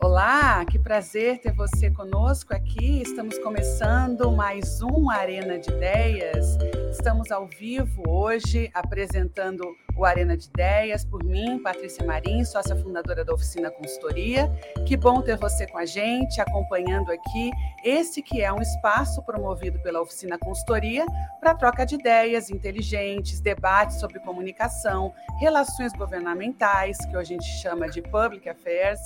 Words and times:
Olá, 0.00 0.64
que 0.64 0.78
prazer 0.78 1.40
ter 1.40 1.52
você 1.52 1.90
conosco 1.90 2.54
aqui. 2.54 3.02
Estamos 3.02 3.36
começando 3.40 4.30
mais 4.30 4.80
um 4.80 5.10
Arena 5.10 5.58
de 5.58 5.70
Ideias. 5.70 6.56
Estamos 6.92 7.32
ao 7.32 7.48
vivo 7.48 8.04
hoje 8.08 8.70
apresentando 8.72 9.64
o 9.96 10.04
Arena 10.04 10.36
de 10.36 10.46
Ideias 10.46 11.04
por 11.04 11.24
mim, 11.24 11.58
Patrícia 11.58 12.06
Marim, 12.06 12.44
sócia 12.44 12.76
fundadora 12.76 13.24
da 13.24 13.34
Oficina 13.34 13.72
Consultoria. 13.72 14.48
Que 14.86 14.96
bom 14.96 15.20
ter 15.20 15.36
você 15.36 15.66
com 15.66 15.78
a 15.78 15.84
gente, 15.84 16.40
acompanhando 16.40 17.10
aqui 17.10 17.50
esse 17.84 18.22
que 18.22 18.40
é 18.40 18.52
um 18.52 18.62
espaço 18.62 19.20
promovido 19.22 19.80
pela 19.80 20.00
Oficina 20.00 20.38
Consultoria 20.38 21.04
para 21.40 21.56
troca 21.56 21.84
de 21.84 21.96
ideias 21.96 22.50
inteligentes, 22.50 23.40
debates 23.40 23.98
sobre 23.98 24.20
comunicação, 24.20 25.12
relações 25.40 25.92
governamentais, 25.92 26.96
que 26.98 27.16
hoje 27.16 27.34
a 27.34 27.38
gente 27.40 27.60
chama 27.60 27.88
de 27.88 28.00
Public 28.00 28.48
Affairs 28.48 29.00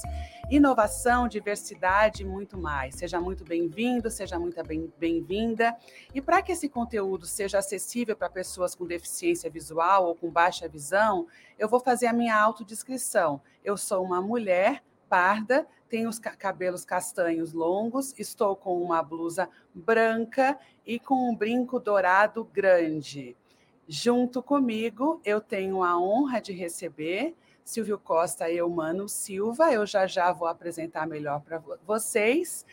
inovação, 0.55 1.27
diversidade 1.27 2.23
e 2.23 2.27
muito 2.27 2.59
mais. 2.59 2.97
Seja 2.97 3.19
muito 3.19 3.43
bem-vindo, 3.43 4.11
seja 4.11 4.39
muito 4.39 4.63
bem-vinda. 4.99 5.75
E 6.15 6.21
para 6.21 6.43
que 6.43 6.53
esse 6.53 6.69
conteúdo 6.69 7.25
seja 7.25 7.59
acessível 7.59 8.15
para 8.15 8.29
pessoas 8.29 8.75
com 8.75 8.85
deficiência 8.85 9.49
visual 9.49 10.05
ou 10.09 10.15
com 10.15 10.31
baixa 10.31 10.69
visão, 10.69 11.27
eu 11.59 11.71
vou 11.71 11.81
fazer 11.81 12.07
a 12.07 12.13
minha 12.13 12.37
autodescrição. 12.37 13.41
Eu 13.65 13.79
sou 13.79 14.05
uma 14.05 14.21
mulher 14.21 14.85
parda, 15.09 15.67
tenho 15.89 16.11
os 16.11 16.19
cabelos 16.19 16.85
castanhos 16.85 17.55
longos, 17.55 18.15
estou 18.19 18.55
com 18.55 18.83
uma 18.83 19.03
blusa 19.03 19.49
branca 19.75 20.59
e 20.85 20.99
com 20.99 21.31
um 21.31 21.35
brinco 21.35 21.81
dourado 21.81 22.45
grande. 22.45 23.35
Junto 23.89 24.43
comigo, 24.43 25.19
eu 25.25 25.41
tenho 25.41 25.83
a 25.83 25.99
honra 25.99 26.43
de 26.43 26.53
receber 26.53 27.35
Silvio 27.65 27.99
Costa 27.99 28.51
e 28.51 28.59
Eumano 28.59 29.09
Silva. 29.09 29.73
Eu 29.73 29.87
já 29.87 30.07
já 30.07 30.33
vou 30.33 30.49
apresentar 30.49 31.07
melhor 31.07 31.41
para 31.41 31.63
vocês, 31.87 32.67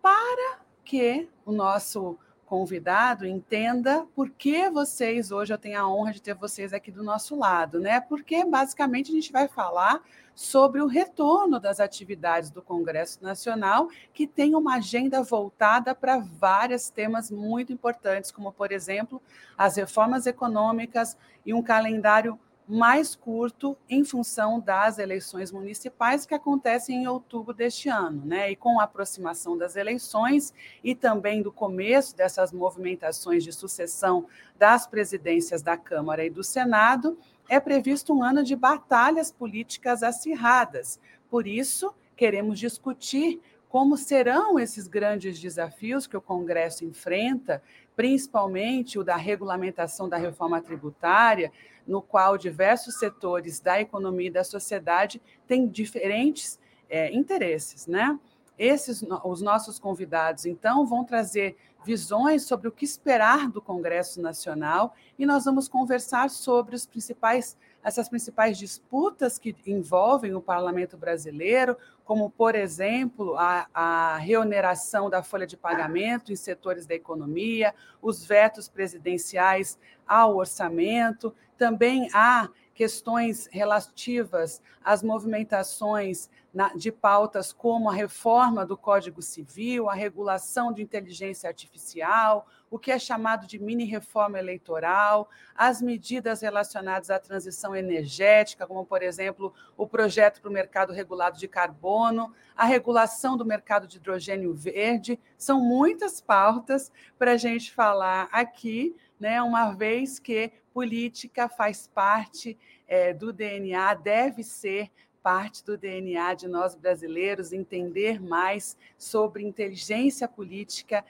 para 0.00 0.60
que 0.84 1.28
o 1.44 1.52
nosso 1.52 2.18
convidado 2.46 3.26
entenda 3.26 4.06
por 4.14 4.30
que 4.30 4.70
vocês, 4.70 5.32
hoje 5.32 5.52
eu 5.52 5.58
tenho 5.58 5.80
a 5.80 5.88
honra 5.88 6.12
de 6.12 6.22
ter 6.22 6.34
vocês 6.34 6.72
aqui 6.72 6.92
do 6.92 7.02
nosso 7.02 7.36
lado, 7.36 7.80
né? 7.80 8.00
Porque 8.00 8.44
basicamente 8.44 9.10
a 9.10 9.14
gente 9.14 9.32
vai 9.32 9.48
falar 9.48 10.00
sobre 10.32 10.80
o 10.80 10.86
retorno 10.86 11.58
das 11.58 11.80
atividades 11.80 12.50
do 12.50 12.62
Congresso 12.62 13.22
Nacional, 13.22 13.88
que 14.14 14.26
tem 14.26 14.54
uma 14.54 14.76
agenda 14.76 15.22
voltada 15.22 15.94
para 15.94 16.18
vários 16.18 16.88
temas 16.88 17.30
muito 17.30 17.72
importantes, 17.72 18.30
como, 18.30 18.52
por 18.52 18.70
exemplo, 18.70 19.20
as 19.58 19.76
reformas 19.76 20.24
econômicas 20.24 21.16
e 21.44 21.52
um 21.52 21.62
calendário 21.62 22.38
mais 22.68 23.14
curto 23.14 23.76
em 23.88 24.04
função 24.04 24.58
das 24.58 24.98
eleições 24.98 25.52
municipais 25.52 26.26
que 26.26 26.34
acontecem 26.34 27.02
em 27.02 27.06
outubro 27.06 27.54
deste 27.54 27.88
ano, 27.88 28.24
né? 28.24 28.50
E 28.50 28.56
com 28.56 28.80
a 28.80 28.84
aproximação 28.84 29.56
das 29.56 29.76
eleições 29.76 30.52
e 30.82 30.94
também 30.94 31.42
do 31.42 31.52
começo 31.52 32.16
dessas 32.16 32.52
movimentações 32.52 33.44
de 33.44 33.52
sucessão 33.52 34.26
das 34.58 34.86
presidências 34.86 35.62
da 35.62 35.76
Câmara 35.76 36.24
e 36.24 36.30
do 36.30 36.42
Senado, 36.42 37.16
é 37.48 37.60
previsto 37.60 38.12
um 38.12 38.22
ano 38.22 38.42
de 38.42 38.56
batalhas 38.56 39.30
políticas 39.30 40.02
acirradas. 40.02 40.98
Por 41.30 41.46
isso, 41.46 41.94
queremos 42.16 42.58
discutir 42.58 43.40
como 43.76 43.94
serão 43.94 44.58
esses 44.58 44.88
grandes 44.88 45.38
desafios 45.38 46.06
que 46.06 46.16
o 46.16 46.20
Congresso 46.22 46.82
enfrenta, 46.82 47.62
principalmente 47.94 48.98
o 48.98 49.04
da 49.04 49.16
regulamentação 49.16 50.08
da 50.08 50.16
reforma 50.16 50.62
tributária, 50.62 51.52
no 51.86 52.00
qual 52.00 52.38
diversos 52.38 52.98
setores 52.98 53.60
da 53.60 53.78
economia 53.78 54.28
e 54.28 54.30
da 54.30 54.42
sociedade 54.42 55.20
têm 55.46 55.68
diferentes 55.68 56.58
é, 56.88 57.12
interesses, 57.14 57.86
né? 57.86 58.18
Esses, 58.58 59.04
os 59.22 59.42
nossos 59.42 59.78
convidados, 59.78 60.46
então, 60.46 60.86
vão 60.86 61.04
trazer 61.04 61.54
visões 61.84 62.44
sobre 62.44 62.68
o 62.68 62.72
que 62.72 62.86
esperar 62.86 63.50
do 63.50 63.60
Congresso 63.60 64.22
Nacional 64.22 64.94
e 65.18 65.26
nós 65.26 65.44
vamos 65.44 65.68
conversar 65.68 66.30
sobre 66.30 66.74
os 66.74 66.86
principais, 66.86 67.58
essas 67.86 68.08
principais 68.08 68.58
disputas 68.58 69.38
que 69.38 69.54
envolvem 69.64 70.34
o 70.34 70.42
parlamento 70.42 70.96
brasileiro, 70.96 71.78
como, 72.04 72.28
por 72.28 72.56
exemplo, 72.56 73.36
a, 73.38 73.68
a 73.72 74.16
reoneração 74.16 75.08
da 75.08 75.22
folha 75.22 75.46
de 75.46 75.56
pagamento 75.56 76.32
em 76.32 76.36
setores 76.36 76.84
da 76.84 76.96
economia, 76.96 77.72
os 78.02 78.24
vetos 78.24 78.68
presidenciais 78.68 79.78
ao 80.04 80.34
orçamento, 80.34 81.32
também 81.56 82.08
há 82.12 82.48
questões 82.74 83.48
relativas 83.52 84.60
às 84.84 85.00
movimentações 85.00 86.28
de 86.74 86.90
pautas 86.90 87.52
como 87.52 87.88
a 87.88 87.94
reforma 87.94 88.66
do 88.66 88.76
Código 88.76 89.22
Civil, 89.22 89.88
a 89.88 89.94
regulação 89.94 90.72
de 90.72 90.82
inteligência 90.82 91.48
artificial, 91.48 92.48
o 92.70 92.78
que 92.78 92.90
é 92.90 92.98
chamado 92.98 93.46
de 93.46 93.58
mini-reforma 93.58 94.38
eleitoral, 94.38 95.28
as 95.54 95.80
medidas 95.80 96.40
relacionadas 96.40 97.10
à 97.10 97.18
transição 97.18 97.74
energética, 97.74 98.66
como, 98.66 98.84
por 98.84 99.02
exemplo, 99.02 99.54
o 99.76 99.86
projeto 99.86 100.40
para 100.40 100.50
o 100.50 100.52
mercado 100.52 100.92
regulado 100.92 101.38
de 101.38 101.48
carbono, 101.48 102.32
a 102.56 102.64
regulação 102.64 103.36
do 103.36 103.44
mercado 103.44 103.86
de 103.86 103.98
hidrogênio 103.98 104.54
verde. 104.54 105.18
São 105.38 105.60
muitas 105.60 106.20
pautas 106.20 106.90
para 107.18 107.32
a 107.32 107.36
gente 107.36 107.72
falar 107.72 108.28
aqui, 108.32 108.96
né, 109.18 109.40
uma 109.42 109.72
vez 109.72 110.18
que 110.18 110.52
política 110.74 111.48
faz 111.48 111.88
parte 111.88 112.58
é, 112.86 113.14
do 113.14 113.32
DNA, 113.32 113.94
deve 113.94 114.42
ser 114.42 114.90
parte 115.22 115.64
do 115.64 115.76
DNA 115.76 116.34
de 116.34 116.46
nós 116.46 116.76
brasileiros 116.76 117.52
entender 117.52 118.22
mais 118.22 118.76
sobre 118.96 119.42
inteligência 119.42 120.28
política 120.28 121.04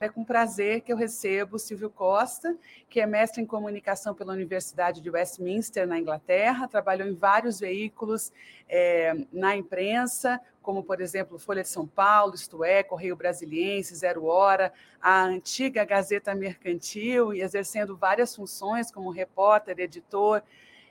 é 0.00 0.08
com 0.08 0.24
prazer 0.24 0.80
que 0.80 0.90
eu 0.90 0.96
recebo 0.96 1.58
Silvio 1.58 1.90
Costa, 1.90 2.56
que 2.88 3.00
é 3.00 3.06
mestre 3.06 3.42
em 3.42 3.44
comunicação 3.44 4.14
pela 4.14 4.32
Universidade 4.32 4.98
de 4.98 5.10
Westminster, 5.10 5.86
na 5.86 5.98
Inglaterra, 5.98 6.66
trabalhou 6.66 7.06
em 7.06 7.14
vários 7.14 7.60
veículos 7.60 8.32
é, 8.66 9.14
na 9.30 9.54
imprensa, 9.54 10.40
como, 10.62 10.82
por 10.82 11.02
exemplo, 11.02 11.38
Folha 11.38 11.60
de 11.60 11.68
São 11.68 11.86
Paulo, 11.86 12.34
Isto 12.34 12.64
É, 12.64 12.82
Correio 12.82 13.14
Brasiliense, 13.14 13.94
Zero 13.94 14.24
Hora, 14.24 14.72
a 15.02 15.22
antiga 15.22 15.84
Gazeta 15.84 16.34
Mercantil, 16.34 17.34
e 17.34 17.42
exercendo 17.42 17.94
várias 17.94 18.34
funções 18.34 18.90
como 18.90 19.10
repórter, 19.10 19.78
editor, 19.78 20.42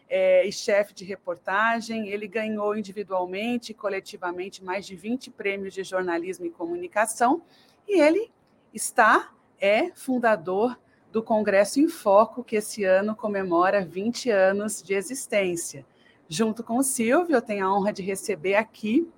é, 0.08 0.46
e 0.46 0.52
chefe 0.52 0.94
de 0.94 1.04
reportagem. 1.04 2.10
Ele 2.10 2.28
ganhou 2.28 2.78
individualmente 2.78 3.72
e 3.72 3.76
coletivamente 3.76 4.64
mais 4.64 4.86
de 4.86 4.96
20 4.96 5.32
prêmios 5.32 5.74
de 5.74 5.84
jornalismo 5.84 6.46
e 6.46 6.52
comunicação, 6.52 7.42
e 7.88 8.00
ele 8.00 8.32
está, 8.74 9.32
é 9.60 9.92
fundador 9.92 10.78
do 11.12 11.24
Congresso 11.24 11.80
em 11.80 11.88
Foco, 11.88 12.44
que 12.44 12.56
esse 12.56 12.84
ano 12.84 13.16
comemora 13.16 13.84
20 13.84 14.30
anos 14.30 14.82
de 14.82 14.94
existência. 14.94 15.86
Junto 16.28 16.64
com 16.64 16.78
o 16.78 16.84
Silvio, 16.84 17.36
eu 17.36 17.42
tenho 17.42 17.66
a 17.66 17.74
honra 17.74 17.92
de 17.92 18.04
receber 18.04 18.56
aqui 18.56 19.10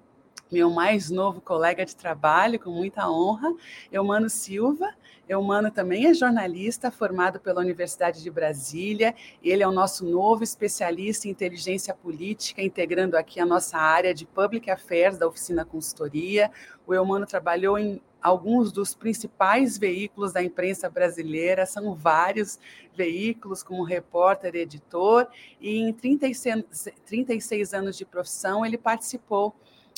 meu 0.51 0.69
mais 0.69 1.09
novo 1.09 1.39
colega 1.39 1.85
de 1.85 1.95
trabalho, 1.95 2.59
com 2.59 2.69
muita 2.69 3.09
honra, 3.09 3.53
Eumano 3.91 4.29
Silva. 4.29 4.93
Eumano 5.29 5.71
também 5.71 6.07
é 6.07 6.13
jornalista, 6.13 6.91
formado 6.91 7.39
pela 7.39 7.61
Universidade 7.61 8.21
de 8.21 8.29
Brasília. 8.29 9.15
Ele 9.41 9.63
é 9.63 9.67
o 9.67 9.71
nosso 9.71 10.05
novo 10.05 10.43
especialista 10.43 11.27
em 11.27 11.31
inteligência 11.31 11.93
política, 11.93 12.61
integrando 12.61 13.15
aqui 13.15 13.39
a 13.39 13.45
nossa 13.45 13.77
área 13.77 14.13
de 14.13 14.25
Public 14.25 14.69
Affairs 14.69 15.17
da 15.17 15.25
Oficina 15.25 15.63
Consultoria. 15.63 16.51
O 16.85 16.93
Eumano 16.93 17.25
trabalhou 17.25 17.79
em 17.79 18.01
alguns 18.21 18.73
dos 18.73 18.93
principais 18.93 19.77
veículos 19.77 20.33
da 20.33 20.43
imprensa 20.43 20.89
brasileira, 20.89 21.65
são 21.65 21.95
vários 21.95 22.59
veículos, 22.93 23.63
como 23.63 23.83
repórter 23.83 24.53
editor, 24.55 25.27
e 25.59 25.77
em 25.77 25.93
36, 25.93 26.91
36 27.05 27.73
anos 27.73 27.97
de 27.97 28.05
profissão 28.05 28.65
ele 28.65 28.77
participou 28.77 29.55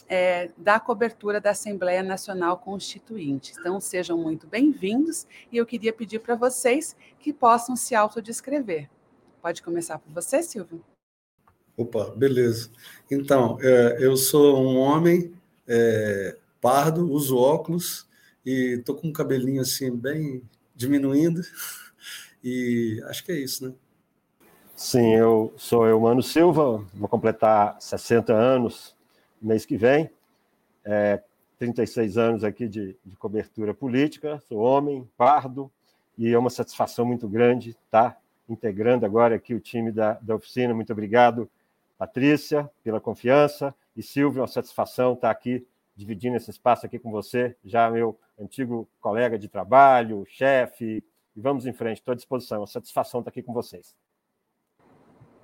é, 0.07 0.51
da 0.57 0.79
cobertura 0.79 1.39
da 1.39 1.51
Assembleia 1.51 2.03
Nacional 2.03 2.57
Constituinte. 2.57 3.53
Então, 3.57 3.79
sejam 3.79 4.17
muito 4.17 4.47
bem-vindos 4.47 5.27
e 5.51 5.57
eu 5.57 5.65
queria 5.65 5.93
pedir 5.93 6.19
para 6.19 6.35
vocês 6.35 6.95
que 7.19 7.33
possam 7.33 7.75
se 7.75 7.95
autodescrever. 7.95 8.89
Pode 9.41 9.61
começar 9.61 9.99
por 9.99 10.11
você, 10.13 10.41
Silvio? 10.41 10.83
Opa, 11.75 12.11
beleza. 12.15 12.69
Então, 13.09 13.57
é, 13.61 13.97
eu 13.99 14.15
sou 14.15 14.61
um 14.61 14.77
homem 14.77 15.33
é, 15.67 16.37
pardo, 16.61 17.11
uso 17.11 17.37
óculos, 17.37 18.07
e 18.45 18.81
tô 18.85 18.95
com 18.95 19.07
um 19.07 19.13
cabelinho 19.13 19.61
assim 19.61 19.95
bem 19.95 20.43
diminuindo 20.75 21.41
e 22.43 23.01
acho 23.05 23.23
que 23.23 23.31
é 23.31 23.39
isso, 23.39 23.67
né? 23.67 23.73
Sim, 24.75 25.15
eu 25.15 25.53
sou 25.55 25.87
eu, 25.87 25.99
Mano 25.99 26.21
Silva, 26.21 26.83
vou 26.93 27.07
completar 27.07 27.77
60 27.79 28.33
anos 28.33 28.95
mês 29.45 29.65
que 29.65 29.77
vem, 29.77 30.09
é, 30.85 31.21
36 31.59 32.17
anos 32.17 32.43
aqui 32.43 32.67
de, 32.67 32.97
de 33.05 33.15
cobertura 33.15 33.73
política, 33.73 34.41
sou 34.47 34.59
homem, 34.59 35.09
pardo, 35.17 35.71
e 36.17 36.31
é 36.31 36.37
uma 36.37 36.49
satisfação 36.49 37.05
muito 37.05 37.27
grande 37.27 37.71
estar 37.71 38.19
integrando 38.47 39.05
agora 39.05 39.35
aqui 39.35 39.53
o 39.53 39.59
time 39.59 39.91
da, 39.91 40.13
da 40.21 40.35
oficina. 40.35 40.73
Muito 40.73 40.91
obrigado, 40.91 41.49
Patrícia, 41.97 42.69
pela 42.83 42.99
confiança, 42.99 43.73
E 43.95 44.03
Silvio, 44.03 44.41
uma 44.41 44.47
satisfação 44.47 45.13
estar 45.13 45.31
aqui 45.31 45.65
dividindo 45.95 46.35
esse 46.35 46.49
espaço 46.49 46.85
aqui 46.85 46.97
com 46.97 47.11
você, 47.11 47.55
já 47.63 47.89
meu 47.89 48.17
antigo 48.39 48.87
colega 48.99 49.37
de 49.37 49.47
trabalho, 49.47 50.25
chefe, 50.27 51.03
e 51.35 51.41
vamos 51.41 51.65
em 51.65 51.73
frente, 51.73 51.97
estou 51.97 52.11
à 52.11 52.15
disposição, 52.15 52.61
uma 52.61 52.67
satisfação 52.67 53.19
estar 53.19 53.29
aqui 53.29 53.41
com 53.41 53.53
vocês. 53.53 53.95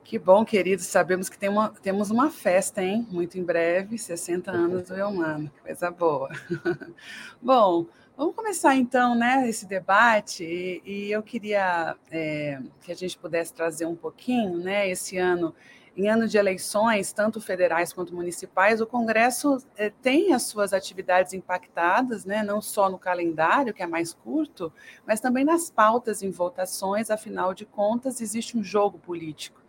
Que 0.09 0.17
bom, 0.17 0.44
queridos, 0.44 0.88
sabemos 0.88 1.29
que 1.29 1.38
tem 1.38 1.50
uma, 1.50 1.69
temos 1.69 2.09
uma 2.09 2.31
festa, 2.31 2.81
hein? 2.81 3.07
Muito 3.11 3.38
em 3.38 3.44
breve, 3.44 3.95
60 3.95 4.50
anos 4.50 4.88
do 4.88 4.95
Eumano, 4.95 5.51
coisa 5.61 5.91
boa. 5.91 6.31
bom, 7.39 7.85
vamos 8.17 8.33
começar 8.33 8.75
então, 8.75 9.13
né, 9.13 9.47
esse 9.47 9.67
debate, 9.67 10.44
e, 10.44 10.81
e 10.83 11.11
eu 11.11 11.21
queria 11.21 11.95
é, 12.09 12.59
que 12.81 12.91
a 12.91 12.95
gente 12.95 13.19
pudesse 13.19 13.53
trazer 13.53 13.85
um 13.85 13.95
pouquinho, 13.95 14.57
né, 14.57 14.89
esse 14.89 15.15
ano 15.19 15.53
em 15.95 16.09
ano 16.09 16.27
de 16.27 16.39
eleições, 16.39 17.13
tanto 17.13 17.39
federais 17.39 17.94
quanto 17.94 18.15
municipais, 18.15 18.81
o 18.81 18.88
Congresso 18.88 19.63
eh, 19.77 19.91
tem 20.01 20.33
as 20.33 20.41
suas 20.44 20.73
atividades 20.73 21.33
impactadas, 21.33 22.25
né, 22.25 22.41
não 22.41 22.61
só 22.61 22.89
no 22.89 22.97
calendário, 22.97 23.75
que 23.75 23.83
é 23.83 23.88
mais 23.88 24.11
curto, 24.11 24.73
mas 25.06 25.19
também 25.19 25.45
nas 25.45 25.69
pautas 25.69 26.23
em 26.23 26.31
votações, 26.31 27.11
afinal 27.11 27.53
de 27.53 27.63
contas, 27.63 28.21
existe 28.21 28.57
um 28.57 28.63
jogo 28.63 28.97
político. 28.97 29.59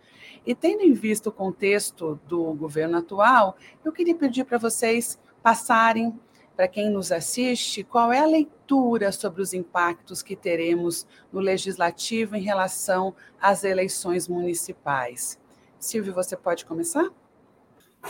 E 0.46 0.54
tendo 0.54 0.82
em 0.82 0.92
vista 0.92 1.28
o 1.28 1.32
contexto 1.32 2.18
do 2.26 2.54
governo 2.54 2.98
atual, 2.98 3.56
eu 3.84 3.92
queria 3.92 4.14
pedir 4.14 4.44
para 4.44 4.58
vocês 4.58 5.18
passarem, 5.42 6.18
para 6.56 6.68
quem 6.68 6.90
nos 6.90 7.10
assiste, 7.10 7.84
qual 7.84 8.12
é 8.12 8.18
a 8.18 8.26
leitura 8.26 9.12
sobre 9.12 9.40
os 9.40 9.54
impactos 9.54 10.22
que 10.22 10.36
teremos 10.36 11.06
no 11.32 11.40
legislativo 11.40 12.36
em 12.36 12.42
relação 12.42 13.14
às 13.40 13.64
eleições 13.64 14.28
municipais. 14.28 15.38
Silvio, 15.78 16.12
você 16.12 16.36
pode 16.36 16.66
começar? 16.66 17.10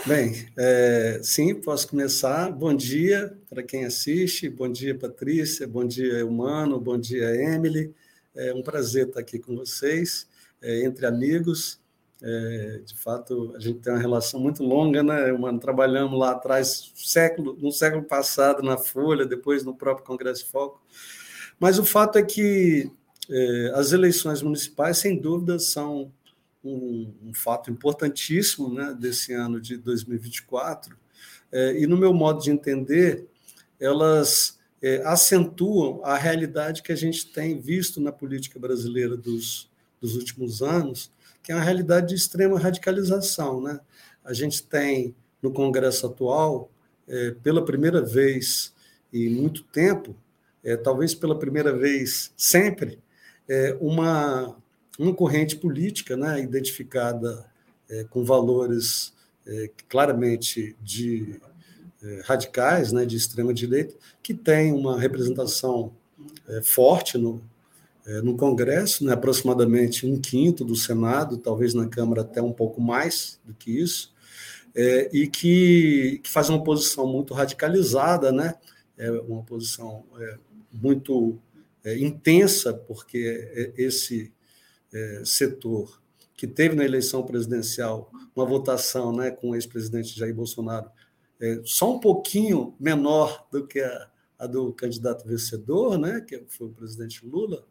Bem, 0.05 0.47
é, 0.57 1.19
sim, 1.21 1.53
posso 1.53 1.87
começar. 1.87 2.49
Bom 2.51 2.73
dia 2.73 3.37
para 3.49 3.61
quem 3.61 3.85
assiste, 3.85 4.49
bom 4.49 4.69
dia, 4.69 4.97
Patrícia, 4.97 5.67
bom 5.67 5.85
dia, 5.85 6.25
Humano, 6.25 6.79
bom 6.79 6.97
dia, 6.97 7.35
Emily. 7.35 7.93
É 8.33 8.53
um 8.53 8.63
prazer 8.63 9.07
estar 9.07 9.19
aqui 9.19 9.37
com 9.37 9.55
vocês, 9.55 10.27
é, 10.61 10.85
entre 10.85 11.05
amigos. 11.05 11.80
É, 12.23 12.81
de 12.85 12.95
fato, 12.97 13.53
a 13.55 13.59
gente 13.59 13.79
tem 13.79 13.91
uma 13.91 13.99
relação 13.99 14.39
muito 14.39 14.63
longa, 14.63 15.01
né? 15.01 15.17
Trabalhamos 15.59 16.19
lá 16.19 16.31
atrás, 16.31 16.91
século, 16.95 17.57
no 17.59 17.71
século 17.71 18.03
passado, 18.03 18.61
na 18.61 18.77
Folha, 18.77 19.25
depois 19.25 19.63
no 19.63 19.75
próprio 19.75 20.05
Congresso 20.05 20.45
Foco. 20.45 20.81
Mas 21.59 21.79
o 21.79 21.85
fato 21.85 22.17
é 22.17 22.23
que 22.23 22.91
é, 23.29 23.71
as 23.73 23.91
eleições 23.91 24.41
municipais, 24.41 24.97
sem 24.97 25.17
dúvida, 25.19 25.57
são 25.57 26.11
um, 26.63 27.11
um 27.23 27.33
fato 27.33 27.71
importantíssimo 27.71 28.71
né, 28.71 28.95
desse 28.99 29.33
ano 29.33 29.59
de 29.59 29.77
2024, 29.77 30.95
é, 31.51 31.81
e 31.81 31.87
no 31.87 31.97
meu 31.97 32.13
modo 32.13 32.41
de 32.41 32.51
entender, 32.51 33.27
elas 33.79 34.59
é, 34.81 35.01
acentuam 35.05 36.01
a 36.03 36.17
realidade 36.17 36.83
que 36.83 36.91
a 36.91 36.95
gente 36.95 37.27
tem 37.27 37.59
visto 37.59 37.99
na 37.99 38.11
política 38.11 38.59
brasileira 38.59 39.17
dos, 39.17 39.69
dos 39.99 40.15
últimos 40.15 40.61
anos, 40.61 41.11
que 41.43 41.51
é 41.51 41.55
uma 41.55 41.63
realidade 41.63 42.09
de 42.09 42.15
extrema 42.15 42.59
radicalização. 42.59 43.61
Né? 43.61 43.79
A 44.23 44.33
gente 44.33 44.63
tem 44.63 45.15
no 45.41 45.51
Congresso 45.51 46.05
atual, 46.05 46.69
é, 47.07 47.31
pela 47.43 47.65
primeira 47.65 48.01
vez 48.01 48.73
em 49.11 49.29
muito 49.29 49.63
tempo, 49.63 50.15
é, 50.63 50.77
talvez 50.77 51.15
pela 51.15 51.37
primeira 51.37 51.75
vez 51.75 52.31
sempre, 52.37 52.99
é, 53.49 53.75
uma 53.81 54.55
uma 54.99 55.13
corrente 55.13 55.55
política 55.55 56.15
né, 56.15 56.41
identificada 56.41 57.45
é, 57.89 58.03
com 58.03 58.23
valores 58.23 59.13
é, 59.45 59.69
claramente 59.89 60.75
de 60.81 61.39
é, 62.03 62.21
radicais, 62.25 62.91
né, 62.91 63.05
de 63.05 63.15
extrema 63.15 63.53
direita, 63.53 63.95
que 64.21 64.33
tem 64.33 64.71
uma 64.71 64.99
representação 64.99 65.91
forte 66.63 67.17
no, 67.17 67.41
é, 68.05 68.21
no 68.21 68.35
Congresso, 68.35 69.05
né, 69.05 69.13
aproximadamente 69.13 70.05
um 70.05 70.19
quinto 70.19 70.65
do 70.65 70.75
Senado, 70.75 71.37
talvez 71.37 71.73
na 71.73 71.87
Câmara 71.87 72.21
até 72.21 72.41
um 72.41 72.53
pouco 72.53 72.81
mais 72.81 73.39
do 73.45 73.53
que 73.53 73.71
isso, 73.71 74.13
é, 74.73 75.09
e 75.13 75.27
que, 75.27 76.19
que, 76.23 76.29
faz 76.29 76.49
uma 76.49 76.63
posição 76.63 77.05
muito 77.05 77.33
radicalizada, 77.33 78.31
né, 78.31 78.55
uma 79.27 79.43
posição 79.43 80.05
muito 80.71 81.39
intensa, 81.83 82.71
porque 82.71 83.73
esse 83.75 84.31
é, 84.93 85.21
setor 85.25 86.01
que 86.35 86.45
teve 86.45 86.75
na 86.75 86.83
eleição 86.83 87.23
presidencial 87.23 88.11
uma 88.35 88.45
votação 88.45 89.15
né, 89.15 89.31
com 89.31 89.51
o 89.51 89.55
ex-presidente 89.55 90.17
Jair 90.17 90.33
Bolsonaro 90.33 90.89
é, 91.39 91.61
só 91.63 91.95
um 91.95 91.99
pouquinho 91.99 92.75
menor 92.79 93.47
do 93.51 93.65
que 93.65 93.79
a, 93.79 94.09
a, 94.37 94.47
do 94.47 94.71
candidato 94.73 95.27
vencedor, 95.27 95.97
né, 95.97 96.21
que 96.21 96.43
foi 96.47 96.67
o 96.67 96.71
presidente 96.71 97.25
Lula, 97.25 97.65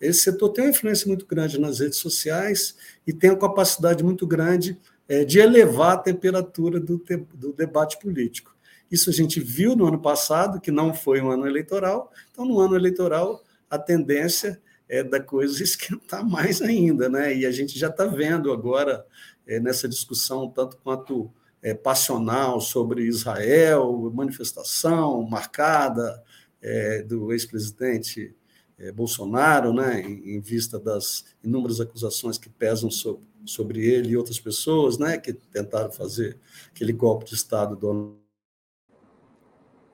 esse 0.00 0.20
setor 0.20 0.50
tem 0.50 0.64
uma 0.64 0.70
influência 0.70 1.06
muito 1.06 1.26
grande 1.26 1.60
nas 1.60 1.80
redes 1.80 1.98
sociais 1.98 2.74
e 3.06 3.12
tem 3.12 3.30
uma 3.30 3.38
capacidade 3.38 4.02
muito 4.02 4.26
grande 4.26 4.78
é, 5.08 5.24
de 5.24 5.38
elevar 5.38 5.92
a 5.92 5.98
temperatura 5.98 6.80
do, 6.80 7.02
do 7.34 7.52
debate 7.52 7.98
político. 7.98 8.54
Isso 8.90 9.10
a 9.10 9.12
gente 9.12 9.38
viu 9.40 9.76
no 9.76 9.86
ano 9.86 10.00
passado, 10.00 10.60
que 10.60 10.70
não 10.70 10.94
foi 10.94 11.20
um 11.20 11.30
ano 11.30 11.46
eleitoral. 11.46 12.10
Então, 12.30 12.44
no 12.44 12.58
ano 12.58 12.74
eleitoral, 12.74 13.44
a 13.68 13.78
tendência 13.78 14.60
é, 14.88 15.04
da 15.04 15.20
coisa 15.20 15.62
esquentar 15.62 16.28
mais 16.28 16.60
ainda, 16.60 17.08
né? 17.08 17.34
E 17.36 17.46
a 17.46 17.52
gente 17.52 17.78
já 17.78 17.88
está 17.88 18.06
vendo 18.06 18.52
agora 18.52 19.06
é, 19.46 19.60
nessa 19.60 19.88
discussão, 19.88 20.48
tanto 20.48 20.76
quanto 20.78 21.30
é, 21.62 21.74
passional 21.74 22.60
sobre 22.60 23.04
Israel, 23.04 24.10
manifestação 24.12 25.22
marcada 25.22 26.22
é, 26.60 27.02
do 27.02 27.32
ex-presidente 27.32 28.34
é, 28.80 28.90
Bolsonaro, 28.90 29.72
né? 29.72 30.00
Em, 30.00 30.36
em, 30.36 30.40
vista 30.40 30.78
das 30.78 31.26
inúmeras 31.44 31.80
acusações 31.80 32.38
que 32.38 32.48
pesam 32.48 32.90
sobre, 32.90 33.22
sobre 33.44 33.84
ele 33.84 34.10
e 34.10 34.16
outras 34.16 34.40
pessoas, 34.40 34.98
né? 34.98 35.18
Que 35.18 35.34
tentaram 35.34 35.92
fazer 35.92 36.38
aquele 36.70 36.92
golpe 36.92 37.26
de 37.26 37.34
Estado 37.34 37.76
do 37.76 38.18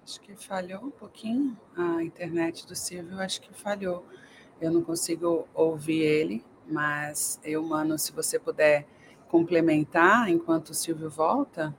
Acho 0.04 0.20
que 0.20 0.36
falhou 0.36 0.84
um 0.84 0.90
pouquinho 0.90 1.58
a 1.76 2.00
internet 2.00 2.64
do 2.64 2.76
Silvio, 2.76 3.18
acho 3.18 3.40
que 3.40 3.52
falhou. 3.52 4.06
Eu 4.60 4.70
não 4.70 4.80
consigo 4.80 5.48
ouvir 5.52 6.00
ele, 6.00 6.44
mas 6.64 7.40
eu, 7.42 7.60
mano, 7.64 7.98
se 7.98 8.12
você 8.12 8.38
puder 8.38 8.86
complementar 9.28 10.28
enquanto 10.28 10.68
o 10.70 10.74
Silvio 10.74 11.10
volta. 11.10 11.76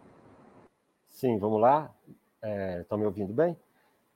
Sim, 1.08 1.40
vamos 1.40 1.62
lá. 1.62 1.96
Estão 2.82 2.98
é, 2.98 3.00
me 3.00 3.06
ouvindo 3.06 3.34
bem? 3.34 3.58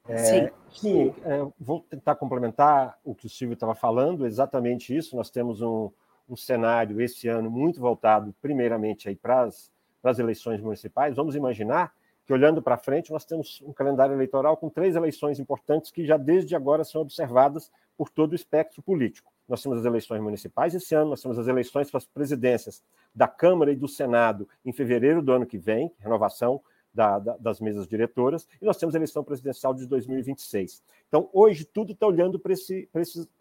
É, 0.08 0.18
sim. 0.18 0.50
Sim, 0.72 1.14
é, 1.24 1.46
vou 1.60 1.82
tentar 1.82 2.16
complementar 2.16 2.98
o 3.04 3.14
que 3.14 3.26
o 3.26 3.30
Silvio 3.30 3.54
estava 3.54 3.76
falando, 3.76 4.26
exatamente 4.26 4.96
isso. 4.96 5.16
Nós 5.16 5.30
temos 5.30 5.62
um, 5.62 5.92
um 6.30 6.36
cenário 6.36 7.02
esse 7.02 7.28
ano 7.28 7.52
muito 7.52 7.80
voltado, 7.80 8.34
primeiramente, 8.42 9.14
para 9.16 9.44
as 9.46 10.20
eleições 10.20 10.62
municipais. 10.62 11.16
Vamos 11.16 11.36
imaginar 11.36 11.94
que, 12.26 12.32
olhando 12.32 12.62
para 12.62 12.78
frente, 12.78 13.12
nós 13.12 13.26
temos 13.26 13.62
um 13.66 13.74
calendário 13.74 14.16
eleitoral 14.16 14.56
com 14.56 14.70
três 14.70 14.96
eleições 14.96 15.40
importantes 15.40 15.92
que 15.92 16.06
já 16.06 16.16
desde 16.16 16.56
agora 16.56 16.84
são 16.84 17.02
observadas 17.02 17.70
por 17.98 18.10
todo 18.10 18.32
o 18.32 18.36
espectro 18.36 18.82
político. 18.82 19.32
Nós 19.48 19.62
temos 19.62 19.80
as 19.80 19.86
eleições 19.86 20.22
municipais 20.22 20.74
esse 20.74 20.96
ano, 20.96 21.10
nós 21.10 21.22
temos 21.22 21.38
as 21.38 21.48
eleições 21.48 21.92
para 21.92 21.98
as 21.98 22.06
presidências 22.06 22.82
da 23.14 23.28
Câmara 23.28 23.74
e 23.74 23.76
do 23.76 23.88
Senado 23.88 24.48
em 24.64 24.72
fevereiro 24.72 25.22
do 25.22 25.34
ano 25.34 25.46
que 25.46 25.58
vem, 25.58 25.92
renovação 26.00 26.62
da, 26.94 27.20
da, 27.20 27.38
das 27.38 27.60
mesas 27.60 27.88
diretoras, 27.88 28.48
e 28.62 28.66
nós 28.66 28.78
temos 28.78 28.96
a 28.96 28.98
eleição 28.98 29.24
presidencial 29.24 29.74
de 29.74 29.86
2026. 29.88 30.84
Então, 31.08 31.30
hoje, 31.34 31.66
tudo 31.66 31.94
está 31.94 32.08
olhando 32.08 32.40
para 32.40 32.54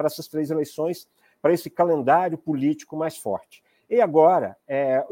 essas 0.06 0.28
três 0.28 0.50
eleições, 0.50 1.08
para 1.42 1.52
esse 1.52 1.70
calendário 1.70 2.38
político 2.38 2.96
mais 2.96 3.16
forte. 3.16 3.62
E 3.90 4.00
agora, 4.00 4.56
é, 4.68 5.04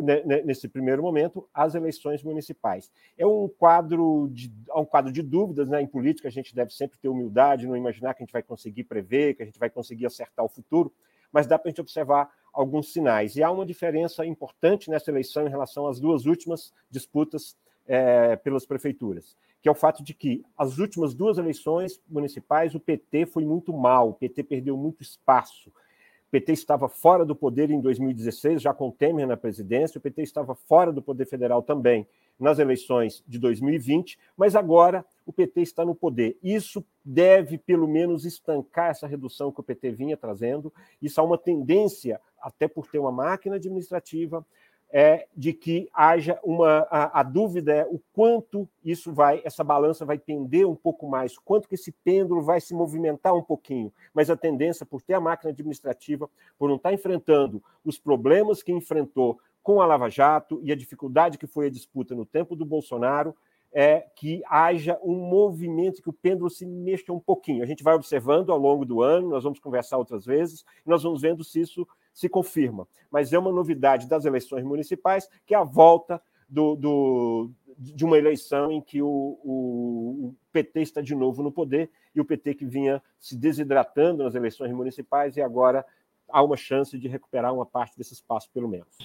nesse 0.45 0.68
primeiro 0.68 1.02
momento, 1.02 1.49
as 1.52 1.75
eleições 1.75 2.23
municipais. 2.23 2.92
É 3.16 3.26
um 3.26 3.49
quadro 3.49 4.28
de, 4.30 4.52
é 4.71 4.78
um 4.78 4.85
quadro 4.85 5.11
de 5.11 5.21
dúvidas 5.21 5.68
né? 5.68 5.83
em 5.83 5.87
política, 5.87 6.28
a 6.28 6.30
gente 6.30 6.54
deve 6.54 6.73
sempre 6.73 6.97
ter 6.97 7.09
humildade, 7.09 7.66
não 7.66 7.76
imaginar 7.76 8.14
que 8.14 8.23
a 8.23 8.25
gente 8.25 8.33
vai 8.33 8.42
conseguir 8.42 8.85
prever, 8.85 9.35
que 9.35 9.42
a 9.42 9.47
gente 9.47 9.59
vai 9.59 9.68
conseguir 9.68 10.07
acertar 10.07 10.45
o 10.45 10.49
futuro, 10.49 10.92
mas 11.33 11.45
dá 11.45 11.59
para 11.59 11.68
a 11.68 11.71
gente 11.71 11.80
observar 11.80 12.30
alguns 12.52 12.92
sinais. 12.92 13.35
E 13.35 13.42
há 13.42 13.50
uma 13.50 13.66
diferença 13.66 14.25
importante 14.25 14.88
nessa 14.88 15.11
eleição 15.11 15.45
em 15.45 15.50
relação 15.50 15.88
às 15.88 15.99
duas 15.99 16.25
últimas 16.25 16.73
disputas 16.88 17.57
é, 17.88 18.37
pelas 18.37 18.66
prefeituras, 18.66 19.35
que 19.62 19.68
é 19.68 19.73
o 19.73 19.75
fato 19.75 20.04
de 20.04 20.14
que 20.14 20.45
as 20.57 20.78
últimas 20.78 21.14
duas 21.14 21.38
eleições 21.38 22.00
municipais 22.09 22.75
o 22.75 22.80
PT 22.80 23.26
foi 23.26 23.45
muito 23.45 23.73
mal, 23.73 24.11
o 24.11 24.14
PT 24.14 24.45
perdeu 24.45 24.76
muito 24.76 25.02
espaço. 25.02 25.71
O 25.71 26.30
PT 26.30 26.52
estava 26.52 26.90
fora 26.90 27.25
do 27.25 27.35
poder 27.35 27.71
em 27.71 27.80
2016, 27.80 28.61
já 28.61 28.75
com 28.75 28.90
Temer 28.90 29.26
na 29.26 29.37
presidência, 29.37 29.99
o 29.99 30.00
PT 30.00 30.23
estava 30.23 30.54
fora 30.54 30.92
do 30.92 31.00
poder 31.00 31.25
federal 31.25 31.62
também 31.62 32.07
nas 32.38 32.59
eleições 32.59 33.25
de 33.26 33.38
2020, 33.38 34.18
mas 34.37 34.54
agora 34.54 35.04
o 35.25 35.33
PT 35.33 35.62
está 35.62 35.85
no 35.85 35.95
poder. 35.95 36.38
Isso 36.42 36.85
deve, 37.02 37.57
pelo 37.57 37.88
menos, 37.88 38.26
estancar 38.26 38.90
essa 38.90 39.07
redução 39.07 39.50
que 39.50 39.61
o 39.61 39.62
PT 39.62 39.90
vinha 39.90 40.16
trazendo. 40.16 40.73
Isso 41.00 41.21
há 41.21 41.25
uma 41.25 41.38
tendência, 41.38 42.21
até 42.40 42.68
por 42.68 42.87
ter 42.87 42.99
uma 42.99 43.11
máquina 43.11 43.57
administrativa 43.57 44.47
é 44.90 45.26
de 45.37 45.52
que 45.52 45.88
haja 45.92 46.38
uma 46.42 46.87
a, 46.90 47.21
a, 47.21 47.23
dúvida 47.23 47.75
é 47.75 47.85
o 47.85 48.00
quanto 48.12 48.66
isso 48.83 49.12
vai 49.12 49.42
essa 49.45 49.62
balança 49.62 50.07
vai 50.07 50.18
pender 50.18 50.66
um 50.66 50.75
pouco 50.75 51.07
mais, 51.07 51.37
quanto 51.38 51.68
que 51.68 51.75
esse 51.75 51.92
pêndulo 51.92 52.42
vai 52.42 52.61
se 52.61 52.75
movimentar 52.75 53.35
um 53.35 53.42
pouquinho, 53.42 53.92
mas 54.14 54.30
a 54.30 54.37
tendência 54.37 54.87
por 54.87 55.02
ter 55.02 55.14
a 55.14 55.21
máquina 55.21 55.50
administrativa, 55.50 56.28
por 56.59 56.68
não 56.68 56.76
estar 56.76 56.92
enfrentando 56.92 57.62
os 57.85 57.99
problemas 57.99 58.62
que 58.62 58.73
enfrentou 58.73 59.38
com 59.62 59.83
a 59.83 59.87
Lava 59.87 60.09
Jato 60.09 60.59
e 60.62 60.73
a 60.73 60.76
dificuldade 60.76 61.37
que 61.37 61.47
foi 61.47 61.66
a 61.66 61.71
disputa 61.71 62.14
no 62.14 62.25
tempo 62.25 62.57
do 62.57 62.64
Bolsonaro, 62.64 63.35
é 63.71 64.07
que 64.16 64.42
haja 64.49 64.99
um 65.02 65.14
movimento, 65.14 66.02
que 66.02 66.09
o 66.09 66.12
pêndulo 66.12 66.49
se 66.49 66.64
mexa 66.64 67.12
um 67.12 67.21
pouquinho. 67.21 67.62
A 67.62 67.66
gente 67.66 67.83
vai 67.83 67.95
observando 67.95 68.50
ao 68.50 68.59
longo 68.59 68.85
do 68.85 69.02
ano, 69.02 69.28
nós 69.28 69.45
vamos 69.45 69.59
conversar 69.59 69.99
outras 69.99 70.25
vezes, 70.25 70.64
nós 70.87 71.02
vamos 71.02 71.21
vendo 71.21 71.45
se 71.45 71.61
isso 71.61 71.87
se 72.19 72.29
confirma. 72.29 72.89
Mas 73.13 73.33
é 73.33 73.39
uma 73.39 73.53
novidade 73.53 74.09
das 74.09 74.25
eleições 74.25 74.65
municipais, 74.65 75.29
que 75.47 75.55
é 75.55 75.57
a 75.57 75.63
volta 75.63 76.21
do, 76.49 76.75
do, 76.75 77.51
de 77.79 78.05
uma 78.05 78.19
eleição 78.19 78.73
em 78.73 78.81
que 78.81 79.01
o, 79.01 79.39
o, 79.45 80.35
PT 80.51 80.81
está 80.81 81.01
de 81.01 81.15
novo 81.15 81.45
no 81.45 81.53
poder, 81.53 81.89
e 82.13 82.21
o 82.21 82.25
PT 82.25 82.55
que 82.55 82.67
vinha 82.67 83.01
se 83.21 83.37
desidratando 83.37 84.25
nas 84.25 84.35
eleições 84.35 84.73
municipais, 84.73 85.37
e 85.37 85.41
agora 85.41 85.87
há 86.29 86.43
uma 86.43 86.57
chance 86.57 86.99
de 86.99 87.07
recuperar 87.07 87.55
uma 87.55 87.65
parte 87.65 87.97
desse 87.97 88.15
espaço, 88.15 88.51
pelo 88.53 88.67
menos. 88.67 88.99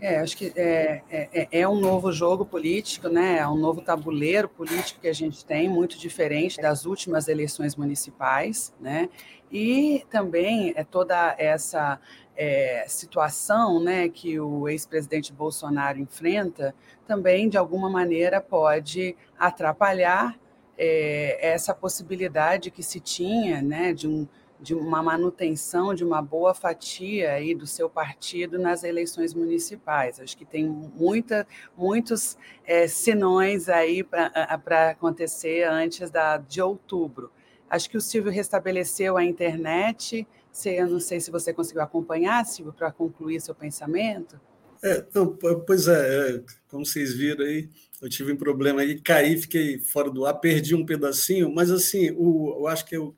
É, 0.00 0.20
acho 0.20 0.36
que 0.36 0.52
é, 0.54 1.02
é, 1.10 1.28
é, 1.32 1.60
é, 1.60 1.68
um 1.68 1.80
novo 1.80 2.12
jogo 2.12 2.44
político, 2.44 3.08
né? 3.08 3.38
É 3.38 3.48
um 3.48 3.56
novo 3.56 3.80
tabuleiro 3.80 4.48
político 4.48 5.00
que 5.00 5.08
a 5.08 5.12
gente 5.12 5.44
tem, 5.44 5.68
muito 5.68 5.98
diferente 5.98 6.60
das 6.60 6.86
últimas 6.86 7.26
eleições 7.26 7.74
municipais, 7.74 8.72
né? 8.80 9.08
E 9.50 10.06
também 10.08 10.72
é 10.76 10.84
toda 10.84 11.34
essa 11.36 11.98
é, 12.36 12.84
situação, 12.86 13.82
né, 13.82 14.08
que 14.08 14.38
o 14.38 14.68
ex-presidente 14.68 15.32
Bolsonaro 15.32 15.98
enfrenta, 15.98 16.72
também 17.06 17.48
de 17.48 17.58
alguma 17.58 17.90
maneira 17.90 18.40
pode 18.40 19.16
atrapalhar 19.36 20.38
é, 20.76 21.38
essa 21.44 21.74
possibilidade 21.74 22.70
que 22.70 22.82
se 22.82 23.00
tinha, 23.00 23.60
né, 23.60 23.92
de 23.92 24.06
um 24.06 24.28
de 24.60 24.74
uma 24.74 25.02
manutenção 25.02 25.94
de 25.94 26.04
uma 26.04 26.20
boa 26.20 26.52
fatia 26.52 27.32
aí 27.32 27.54
do 27.54 27.66
seu 27.66 27.88
partido 27.88 28.58
nas 28.58 28.82
eleições 28.82 29.32
municipais. 29.34 30.18
Acho 30.20 30.36
que 30.36 30.44
tem 30.44 30.66
muita, 30.66 31.46
muitos 31.76 32.36
é, 32.66 32.86
sinões 32.88 33.68
aí 33.68 34.02
para 34.02 34.90
acontecer 34.90 35.64
antes 35.64 36.10
da, 36.10 36.38
de 36.38 36.60
outubro. 36.60 37.30
Acho 37.70 37.88
que 37.88 37.96
o 37.96 38.00
Silvio 38.00 38.32
restabeleceu 38.32 39.16
a 39.16 39.24
internet. 39.24 40.26
Eu 40.64 40.88
não 40.88 41.00
sei 41.00 41.20
se 41.20 41.30
você 41.30 41.52
conseguiu 41.52 41.82
acompanhar, 41.82 42.44
Silvio, 42.44 42.72
para 42.72 42.90
concluir 42.90 43.40
seu 43.40 43.54
pensamento. 43.54 44.40
É, 44.82 45.04
não, 45.14 45.36
pois 45.66 45.88
é, 45.88 46.36
é, 46.36 46.42
como 46.68 46.86
vocês 46.86 47.12
viram 47.12 47.44
aí, 47.44 47.68
eu 48.00 48.08
tive 48.08 48.32
um 48.32 48.36
problema 48.36 48.80
aí, 48.80 49.00
caí, 49.00 49.36
fiquei 49.36 49.78
fora 49.78 50.08
do 50.08 50.24
ar, 50.24 50.34
perdi 50.34 50.74
um 50.74 50.86
pedacinho, 50.86 51.52
mas 51.52 51.68
assim, 51.68 52.12
o, 52.16 52.58
eu 52.60 52.66
acho 52.68 52.86
que 52.86 52.96
eu 52.96 53.14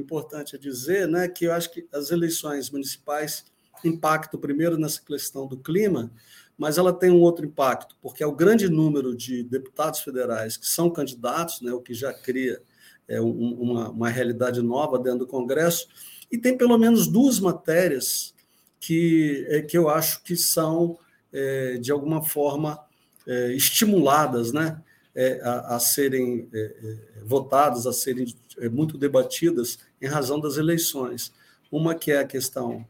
importante 0.00 0.58
dizer 0.58 1.06
né, 1.06 1.28
que 1.28 1.44
eu 1.44 1.52
acho 1.52 1.70
que 1.70 1.86
as 1.92 2.10
eleições 2.10 2.70
municipais 2.70 3.44
impactam 3.84 4.40
primeiro 4.40 4.78
nessa 4.78 5.00
questão 5.00 5.46
do 5.46 5.56
clima, 5.56 6.10
mas 6.56 6.76
ela 6.76 6.92
tem 6.92 7.10
um 7.10 7.20
outro 7.20 7.46
impacto, 7.46 7.96
porque 8.02 8.22
é 8.22 8.26
o 8.26 8.34
grande 8.34 8.68
número 8.68 9.16
de 9.16 9.42
deputados 9.42 10.00
federais 10.00 10.56
que 10.56 10.66
são 10.66 10.90
candidatos, 10.90 11.60
né, 11.62 11.72
o 11.72 11.80
que 11.80 11.94
já 11.94 12.12
cria 12.12 12.60
é, 13.08 13.20
um, 13.20 13.54
uma, 13.54 13.90
uma 13.90 14.08
realidade 14.08 14.60
nova 14.60 14.98
dentro 14.98 15.20
do 15.20 15.26
Congresso, 15.26 15.88
e 16.30 16.38
tem 16.38 16.56
pelo 16.56 16.76
menos 16.78 17.06
duas 17.06 17.40
matérias 17.40 18.34
que, 18.78 19.46
é, 19.48 19.62
que 19.62 19.76
eu 19.76 19.88
acho 19.88 20.22
que 20.22 20.36
são, 20.36 20.98
é, 21.32 21.78
de 21.78 21.90
alguma 21.90 22.22
forma, 22.22 22.78
é, 23.26 23.52
estimuladas 23.52 24.52
né, 24.52 24.80
é, 25.14 25.40
a, 25.42 25.76
a, 25.76 25.80
serem 25.80 26.48
é, 26.52 26.58
é, 26.58 26.96
votadas, 27.24 27.86
a 27.86 27.92
serem 27.92 28.34
é, 28.58 28.68
muito 28.68 28.96
debatidas 28.96 29.78
em 30.00 30.06
razão 30.06 30.40
das 30.40 30.56
eleições. 30.56 31.32
Uma 31.70 31.94
que 31.94 32.10
é 32.10 32.18
a 32.18 32.26
questão 32.26 32.86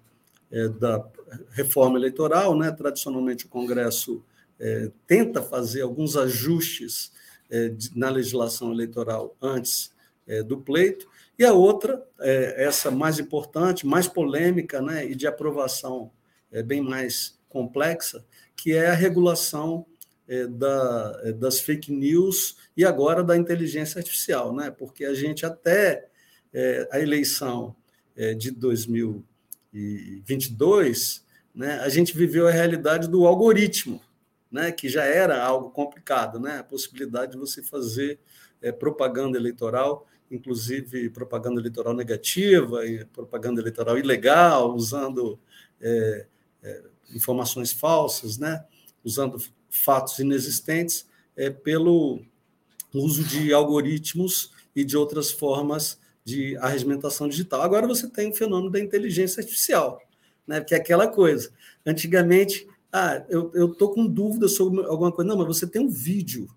é, 0.50 0.69
da 0.69 1.05
reforma 1.50 1.99
eleitoral, 1.99 2.57
né? 2.57 2.71
tradicionalmente 2.71 3.47
o 3.47 3.49
Congresso 3.49 4.23
é, 4.59 4.90
tenta 5.07 5.43
fazer 5.43 5.83
alguns 5.83 6.17
ajustes 6.17 7.12
de, 7.76 7.99
na 7.99 8.09
legislação 8.09 8.73
eleitoral 8.73 9.37
antes 9.43 9.93
do 10.47 10.57
pleito, 10.57 11.09
e 11.37 11.45
a 11.45 11.52
outra, 11.52 12.07
essa 12.21 12.93
mais 12.93 13.19
importante, 13.19 13.85
mais 13.85 14.07
polêmica 14.07 14.81
né? 14.81 15.05
e 15.05 15.17
de 15.17 15.26
aprovação 15.26 16.12
bem 16.64 16.81
mais 16.81 17.37
complexa, 17.49 18.25
que 18.55 18.73
é 18.73 18.87
a 18.87 18.95
regulação 18.95 19.85
é, 20.31 20.47
da, 20.47 21.21
é, 21.25 21.33
das 21.33 21.59
fake 21.59 21.90
news 21.90 22.57
e 22.76 22.85
agora 22.85 23.25
da 23.25 23.37
inteligência 23.37 23.99
artificial, 23.99 24.55
né? 24.55 24.71
porque 24.71 25.05
a 25.05 25.12
gente 25.12 25.45
até 25.45 26.09
é, 26.52 26.88
a 26.90 26.99
eleição 27.00 27.75
é, 28.16 28.35
de 28.35 28.50
2022, 28.50 31.25
né, 31.54 31.78
a 31.80 31.88
gente 31.88 32.16
viveu 32.16 32.49
a 32.49 32.50
realidade 32.50 33.09
do 33.09 33.25
algoritmo, 33.26 34.02
né, 34.50 34.73
que 34.73 34.88
já 34.88 35.04
era 35.04 35.40
algo 35.42 35.71
complicado, 35.71 36.40
né, 36.40 36.59
a 36.59 36.64
possibilidade 36.64 37.33
de 37.33 37.38
você 37.38 37.62
fazer 37.62 38.19
é, 38.61 38.71
propaganda 38.73 39.38
eleitoral, 39.38 40.07
inclusive 40.30 41.09
propaganda 41.11 41.61
eleitoral 41.61 41.95
negativa 41.95 42.87
e 42.87 43.04
propaganda 43.07 43.61
eleitoral 43.61 43.99
ilegal, 43.99 44.75
usando 44.75 45.38
é, 45.80 46.26
é, 46.62 46.83
informações 47.14 47.73
falsas, 47.73 48.38
né, 48.38 48.64
usando 49.04 49.40
fatos 49.69 50.19
inexistentes 50.19 51.07
é, 51.37 51.49
pelo 51.49 52.21
uso 52.92 53.23
de 53.25 53.52
algoritmos 53.52 54.52
e 54.75 54.85
de 54.85 54.97
outras 54.97 55.30
formas 55.30 55.99
de 56.25 56.57
arregimentação 56.59 57.29
digital. 57.29 57.62
Agora 57.62 57.87
você 57.87 58.09
tem 58.09 58.31
o 58.31 58.35
fenômeno 58.35 58.71
da 58.71 58.79
inteligência 58.79 59.41
artificial, 59.41 60.00
né? 60.47 60.61
que 60.61 60.75
é 60.75 60.79
aquela 60.79 61.09
coisa. 61.09 61.50
Antigamente, 61.85 62.67
ah, 62.93 63.25
eu 63.29 63.73
estou 63.73 63.93
com 63.93 64.07
dúvida 64.07 64.49
sobre 64.49 64.85
alguma 64.85 65.12
coisa. 65.12 65.29
Não, 65.29 65.39
mas 65.39 65.47
você 65.47 65.67
tem 65.67 65.83
um 65.83 65.89
vídeo 65.89 66.49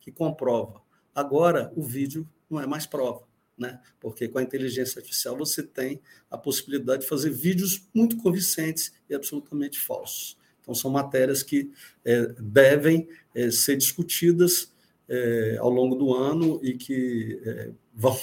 que 0.00 0.10
comprova. 0.10 0.80
Agora, 1.14 1.72
o 1.76 1.82
vídeo 1.82 2.28
não 2.48 2.60
é 2.60 2.66
mais 2.66 2.86
prova, 2.86 3.22
né? 3.58 3.80
porque 3.98 4.28
com 4.28 4.38
a 4.38 4.42
inteligência 4.42 4.98
artificial 4.98 5.36
você 5.36 5.62
tem 5.62 6.00
a 6.30 6.38
possibilidade 6.38 7.02
de 7.02 7.08
fazer 7.08 7.30
vídeos 7.30 7.86
muito 7.92 8.16
convincentes 8.16 8.92
e 9.08 9.14
absolutamente 9.14 9.78
falsos. 9.78 10.38
Então, 10.60 10.74
são 10.74 10.90
matérias 10.90 11.42
que 11.42 11.70
é, 12.04 12.26
devem 12.38 13.08
é, 13.34 13.50
ser 13.50 13.76
discutidas 13.76 14.72
é, 15.08 15.56
ao 15.58 15.68
longo 15.68 15.96
do 15.96 16.14
ano 16.14 16.60
e 16.62 16.74
que 16.74 17.40
é, 17.44 17.70
vão, 17.92 18.16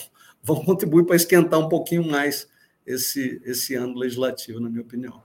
vão 0.48 0.64
contribuir 0.64 1.06
para 1.06 1.18
esquentar 1.18 1.60
um 1.60 1.68
pouquinho 1.68 2.08
mais 2.08 2.48
esse, 2.86 3.42
esse 3.44 3.76
ano 3.76 3.96
legislativo, 3.96 4.62
na 4.62 4.70
minha 4.70 4.82
opinião. 4.82 5.22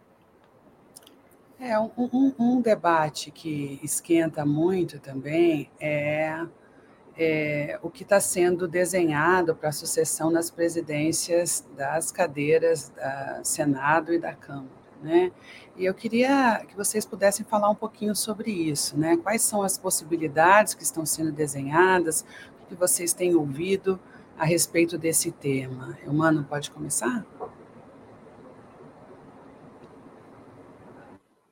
É, 1.60 1.78
um, 1.78 1.90
um, 1.96 2.34
um 2.36 2.60
debate 2.60 3.30
que 3.30 3.78
esquenta 3.84 4.44
muito 4.44 4.98
também 4.98 5.70
é, 5.80 6.44
é 7.16 7.78
o 7.80 7.88
que 7.88 8.02
está 8.02 8.18
sendo 8.18 8.66
desenhado 8.66 9.54
para 9.54 9.68
a 9.68 9.72
sucessão 9.72 10.28
nas 10.28 10.50
presidências 10.50 11.64
das 11.76 12.10
cadeiras 12.10 12.88
da 12.88 13.44
Senado 13.44 14.12
e 14.12 14.18
da 14.18 14.34
Câmara 14.34 14.82
né? 15.02 15.32
E 15.76 15.84
eu 15.84 15.92
queria 15.92 16.64
que 16.68 16.76
vocês 16.76 17.04
pudessem 17.04 17.44
falar 17.44 17.68
um 17.68 17.74
pouquinho 17.74 18.14
sobre 18.14 18.50
isso, 18.50 18.96
né? 18.96 19.16
Quais 19.16 19.42
são 19.42 19.62
as 19.62 19.76
possibilidades 19.76 20.74
que 20.74 20.82
estão 20.82 21.04
sendo 21.04 21.32
desenhadas, 21.32 22.24
o 22.62 22.66
que 22.68 22.74
vocês 22.74 23.12
têm 23.12 23.34
ouvido 23.34 23.98
a 24.38 24.44
respeito 24.44 24.98
desse 24.98 25.30
tema. 25.30 25.96
Humano, 26.06 26.44
pode 26.44 26.70
começar? 26.70 27.24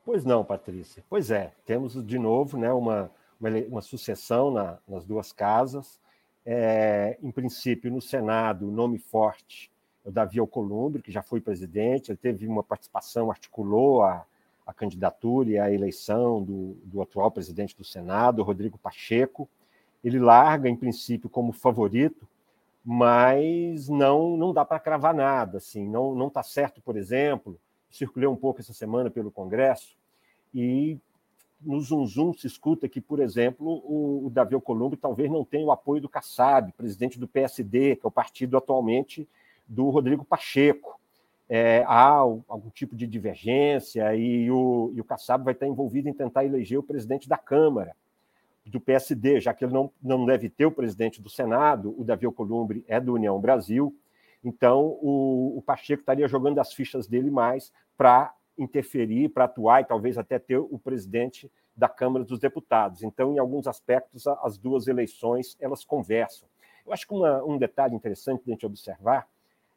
Pois 0.05 0.25
não, 0.25 0.45
Patrícia. 0.45 1.05
Pois 1.09 1.31
é, 1.31 1.53
temos 1.65 1.95
de 2.05 2.19
novo 2.19 2.59
né, 2.59 2.73
uma, 2.73 3.11
uma, 3.41 3.51
uma 3.69 3.81
sucessão 3.83 4.51
na, 4.51 4.79
nas 4.89 5.05
duas 5.05 5.33
casas. 5.33 6.01
É, 6.45 7.19
em 7.23 7.31
princípio, 7.31 7.91
no 7.93 8.01
Senado, 8.01 8.69
o 8.69 8.73
nome 8.73 8.99
forte 8.99 9.71
o 10.05 10.11
Davi 10.11 10.39
Alcolumbre, 10.39 11.03
que 11.03 11.13
já 11.13 11.23
foi 11.23 11.41
presidente, 11.41 12.11
ele 12.11 12.19
teve 12.19 12.47
uma 12.47 12.63
participação, 12.63 13.31
articulou 13.31 14.03
a, 14.03 14.25
a 14.67 14.73
candidatura 14.73 15.51
e 15.51 15.59
a 15.59 15.71
eleição 15.71 16.43
do, 16.43 16.77
do 16.85 17.03
atual 17.03 17.31
presidente 17.31 17.77
do 17.77 17.85
Senado, 17.85 18.43
Rodrigo 18.43 18.79
Pacheco. 18.79 19.49
Ele 20.03 20.19
larga, 20.19 20.69
em 20.69 20.77
princípio, 20.77 21.29
como 21.29 21.53
favorito, 21.53 22.27
mas 22.93 23.89
não 23.89 24.37
não 24.37 24.53
dá 24.53 24.65
para 24.65 24.81
cravar 24.81 25.15
nada. 25.15 25.59
Assim, 25.59 25.89
não 25.89 26.13
não 26.13 26.27
está 26.27 26.43
certo, 26.43 26.83
por 26.83 26.97
exemplo. 26.97 27.57
Circulei 27.89 28.29
um 28.29 28.35
pouco 28.35 28.61
essa 28.61 28.73
semana 28.73 29.09
pelo 29.09 29.31
Congresso 29.31 29.97
e 30.53 30.99
no 31.61 31.81
Zum 31.81 32.05
Zum 32.05 32.33
se 32.33 32.49
escuta 32.49 32.89
que, 32.89 33.01
por 33.01 33.21
exemplo, 33.21 33.65
o, 33.85 34.27
o 34.27 34.31
Davi 34.31 34.57
Alcolumbre 34.57 34.99
talvez 34.99 35.31
não 35.31 35.45
tenha 35.45 35.65
o 35.65 35.71
apoio 35.71 36.03
do 36.03 36.09
Kassab, 36.09 36.73
presidente 36.73 37.17
do 37.17 37.29
PSD, 37.29 37.95
que 37.95 38.05
é 38.05 38.09
o 38.09 38.11
partido 38.11 38.57
atualmente 38.57 39.29
do 39.69 39.89
Rodrigo 39.89 40.25
Pacheco. 40.25 40.99
é, 41.49 41.85
há 41.87 42.09
algum 42.09 42.71
tipo 42.71 42.97
de 42.97 43.07
divergência 43.07 44.17
e 44.17 44.51
o, 44.51 44.91
e 44.95 45.01
o 45.01 45.05
Kassab 45.05 45.45
vai 45.45 45.55
estar 45.55 45.69
envolvido 45.69 46.09
em 46.09 46.13
tentar 46.13 46.45
eleger 46.45 46.79
o 46.79 46.83
presidente 46.83 47.29
da 47.29 47.39
Câmara 47.39 47.95
do 48.67 48.81
PSD, 48.81 49.41
já 49.41 49.55
que 49.55 49.65
ele 49.65 49.73
não, 49.73 49.91
não 50.03 50.27
deve 50.27 50.49
ter 50.49 50.67
o 50.67 50.73
presidente 50.73 51.21
do 51.21 51.31
Senado, 51.31 51.95
o 51.99 52.05
Davi 52.05 52.27
Alcolumbre 52.27 52.85
é 52.87 53.01
do 53.01 53.15
União 53.15 53.41
Brasil, 53.41 53.97
então 54.45 54.99
o, 55.01 55.59
o 55.59 55.63
Pacheco 55.63 56.03
estaria 56.03 56.29
jogando 56.29 56.59
as 56.59 56.73
fichas 56.73 57.07
dele 57.07 57.31
mais 57.31 57.73
para 57.97 58.35
interferir, 58.57 59.31
para 59.31 59.45
atuar 59.45 59.81
e 59.81 59.85
talvez 59.85 60.19
até 60.19 60.39
ter 60.39 60.59
o 60.59 60.79
presidente 60.79 61.51
da 61.75 61.89
Câmara 61.89 62.25
dos 62.25 62.39
Deputados. 62.39 63.03
Então, 63.03 63.35
em 63.35 63.39
alguns 63.39 63.67
aspectos, 63.67 64.27
as 64.27 64.59
duas 64.59 64.87
eleições 64.87 65.57
elas 65.59 65.85
conversam. 65.85 66.49
Eu 66.87 66.93
acho 66.93 67.07
que 67.07 67.15
uma, 67.15 67.43
um 67.45 67.57
detalhe 67.57 67.95
interessante 67.95 68.45
de 68.45 68.51
a 68.51 68.55
gente 68.55 68.67
observar 68.67 69.27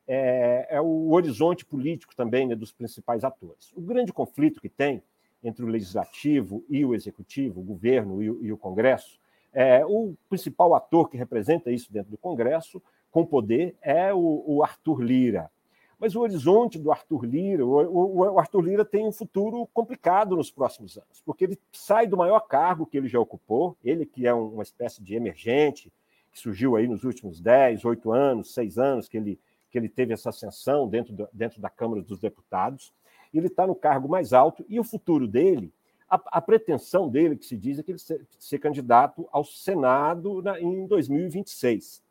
é, 0.06 0.68
é 0.70 0.82
o 0.82 1.12
horizonte 1.12 1.66
político 1.66 2.16
também 2.16 2.48
né, 2.48 2.56
dos 2.56 2.74
principais 2.74 3.24
atores. 3.24 3.72
O 3.74 3.82
grande 3.82 4.12
conflito 4.12 4.60
que 4.60 4.70
tem 4.70 5.02
entre 5.44 5.64
o 5.64 5.68
legislativo 5.68 6.64
e 6.70 6.86
o 6.86 6.96
executivo, 6.96 7.62
o 7.62 7.64
governo 7.64 8.24
e 8.24 8.30
o, 8.30 8.46
e 8.46 8.52
o 8.52 8.58
Congresso, 8.58 9.20
é, 9.52 9.86
o 9.86 10.16
principal 10.30 10.74
ator 10.74 11.10
que 11.10 11.18
representa 11.18 11.72
isso 11.72 11.92
dentro 11.92 12.10
do 12.10 12.18
Congresso, 12.18 12.82
com 13.12 13.26
poder, 13.26 13.76
é 13.82 14.14
o, 14.14 14.44
o 14.48 14.64
Arthur 14.64 15.02
Lira. 15.02 15.52
Mas 16.00 16.16
o 16.16 16.22
horizonte 16.22 16.80
do 16.80 16.92
Arthur 16.92 17.24
Lira, 17.24 17.66
o, 17.66 18.18
o, 18.18 18.40
Arthur 18.40 18.62
Lira 18.62 18.84
tem 18.84 19.08
um 19.08 19.12
futuro 19.12 19.68
complicado 19.74 20.36
nos 20.36 20.52
próximos 20.52 20.98
anos, 20.98 21.22
porque 21.24 21.44
ele 21.44 21.60
sai 21.72 22.08
do 22.08 22.18
maior 22.18 22.42
cargo 22.42 22.86
que 22.86 22.98
ele 22.98 23.08
já 23.08 23.20
ocupou, 23.20 23.78
ele 23.84 24.06
que 24.06 24.26
é 24.26 24.34
uma 24.34 24.64
espécie 24.64 25.04
de 25.04 25.16
emergente, 25.16 25.94
que 26.32 26.40
surgiu 26.40 26.76
aí 26.76 26.88
nos 26.88 27.04
últimos 27.04 27.40
10, 27.40 27.86
8 27.86 28.12
anos, 28.12 28.54
6 28.54 28.78
anos 28.80 29.08
que 29.08 29.16
ele, 29.16 29.40
que 29.70 29.78
ele 29.78 29.88
teve 29.88 30.14
essa 30.14 30.30
ascensão 30.30 30.88
dentro, 30.88 31.14
do, 31.14 31.30
dentro 31.32 31.62
da 31.62 31.70
Câmara 31.70 32.02
dos 32.02 32.20
Deputados 32.20 32.92
ele 33.38 33.48
está 33.48 33.66
no 33.66 33.75
cargo 33.75 34.08
mais 34.08 34.34
alto 34.34 34.66
e 34.70 34.80
o 34.80 34.84
futuro 34.84 35.28
dele, 35.28 35.74
a, 36.10 36.22
a, 36.34 36.42
pretensão 36.42 37.10
dele, 37.10 37.36
que 37.36 37.46
se 37.46 37.58
diz, 37.58 37.80
é 37.80 37.84
que 37.84 37.92
ele 37.92 38.00
ser, 38.00 38.25
ser 38.38 38.60
candidato 38.60 39.28
ao 39.32 39.44
Senado 39.44 40.42
na, 40.42 40.60
em 40.60 40.86
2026. 40.86 42.04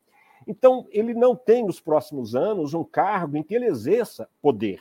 Então, 0.46 0.86
ele 0.90 1.14
não 1.14 1.36
tem 1.36 1.64
nos 1.64 1.80
próximos 1.80 2.34
anos 2.34 2.74
um 2.74 2.82
cargo 2.82 3.36
em 3.36 3.42
que 3.42 3.54
ele 3.54 3.66
exerça 3.66 4.28
poder. 4.40 4.80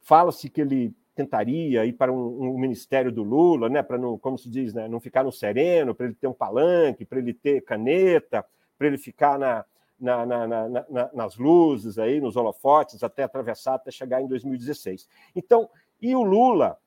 Fala-se 0.00 0.48
que 0.48 0.60
ele 0.60 0.92
tentaria 1.14 1.86
ir 1.86 1.94
para 1.94 2.12
um, 2.12 2.50
um, 2.50 2.58
ministério 2.58 3.10
do 3.10 3.22
Lula, 3.22 3.68
né, 3.68 3.82
para 3.82 3.96
não, 3.96 4.18
como 4.18 4.36
se 4.36 4.50
diz, 4.50 4.74
né, 4.74 4.86
não 4.86 5.00
ficar 5.00 5.24
no 5.24 5.32
sereno, 5.32 5.94
para 5.94 6.06
ele 6.06 6.14
ter 6.14 6.26
um 6.26 6.32
palanque, 6.32 7.04
para 7.04 7.18
ele 7.18 7.32
ter 7.32 7.62
caneta, 7.62 8.44
para 8.76 8.86
ele 8.86 8.98
ficar 8.98 9.38
na, 9.38 9.64
na, 9.98 10.26
na, 10.26 10.46
na, 10.46 11.10
nas 11.12 11.36
luzes, 11.36 11.98
aí, 11.98 12.20
nos 12.20 12.36
holofotes, 12.36 13.02
até 13.02 13.22
atravessar, 13.22 13.74
até 13.74 13.90
chegar 13.90 14.20
em 14.20 14.28
2016. 14.28 15.08
Então, 15.34 15.68
e 16.00 16.14
o 16.14 16.22
Lula? 16.22 16.78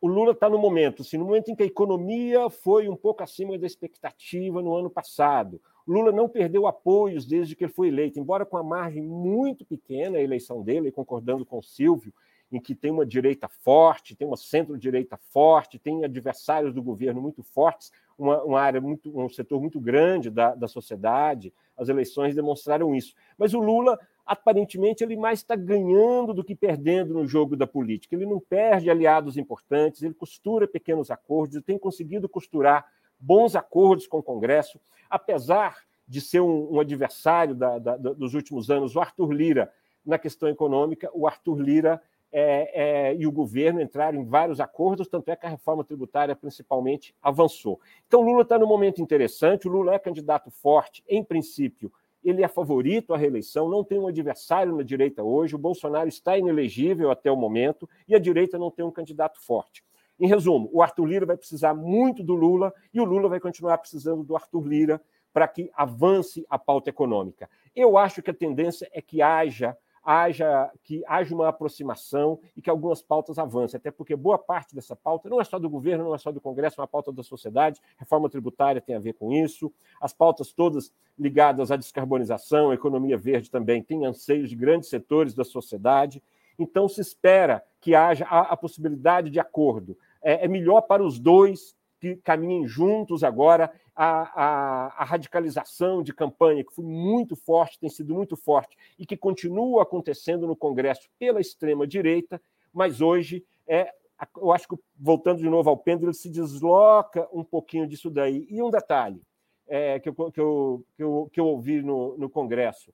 O 0.00 0.06
Lula 0.06 0.30
está 0.30 0.48
no 0.48 0.58
momento, 0.58 1.02
assim, 1.02 1.16
no 1.16 1.24
momento 1.24 1.50
em 1.50 1.56
que 1.56 1.64
a 1.64 1.66
economia 1.66 2.48
foi 2.48 2.88
um 2.88 2.94
pouco 2.94 3.22
acima 3.22 3.58
da 3.58 3.66
expectativa 3.66 4.62
no 4.62 4.74
ano 4.76 4.88
passado. 4.88 5.60
O 5.84 5.92
Lula 5.92 6.12
não 6.12 6.28
perdeu 6.28 6.68
apoios 6.68 7.26
desde 7.26 7.56
que 7.56 7.64
ele 7.64 7.72
foi 7.72 7.88
eleito, 7.88 8.20
embora 8.20 8.46
com 8.46 8.56
a 8.56 8.62
margem 8.62 9.02
muito 9.02 9.64
pequena 9.64 10.18
a 10.18 10.22
eleição 10.22 10.62
dele, 10.62 10.92
concordando 10.92 11.44
com 11.44 11.58
o 11.58 11.62
Silvio, 11.62 12.12
em 12.50 12.60
que 12.60 12.74
tem 12.74 12.90
uma 12.90 13.04
direita 13.04 13.48
forte, 13.48 14.16
tem 14.16 14.26
uma 14.26 14.36
centro-direita 14.36 15.16
forte, 15.16 15.78
tem 15.78 16.04
adversários 16.04 16.72
do 16.72 16.82
governo 16.82 17.20
muito 17.20 17.42
fortes, 17.42 17.92
uma, 18.18 18.42
uma, 18.42 18.60
área 18.60 18.80
muito, 18.80 19.16
um 19.18 19.28
setor 19.28 19.60
muito 19.60 19.78
grande 19.78 20.30
da, 20.30 20.54
da 20.54 20.66
sociedade. 20.66 21.52
As 21.76 21.88
eleições 21.88 22.34
demonstraram 22.34 22.94
isso. 22.94 23.14
Mas 23.36 23.54
o 23.54 23.60
Lula, 23.60 23.98
aparentemente, 24.24 25.04
ele 25.04 25.16
mais 25.16 25.40
está 25.40 25.54
ganhando 25.54 26.32
do 26.32 26.42
que 26.42 26.54
perdendo 26.54 27.14
no 27.14 27.26
jogo 27.26 27.56
da 27.56 27.66
política. 27.66 28.16
Ele 28.16 28.26
não 28.26 28.40
perde 28.40 28.90
aliados 28.90 29.36
importantes, 29.36 30.02
ele 30.02 30.14
costura 30.14 30.66
pequenos 30.66 31.10
acordos, 31.10 31.56
ele 31.56 31.64
tem 31.64 31.78
conseguido 31.78 32.28
costurar 32.28 32.86
bons 33.20 33.54
acordos 33.54 34.06
com 34.06 34.18
o 34.18 34.22
Congresso, 34.22 34.80
apesar 35.10 35.84
de 36.06 36.20
ser 36.20 36.40
um, 36.40 36.74
um 36.74 36.80
adversário 36.80 37.54
da, 37.54 37.78
da, 37.78 37.96
dos 37.96 38.32
últimos 38.34 38.70
anos, 38.70 38.96
o 38.96 39.00
Arthur 39.00 39.32
Lira, 39.32 39.72
na 40.04 40.18
questão 40.18 40.48
econômica, 40.48 41.10
o 41.12 41.26
Arthur 41.26 41.60
Lira 41.60 42.02
é, 42.30 43.10
é, 43.10 43.16
e 43.16 43.26
o 43.26 43.32
governo 43.32 43.80
entraram 43.80 44.20
em 44.20 44.24
vários 44.24 44.60
acordos, 44.60 45.08
tanto 45.08 45.30
é 45.30 45.36
que 45.36 45.46
a 45.46 45.48
reforma 45.48 45.84
tributária, 45.84 46.36
principalmente, 46.36 47.14
avançou. 47.22 47.80
Então, 48.06 48.20
Lula 48.20 48.42
está 48.42 48.58
num 48.58 48.66
momento 48.66 49.00
interessante, 49.00 49.66
o 49.66 49.70
Lula 49.70 49.94
é 49.94 49.98
candidato 49.98 50.50
forte, 50.50 51.02
em 51.08 51.24
princípio, 51.24 51.92
ele 52.22 52.42
é 52.42 52.48
favorito 52.48 53.14
à 53.14 53.16
reeleição, 53.16 53.68
não 53.68 53.84
tem 53.84 53.98
um 53.98 54.08
adversário 54.08 54.76
na 54.76 54.82
direita 54.82 55.22
hoje, 55.22 55.54
o 55.54 55.58
Bolsonaro 55.58 56.08
está 56.08 56.36
inelegível 56.36 57.10
até 57.10 57.30
o 57.30 57.36
momento, 57.36 57.88
e 58.06 58.14
a 58.14 58.18
direita 58.18 58.58
não 58.58 58.70
tem 58.70 58.84
um 58.84 58.90
candidato 58.90 59.40
forte. 59.40 59.84
Em 60.20 60.26
resumo, 60.26 60.68
o 60.72 60.82
Arthur 60.82 61.06
Lira 61.06 61.26
vai 61.26 61.36
precisar 61.36 61.74
muito 61.74 62.22
do 62.22 62.34
Lula, 62.34 62.74
e 62.92 63.00
o 63.00 63.04
Lula 63.04 63.28
vai 63.28 63.40
continuar 63.40 63.78
precisando 63.78 64.24
do 64.24 64.34
Arthur 64.34 64.66
Lira 64.66 65.00
para 65.32 65.46
que 65.46 65.70
avance 65.74 66.44
a 66.50 66.58
pauta 66.58 66.90
econômica. 66.90 67.48
Eu 67.74 67.96
acho 67.96 68.20
que 68.20 68.30
a 68.30 68.34
tendência 68.34 68.88
é 68.92 69.00
que 69.00 69.22
haja 69.22 69.76
haja 70.08 70.70
que 70.82 71.04
haja 71.06 71.34
uma 71.34 71.48
aproximação 71.48 72.40
e 72.56 72.62
que 72.62 72.70
algumas 72.70 73.02
pautas 73.02 73.38
avancem, 73.38 73.76
até 73.76 73.90
porque 73.90 74.16
boa 74.16 74.38
parte 74.38 74.74
dessa 74.74 74.96
pauta 74.96 75.28
não 75.28 75.38
é 75.38 75.44
só 75.44 75.58
do 75.58 75.68
governo, 75.68 76.04
não 76.04 76.14
é 76.14 76.18
só 76.18 76.32
do 76.32 76.40
Congresso, 76.40 76.80
é 76.80 76.82
uma 76.82 76.88
pauta 76.88 77.12
da 77.12 77.22
sociedade, 77.22 77.78
reforma 77.98 78.30
tributária 78.30 78.80
tem 78.80 78.96
a 78.96 78.98
ver 78.98 79.12
com 79.12 79.30
isso, 79.30 79.70
as 80.00 80.14
pautas 80.14 80.50
todas 80.50 80.90
ligadas 81.18 81.70
à 81.70 81.76
descarbonização, 81.76 82.70
à 82.70 82.74
economia 82.74 83.18
verde 83.18 83.50
também 83.50 83.82
têm 83.82 84.06
anseios 84.06 84.48
de 84.48 84.56
grandes 84.56 84.88
setores 84.88 85.34
da 85.34 85.44
sociedade, 85.44 86.22
então 86.58 86.88
se 86.88 87.02
espera 87.02 87.62
que 87.78 87.94
haja 87.94 88.24
a, 88.24 88.40
a 88.52 88.56
possibilidade 88.56 89.28
de 89.28 89.38
acordo. 89.38 89.94
É, 90.22 90.46
é 90.46 90.48
melhor 90.48 90.80
para 90.80 91.04
os 91.04 91.18
dois 91.18 91.76
que 92.00 92.16
caminhem 92.16 92.66
juntos 92.66 93.24
agora 93.24 93.72
a, 93.94 94.20
a, 94.20 94.86
a, 95.02 95.04
radicalização 95.04 96.02
de 96.02 96.14
campanha, 96.14 96.64
que 96.64 96.72
foi 96.72 96.84
muito 96.84 97.34
forte, 97.34 97.78
tem 97.78 97.90
sido 97.90 98.14
muito 98.14 98.36
forte, 98.36 98.76
e 98.98 99.04
que 99.04 99.16
continua 99.16 99.82
acontecendo 99.82 100.46
no 100.46 100.54
Congresso 100.54 101.08
pela 101.18 101.40
extrema-direita, 101.40 102.40
mas 102.72 103.00
hoje 103.00 103.44
é. 103.66 103.92
Eu 104.36 104.50
acho 104.50 104.66
que, 104.66 104.76
voltando 104.98 105.38
de 105.38 105.48
novo 105.48 105.70
ao 105.70 105.76
pêndulo, 105.76 106.08
ele 106.10 106.16
se 106.16 106.28
desloca 106.28 107.28
um 107.32 107.44
pouquinho 107.44 107.86
disso 107.86 108.10
daí. 108.10 108.48
E 108.50 108.60
um 108.60 108.68
detalhe 108.68 109.22
é, 109.68 110.00
que, 110.00 110.08
eu, 110.08 110.14
que, 110.32 110.40
eu, 110.40 110.84
que, 110.96 111.02
eu, 111.04 111.30
que 111.32 111.40
eu 111.40 111.46
ouvi 111.46 111.80
no, 111.82 112.18
no 112.18 112.28
Congresso: 112.28 112.92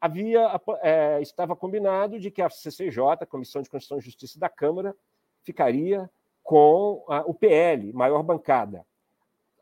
havia 0.00 0.60
é, 0.82 1.20
estava 1.22 1.54
combinado 1.54 2.18
de 2.18 2.28
que 2.28 2.42
a 2.42 2.50
CCJ, 2.50 2.98
a 3.20 3.26
Comissão 3.26 3.62
de 3.62 3.70
Constituição 3.70 3.98
e 3.98 4.02
Justiça 4.02 4.38
da 4.38 4.48
Câmara, 4.48 4.96
ficaria 5.44 6.10
com 6.48 7.04
a, 7.06 7.20
o 7.26 7.34
PL, 7.34 7.92
maior 7.92 8.22
bancada. 8.22 8.82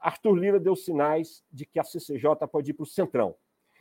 Arthur 0.01 0.37
Lira 0.37 0.61
deu 0.61 0.77
sinais 0.77 1.43
de 1.51 1.67
que 1.67 1.81
a 1.81 1.83
CCJ 1.83 2.47
pode 2.49 2.71
ir 2.71 2.75
para 2.75 2.85
o 2.85 2.87
Centrão. 2.87 3.35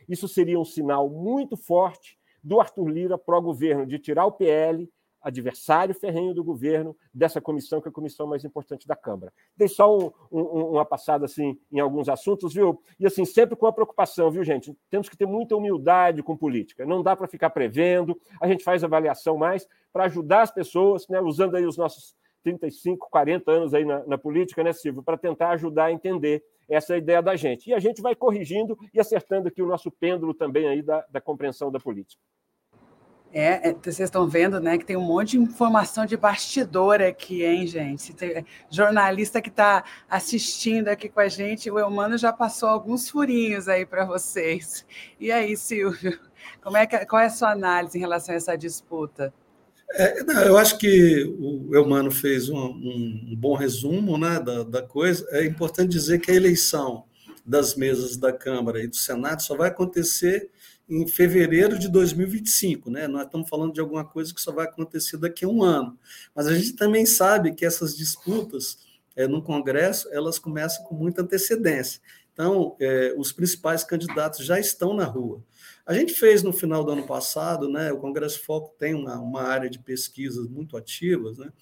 Isso 0.08 0.26
seria 0.26 0.58
um 0.58 0.64
sinal 0.64 1.08
muito 1.08 1.56
forte 1.56 2.18
do 2.42 2.58
Arthur 2.58 2.88
Lira 2.88 3.16
pró-governo, 3.16 3.86
de 3.86 4.00
tirar 4.00 4.26
o 4.26 4.32
PL, 4.32 4.90
adversário 5.22 5.94
ferrenho 5.94 6.34
do 6.34 6.42
governo, 6.42 6.96
dessa 7.14 7.40
comissão, 7.40 7.80
que 7.80 7.86
é 7.86 7.90
a 7.90 7.94
comissão 7.94 8.26
mais 8.26 8.44
importante 8.44 8.88
da 8.88 8.96
Câmara. 8.96 9.32
Dei 9.56 9.68
só 9.68 9.96
um, 9.96 10.10
um, 10.32 10.70
uma 10.72 10.84
passada 10.84 11.26
assim 11.26 11.56
em 11.70 11.78
alguns 11.78 12.08
assuntos, 12.08 12.54
viu? 12.54 12.82
E 12.98 13.06
assim, 13.06 13.24
sempre 13.24 13.54
com 13.54 13.68
a 13.68 13.72
preocupação, 13.72 14.32
viu, 14.32 14.42
gente? 14.42 14.76
Temos 14.90 15.08
que 15.08 15.16
ter 15.16 15.26
muita 15.26 15.54
humildade 15.54 16.24
com 16.24 16.36
política. 16.36 16.84
Não 16.84 17.04
dá 17.04 17.14
para 17.14 17.28
ficar 17.28 17.50
prevendo, 17.50 18.20
a 18.40 18.48
gente 18.48 18.64
faz 18.64 18.82
avaliação 18.82 19.36
mais 19.36 19.64
para 19.92 20.06
ajudar 20.06 20.42
as 20.42 20.50
pessoas, 20.50 21.06
né, 21.06 21.20
usando 21.20 21.54
aí 21.54 21.64
os 21.64 21.76
nossos 21.76 22.16
35, 22.46 23.08
40 23.10 23.50
anos 23.50 23.74
aí 23.74 23.84
na, 23.84 24.06
na 24.06 24.16
política, 24.16 24.62
né, 24.62 24.72
Silvio, 24.72 25.02
para 25.02 25.18
tentar 25.18 25.50
ajudar 25.50 25.86
a 25.86 25.92
entender 25.92 26.44
essa 26.68 26.96
ideia 26.96 27.20
da 27.20 27.34
gente. 27.34 27.68
E 27.68 27.74
a 27.74 27.80
gente 27.80 28.00
vai 28.00 28.14
corrigindo 28.14 28.78
e 28.94 29.00
acertando 29.00 29.48
aqui 29.48 29.60
o 29.60 29.66
nosso 29.66 29.90
pêndulo 29.90 30.32
também 30.32 30.68
aí 30.68 30.80
da, 30.80 31.04
da 31.10 31.20
compreensão 31.20 31.72
da 31.72 31.80
política. 31.80 32.22
É, 33.32 33.70
é, 33.70 33.72
vocês 33.74 33.98
estão 34.00 34.28
vendo, 34.28 34.60
né, 34.60 34.78
que 34.78 34.84
tem 34.84 34.96
um 34.96 35.04
monte 35.04 35.32
de 35.32 35.38
informação 35.38 36.06
de 36.06 36.16
bastidor 36.16 37.02
aqui, 37.02 37.44
hein, 37.44 37.66
gente? 37.66 38.14
Tem 38.14 38.46
jornalista 38.70 39.42
que 39.42 39.48
está 39.48 39.84
assistindo 40.08 40.86
aqui 40.88 41.08
com 41.08 41.18
a 41.18 41.28
gente, 41.28 41.68
o 41.68 41.80
Eumano 41.80 42.16
já 42.16 42.32
passou 42.32 42.68
alguns 42.68 43.10
furinhos 43.10 43.68
aí 43.68 43.84
para 43.84 44.04
vocês. 44.04 44.86
E 45.18 45.32
aí, 45.32 45.56
Silvio, 45.56 46.16
como 46.62 46.76
é 46.76 46.86
que, 46.86 47.04
qual 47.06 47.20
é 47.20 47.26
a 47.26 47.30
sua 47.30 47.50
análise 47.50 47.98
em 47.98 48.00
relação 48.00 48.34
a 48.34 48.36
essa 48.36 48.56
disputa? 48.56 49.34
É, 49.92 50.22
não, 50.24 50.42
eu 50.42 50.58
acho 50.58 50.78
que 50.78 51.24
o 51.38 51.74
Eumano 51.74 52.10
fez 52.10 52.48
um, 52.48 52.58
um, 52.58 53.34
bom 53.36 53.54
resumo 53.54 54.18
né, 54.18 54.40
da, 54.40 54.62
da, 54.64 54.82
coisa. 54.82 55.26
É 55.30 55.44
importante 55.44 55.90
dizer 55.90 56.20
que 56.20 56.30
a 56.30 56.34
eleição 56.34 57.04
das 57.44 57.76
mesas 57.76 58.16
da 58.16 58.32
Câmara 58.32 58.82
e 58.82 58.88
do 58.88 58.96
Senado 58.96 59.42
só 59.42 59.56
vai 59.56 59.68
acontecer 59.68 60.50
em 60.88 61.06
fevereiro 61.06 61.78
de 61.78 61.88
2025. 61.88 62.90
Né? 62.90 63.06
Nós 63.06 63.26
estamos 63.26 63.48
falando 63.48 63.72
de 63.72 63.80
alguma 63.80 64.04
coisa 64.04 64.34
que 64.34 64.40
só 64.40 64.52
vai 64.52 64.66
acontecer 64.66 65.16
daqui 65.16 65.44
a 65.44 65.48
um 65.48 65.62
ano. 65.62 65.98
Mas 66.34 66.46
a 66.46 66.54
gente 66.54 66.74
também 66.74 67.06
sabe 67.06 67.54
que 67.54 67.64
essas 67.64 67.96
disputas 67.96 68.78
é, 69.14 69.26
no 69.26 69.42
Congresso, 69.42 70.08
elas 70.12 70.38
começam 70.38 70.84
com 70.84 70.94
muita 70.94 71.22
antecedência. 71.22 72.00
Então, 72.32 72.76
é, 72.78 73.14
os 73.16 73.32
principais 73.32 73.82
candidatos 73.82 74.44
já 74.44 74.60
estão 74.60 74.94
na 74.94 75.04
rua. 75.04 75.42
A 75.86 75.94
gente 75.94 76.12
fez 76.14 76.42
no 76.42 76.52
final 76.52 76.84
do 76.84 76.90
ano 76.90 77.06
passado, 77.06 77.68
né? 77.68 77.92
O 77.92 77.98
Congresso 77.98 78.42
Foco 78.44 78.74
tem 78.76 78.92
uma, 78.92 79.20
uma 79.20 79.42
área 79.42 79.70
de 79.70 79.78
pesquisas 79.78 80.48
muito 80.48 80.76
ativas, 80.76 81.38
né? 81.38 81.52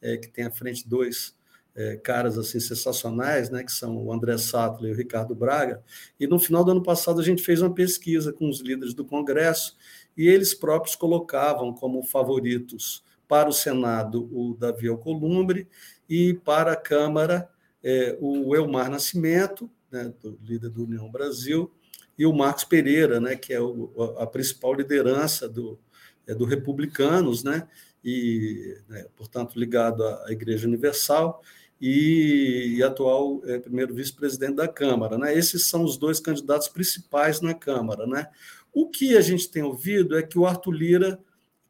É, 0.00 0.16
que 0.16 0.28
tem 0.28 0.46
à 0.46 0.50
frente 0.50 0.88
dois 0.88 1.36
é, 1.74 1.96
caras 1.96 2.38
assim 2.38 2.58
sensacionais, 2.58 3.50
né? 3.50 3.62
Que 3.62 3.70
são 3.70 3.94
o 3.98 4.10
André 4.10 4.38
Sattler 4.38 4.92
e 4.92 4.94
o 4.94 4.96
Ricardo 4.96 5.34
Braga. 5.34 5.82
E 6.18 6.26
no 6.26 6.38
final 6.38 6.64
do 6.64 6.70
ano 6.70 6.82
passado 6.82 7.20
a 7.20 7.22
gente 7.22 7.42
fez 7.42 7.60
uma 7.60 7.74
pesquisa 7.74 8.32
com 8.32 8.48
os 8.48 8.60
líderes 8.60 8.94
do 8.94 9.04
Congresso 9.04 9.76
e 10.16 10.28
eles 10.28 10.54
próprios 10.54 10.96
colocavam 10.96 11.74
como 11.74 12.02
favoritos 12.04 13.04
para 13.28 13.50
o 13.50 13.52
Senado 13.52 14.30
o 14.32 14.54
Davi 14.54 14.88
Alcolumbre 14.88 15.68
e 16.08 16.32
para 16.32 16.72
a 16.72 16.76
Câmara 16.76 17.50
é, 17.82 18.16
o 18.18 18.56
Elmar 18.56 18.90
Nascimento, 18.90 19.70
né, 19.90 20.10
do 20.22 20.38
líder 20.42 20.70
do 20.70 20.84
União 20.84 21.10
Brasil, 21.10 21.70
e 22.18 22.26
o 22.26 22.32
Marcos 22.32 22.64
Pereira, 22.64 23.20
né, 23.20 23.36
que 23.36 23.52
é 23.52 23.60
o, 23.60 23.90
a 24.18 24.26
principal 24.26 24.74
liderança 24.74 25.48
do, 25.48 25.78
é, 26.26 26.34
do 26.34 26.44
Republicanos, 26.44 27.42
né, 27.42 27.66
e, 28.04 28.78
né, 28.88 29.06
portanto, 29.16 29.58
ligado 29.58 30.04
à 30.04 30.26
Igreja 30.30 30.66
Universal, 30.66 31.42
e, 31.80 32.76
e 32.76 32.82
atual 32.82 33.42
é, 33.44 33.58
primeiro 33.58 33.94
vice-presidente 33.94 34.54
da 34.54 34.68
Câmara. 34.68 35.18
Né? 35.18 35.36
Esses 35.36 35.66
são 35.66 35.84
os 35.84 35.96
dois 35.96 36.20
candidatos 36.20 36.68
principais 36.68 37.40
na 37.40 37.52
Câmara. 37.52 38.06
Né? 38.06 38.26
O 38.72 38.88
que 38.88 39.16
a 39.16 39.20
gente 39.20 39.50
tem 39.50 39.62
ouvido 39.62 40.16
é 40.16 40.22
que 40.22 40.38
o 40.38 40.46
Arthur 40.46 40.72
Lira, 40.72 41.20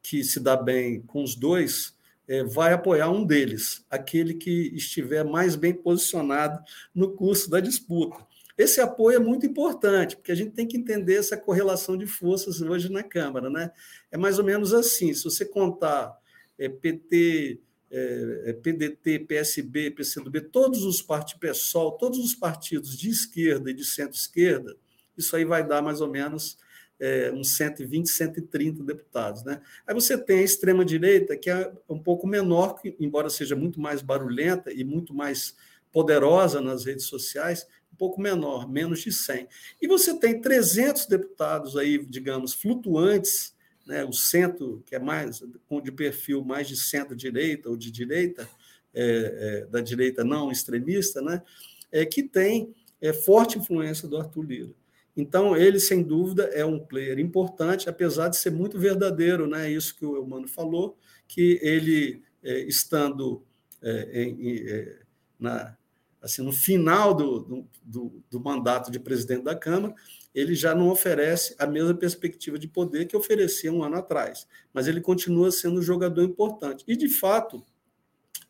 que 0.01 0.23
se 0.23 0.39
dá 0.39 0.55
bem 0.55 1.01
com 1.01 1.23
os 1.23 1.35
dois, 1.35 1.95
é, 2.27 2.43
vai 2.43 2.73
apoiar 2.73 3.09
um 3.09 3.25
deles, 3.25 3.85
aquele 3.89 4.33
que 4.33 4.71
estiver 4.73 5.23
mais 5.23 5.55
bem 5.55 5.73
posicionado 5.73 6.63
no 6.93 7.11
curso 7.11 7.49
da 7.49 7.59
disputa. 7.59 8.25
Esse 8.57 8.79
apoio 8.79 9.17
é 9.17 9.19
muito 9.19 9.45
importante, 9.45 10.15
porque 10.15 10.31
a 10.31 10.35
gente 10.35 10.51
tem 10.51 10.65
que 10.65 10.77
entender 10.77 11.15
essa 11.15 11.35
correlação 11.35 11.97
de 11.97 12.07
forças 12.07 12.61
hoje 12.61 12.89
na 12.89 13.03
Câmara. 13.03 13.49
Né? 13.49 13.71
É 14.11 14.17
mais 14.17 14.39
ou 14.39 14.45
menos 14.45 14.73
assim: 14.73 15.13
se 15.13 15.23
você 15.23 15.45
contar 15.45 16.17
é, 16.57 16.69
PT, 16.69 17.59
é, 17.91 18.43
é 18.47 18.53
PDT, 18.53 19.19
PSB, 19.19 19.91
PCdoB, 19.91 20.41
todos 20.41 20.83
os 20.83 21.01
partidos, 21.01 21.39
PSOL, 21.39 21.91
todos 21.93 22.19
os 22.19 22.33
partidos 22.33 22.97
de 22.97 23.09
esquerda 23.09 23.71
e 23.71 23.73
de 23.73 23.83
centro-esquerda, 23.83 24.75
isso 25.17 25.35
aí 25.35 25.43
vai 25.43 25.65
dar 25.65 25.81
mais 25.81 25.99
ou 25.99 26.09
menos 26.09 26.57
é, 26.99 27.31
uns 27.31 27.55
120, 27.57 28.09
130 28.09 28.83
deputados. 28.83 29.43
Né? 29.43 29.61
Aí 29.85 29.93
você 29.93 30.17
tem 30.17 30.39
a 30.39 30.43
extrema-direita, 30.43 31.35
que 31.37 31.49
é 31.49 31.71
um 31.89 31.99
pouco 31.99 32.25
menor, 32.25 32.79
embora 32.99 33.29
seja 33.29 33.55
muito 33.55 33.79
mais 33.79 34.01
barulhenta 34.01 34.71
e 34.71 34.83
muito 34.83 35.13
mais 35.13 35.55
poderosa 35.91 36.59
nas 36.59 36.85
redes 36.85 37.05
sociais, 37.05 37.65
um 37.95 37.97
pouco 37.97 38.21
menor, 38.21 38.69
menos 38.69 38.99
de 38.99 39.11
100. 39.11 39.47
E 39.81 39.87
você 39.87 40.19
tem 40.19 40.41
300 40.41 41.05
deputados 41.05 41.77
aí, 41.77 42.05
digamos, 42.05 42.53
flutuantes, 42.53 43.55
né, 43.87 44.03
o 44.03 44.11
centro, 44.11 44.83
que 44.85 44.95
é 44.95 44.99
mais 44.99 45.41
de 45.81 45.91
perfil 45.91 46.43
mais 46.43 46.67
de 46.67 46.75
centro-direita 46.75 47.69
ou 47.69 47.77
de 47.77 47.89
direita, 47.89 48.49
é, 48.93 49.61
é, 49.63 49.65
da 49.67 49.79
direita 49.79 50.23
não 50.23 50.51
extremista, 50.51 51.21
né, 51.21 51.41
é, 51.89 52.05
que 52.05 52.23
tem 52.23 52.75
é, 53.01 53.13
forte 53.13 53.57
influência 53.57 54.07
do 54.07 54.17
Arthur 54.17 54.43
Lira. 54.43 54.73
Então, 55.15 55.55
ele, 55.55 55.79
sem 55.79 56.03
dúvida, 56.03 56.43
é 56.53 56.65
um 56.65 56.77
player 56.77 57.17
importante, 57.19 57.87
apesar 57.87 58.27
de 58.27 58.35
ser 58.35 58.51
muito 58.51 58.77
verdadeiro, 58.77 59.47
né? 59.47 59.71
Isso 59.71 59.95
que 59.95 60.05
o 60.05 60.17
Eumano 60.17 60.45
falou, 60.45 60.97
que 61.25 61.57
ele, 61.61 62.21
é, 62.43 62.59
estando 62.63 63.41
é, 63.81 64.23
em, 64.23 64.67
é, 64.67 64.99
na, 65.39 65.77
assim, 66.25 66.41
no 66.41 66.51
final 66.51 67.13
do, 67.13 67.69
do, 67.83 68.23
do, 68.31 68.39
mandato 68.39 68.89
de 68.89 68.99
presidente 68.99 69.43
da 69.43 69.55
Câmara, 69.55 69.93
ele 70.33 70.55
já 70.55 70.73
não 70.73 70.89
oferece 70.89 71.55
a 71.59 71.67
mesma 71.67 71.93
perspectiva 71.93 72.57
de 72.57 72.67
poder 72.67 73.05
que 73.05 73.15
oferecia 73.15 73.71
um 73.71 73.83
ano 73.83 73.97
atrás, 73.97 74.47
mas 74.73 74.87
ele 74.87 74.99
continua 74.99 75.51
sendo 75.51 75.79
um 75.79 75.83
jogador 75.83 76.23
importante. 76.23 76.83
E, 76.87 76.97
de 76.97 77.07
fato, 77.07 77.63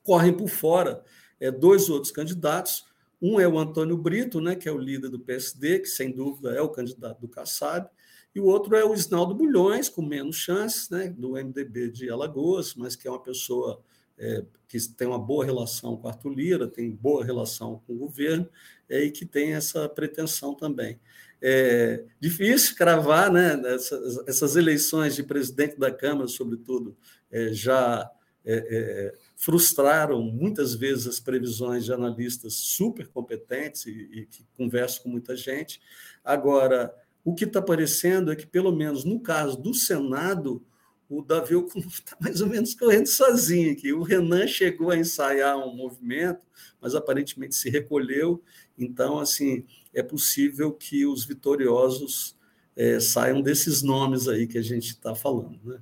correm 0.03 0.31
por 0.31 0.47
fora 0.47 1.03
é, 1.37 1.51
dois 1.51 1.89
outros 1.89 2.13
candidatos. 2.13 2.85
Um 3.21 3.41
é 3.41 3.47
o 3.47 3.59
Antônio 3.59 3.97
Brito, 3.97 4.39
né, 4.39 4.55
que 4.55 4.69
é 4.69 4.71
o 4.71 4.77
líder 4.77 5.09
do 5.09 5.19
PSD, 5.19 5.79
que 5.79 5.87
sem 5.87 6.13
dúvida 6.13 6.51
é 6.51 6.61
o 6.61 6.69
candidato 6.69 7.19
do 7.19 7.27
Kassab, 7.27 7.89
e 8.33 8.39
o 8.39 8.45
outro 8.45 8.73
é 8.75 8.85
o 8.85 8.93
Isnaldo 8.93 9.35
Bulhões, 9.35 9.89
com 9.89 10.01
menos 10.01 10.37
chances, 10.37 10.89
né, 10.89 11.09
do 11.09 11.31
MDB 11.33 11.89
de 11.89 12.09
Alagoas, 12.09 12.73
mas 12.73 12.95
que 12.95 13.05
é 13.05 13.11
uma 13.11 13.21
pessoa 13.21 13.81
é, 14.17 14.45
que 14.79 14.95
tem 14.95 15.07
uma 15.07 15.19
boa 15.19 15.45
relação 15.45 15.97
com 15.97 16.07
Arthur 16.07 16.33
Lira, 16.33 16.67
tem 16.67 16.91
boa 16.91 17.23
relação 17.23 17.81
com 17.85 17.93
o 17.93 17.97
governo, 17.97 18.47
é, 18.89 19.03
e 19.03 19.11
que 19.11 19.25
tem 19.25 19.53
essa 19.53 19.87
pretensão 19.87 20.53
também. 20.53 20.99
É 21.41 22.03
difícil 22.19 22.75
cravar, 22.75 23.31
né? 23.31 23.61
Essas, 23.65 24.27
essas 24.27 24.55
eleições 24.55 25.15
de 25.15 25.23
presidente 25.23 25.77
da 25.77 25.91
Câmara, 25.91 26.27
sobretudo, 26.27 26.95
é, 27.31 27.53
já 27.53 28.09
é, 28.43 28.55
é, 28.55 29.17
frustraram 29.35 30.21
muitas 30.21 30.75
vezes 30.75 31.07
as 31.07 31.19
previsões 31.19 31.85
de 31.85 31.93
analistas 31.93 32.53
super 32.53 33.07
competentes 33.07 33.85
e, 33.85 33.91
e 33.91 34.25
que 34.25 34.45
conversam 34.55 35.03
com 35.03 35.09
muita 35.09 35.35
gente. 35.35 35.81
Agora, 36.23 36.93
o 37.23 37.33
que 37.33 37.45
está 37.45 37.59
aparecendo 37.59 38.31
é 38.31 38.35
que, 38.35 38.45
pelo 38.45 38.71
menos 38.71 39.03
no 39.03 39.19
caso 39.19 39.59
do 39.59 39.73
Senado, 39.73 40.63
o 41.09 41.21
Davi 41.21 41.55
está 41.87 42.17
mais 42.19 42.41
ou 42.41 42.47
menos 42.47 42.73
correndo 42.73 43.07
sozinho 43.07 43.71
aqui. 43.71 43.93
O 43.93 44.03
Renan 44.03 44.47
chegou 44.47 44.91
a 44.91 44.97
ensaiar 44.97 45.57
um 45.57 45.75
movimento, 45.75 46.45
mas 46.81 46.95
aparentemente 46.95 47.55
se 47.55 47.69
recolheu. 47.69 48.41
Então, 48.77 49.19
assim, 49.19 49.65
é 49.93 50.01
possível 50.01 50.71
que 50.71 51.05
os 51.05 51.23
vitoriosos 51.25 52.35
é, 52.75 52.99
saiam 52.99 53.41
desses 53.41 53.81
nomes 53.81 54.27
aí 54.27 54.47
que 54.47 54.57
a 54.57 54.63
gente 54.63 54.89
está 54.89 55.15
falando. 55.15 55.59
Né? 55.63 55.79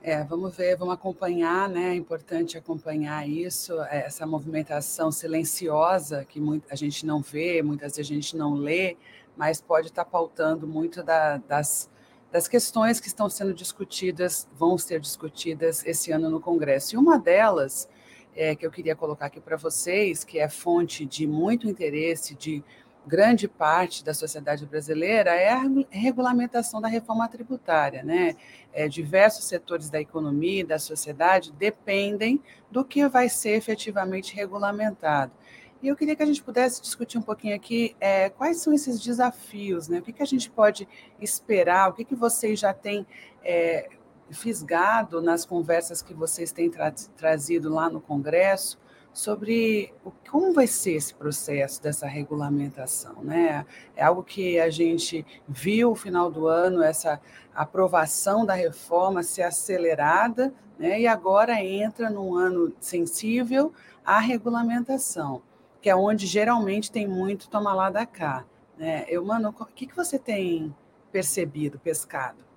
É, 0.00 0.22
vamos 0.22 0.56
ver, 0.56 0.76
vamos 0.76 0.94
acompanhar, 0.94 1.68
né? 1.68 1.90
É 1.90 1.94
importante 1.94 2.56
acompanhar 2.56 3.28
isso, 3.28 3.80
é, 3.82 4.06
essa 4.06 4.24
movimentação 4.24 5.10
silenciosa 5.10 6.24
que 6.24 6.40
a 6.70 6.76
gente 6.76 7.04
não 7.04 7.20
vê, 7.20 7.62
muitas 7.62 7.96
vezes 7.96 8.10
a 8.10 8.14
gente 8.14 8.36
não 8.36 8.54
lê, 8.54 8.96
mas 9.36 9.60
pode 9.60 9.88
estar 9.88 10.04
tá 10.04 10.10
pautando 10.10 10.66
muito 10.66 11.02
da, 11.02 11.38
das 11.38 11.90
das 12.30 12.46
questões 12.46 13.00
que 13.00 13.08
estão 13.08 13.28
sendo 13.28 13.54
discutidas, 13.54 14.46
vão 14.52 14.76
ser 14.76 15.00
discutidas 15.00 15.84
esse 15.86 16.12
ano 16.12 16.28
no 16.28 16.40
Congresso. 16.40 16.94
E 16.94 16.98
uma 16.98 17.18
delas, 17.18 17.88
é, 18.36 18.54
que 18.54 18.66
eu 18.66 18.70
queria 18.70 18.94
colocar 18.94 19.26
aqui 19.26 19.40
para 19.40 19.56
vocês, 19.56 20.24
que 20.24 20.38
é 20.38 20.48
fonte 20.48 21.06
de 21.06 21.26
muito 21.26 21.68
interesse 21.68 22.34
de 22.34 22.62
grande 23.06 23.48
parte 23.48 24.04
da 24.04 24.12
sociedade 24.12 24.66
brasileira, 24.66 25.30
é 25.30 25.50
a 25.50 25.62
regulamentação 25.88 26.80
da 26.80 26.88
reforma 26.88 27.26
tributária. 27.26 28.02
Né? 28.02 28.36
É, 28.72 28.86
diversos 28.86 29.46
setores 29.46 29.88
da 29.88 29.98
economia 29.98 30.60
e 30.60 30.64
da 30.64 30.78
sociedade 30.78 31.50
dependem 31.52 32.40
do 32.70 32.84
que 32.84 33.08
vai 33.08 33.30
ser 33.30 33.52
efetivamente 33.52 34.36
regulamentado. 34.36 35.32
E 35.80 35.86
eu 35.86 35.94
queria 35.94 36.16
que 36.16 36.22
a 36.22 36.26
gente 36.26 36.42
pudesse 36.42 36.82
discutir 36.82 37.18
um 37.18 37.22
pouquinho 37.22 37.54
aqui 37.54 37.94
é, 38.00 38.28
quais 38.30 38.60
são 38.60 38.72
esses 38.72 39.00
desafios, 39.00 39.86
né? 39.86 40.00
O 40.00 40.02
que, 40.02 40.12
que 40.12 40.22
a 40.22 40.26
gente 40.26 40.50
pode 40.50 40.88
esperar, 41.20 41.88
o 41.88 41.92
que, 41.92 42.04
que 42.04 42.16
vocês 42.16 42.58
já 42.58 42.74
têm 42.74 43.06
é, 43.44 43.88
fisgado 44.28 45.22
nas 45.22 45.44
conversas 45.44 46.02
que 46.02 46.12
vocês 46.12 46.50
têm 46.50 46.68
tra 46.68 46.90
trazido 47.16 47.72
lá 47.72 47.88
no 47.88 48.00
Congresso 48.00 48.76
sobre 49.12 49.94
o, 50.04 50.10
como 50.28 50.52
vai 50.52 50.66
ser 50.66 50.94
esse 50.94 51.14
processo 51.14 51.80
dessa 51.80 52.08
regulamentação, 52.08 53.22
né? 53.22 53.64
É 53.94 54.02
algo 54.02 54.24
que 54.24 54.58
a 54.58 54.70
gente 54.70 55.24
viu 55.48 55.90
no 55.90 55.94
final 55.94 56.28
do 56.28 56.48
ano, 56.48 56.82
essa 56.82 57.20
aprovação 57.54 58.44
da 58.44 58.54
reforma 58.54 59.22
ser 59.22 59.42
acelerada, 59.42 60.52
né? 60.76 61.00
E 61.00 61.06
agora 61.06 61.62
entra 61.62 62.10
num 62.10 62.34
ano 62.34 62.72
sensível 62.80 63.72
à 64.04 64.18
regulamentação 64.18 65.40
que 65.80 65.88
é 65.88 65.96
onde 65.96 66.26
geralmente 66.26 66.90
tem 66.90 67.06
muito 67.06 67.48
toma 67.48 67.74
lá 67.74 67.90
da 67.90 68.06
cá. 68.06 68.44
Né? 68.76 69.04
Eu, 69.08 69.24
mano, 69.24 69.54
o 69.58 69.66
que, 69.66 69.86
que 69.86 69.96
você 69.96 70.18
tem 70.18 70.74
percebido, 71.10 71.78
pescado? 71.78 72.48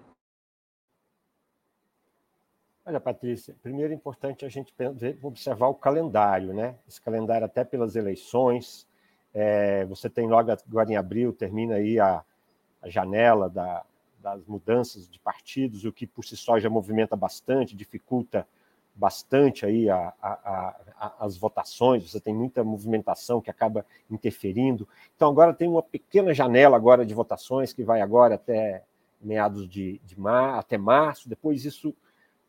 Olha, 2.85 2.99
Patrícia, 2.99 3.55
primeiro 3.61 3.93
é 3.93 3.95
importante 3.95 4.43
a 4.43 4.49
gente 4.49 4.73
observar 5.21 5.67
o 5.67 5.75
calendário, 5.75 6.51
né? 6.51 6.75
Esse 6.87 6.99
calendário 6.99 7.45
até 7.45 7.63
pelas 7.63 7.95
eleições. 7.95 8.87
É, 9.33 9.85
você 9.85 10.09
tem 10.09 10.27
logo 10.27 10.51
agora 10.51 10.91
em 10.91 10.97
abril, 10.97 11.31
termina 11.31 11.75
aí 11.75 11.99
a, 11.99 12.23
a 12.81 12.89
janela 12.89 13.49
da, 13.49 13.85
das 14.19 14.45
mudanças 14.45 15.07
de 15.07 15.19
partidos, 15.19 15.85
o 15.85 15.91
que 15.91 16.07
por 16.07 16.25
si 16.25 16.35
só 16.35 16.59
já 16.59 16.69
movimenta 16.69 17.15
bastante, 17.15 17.75
dificulta 17.75 18.47
bastante 18.93 19.65
aí 19.65 19.89
a, 19.89 20.13
a, 20.21 20.75
a, 20.95 21.15
as 21.19 21.37
votações, 21.37 22.09
você 22.09 22.19
tem 22.19 22.33
muita 22.33 22.63
movimentação 22.63 23.41
que 23.41 23.49
acaba 23.49 23.85
interferindo. 24.09 24.87
Então 25.15 25.29
agora 25.29 25.53
tem 25.53 25.67
uma 25.67 25.83
pequena 25.83 26.33
janela 26.33 26.75
agora 26.75 27.05
de 27.05 27.13
votações 27.13 27.73
que 27.73 27.83
vai 27.83 28.01
agora 28.01 28.35
até 28.35 28.83
meados 29.21 29.67
de, 29.67 29.99
de 30.03 30.15
até 30.27 30.77
março, 30.77 31.29
depois 31.29 31.63
isso 31.63 31.95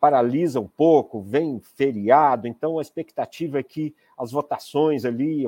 paralisa 0.01 0.59
um 0.59 0.67
pouco, 0.67 1.21
vem 1.21 1.61
feriado, 1.61 2.49
então 2.49 2.79
a 2.79 2.83
expectativa 2.83 3.61
é 3.61 3.63
que 3.63 3.95
as 4.19 4.33
votações 4.33 5.05
ali 5.05 5.47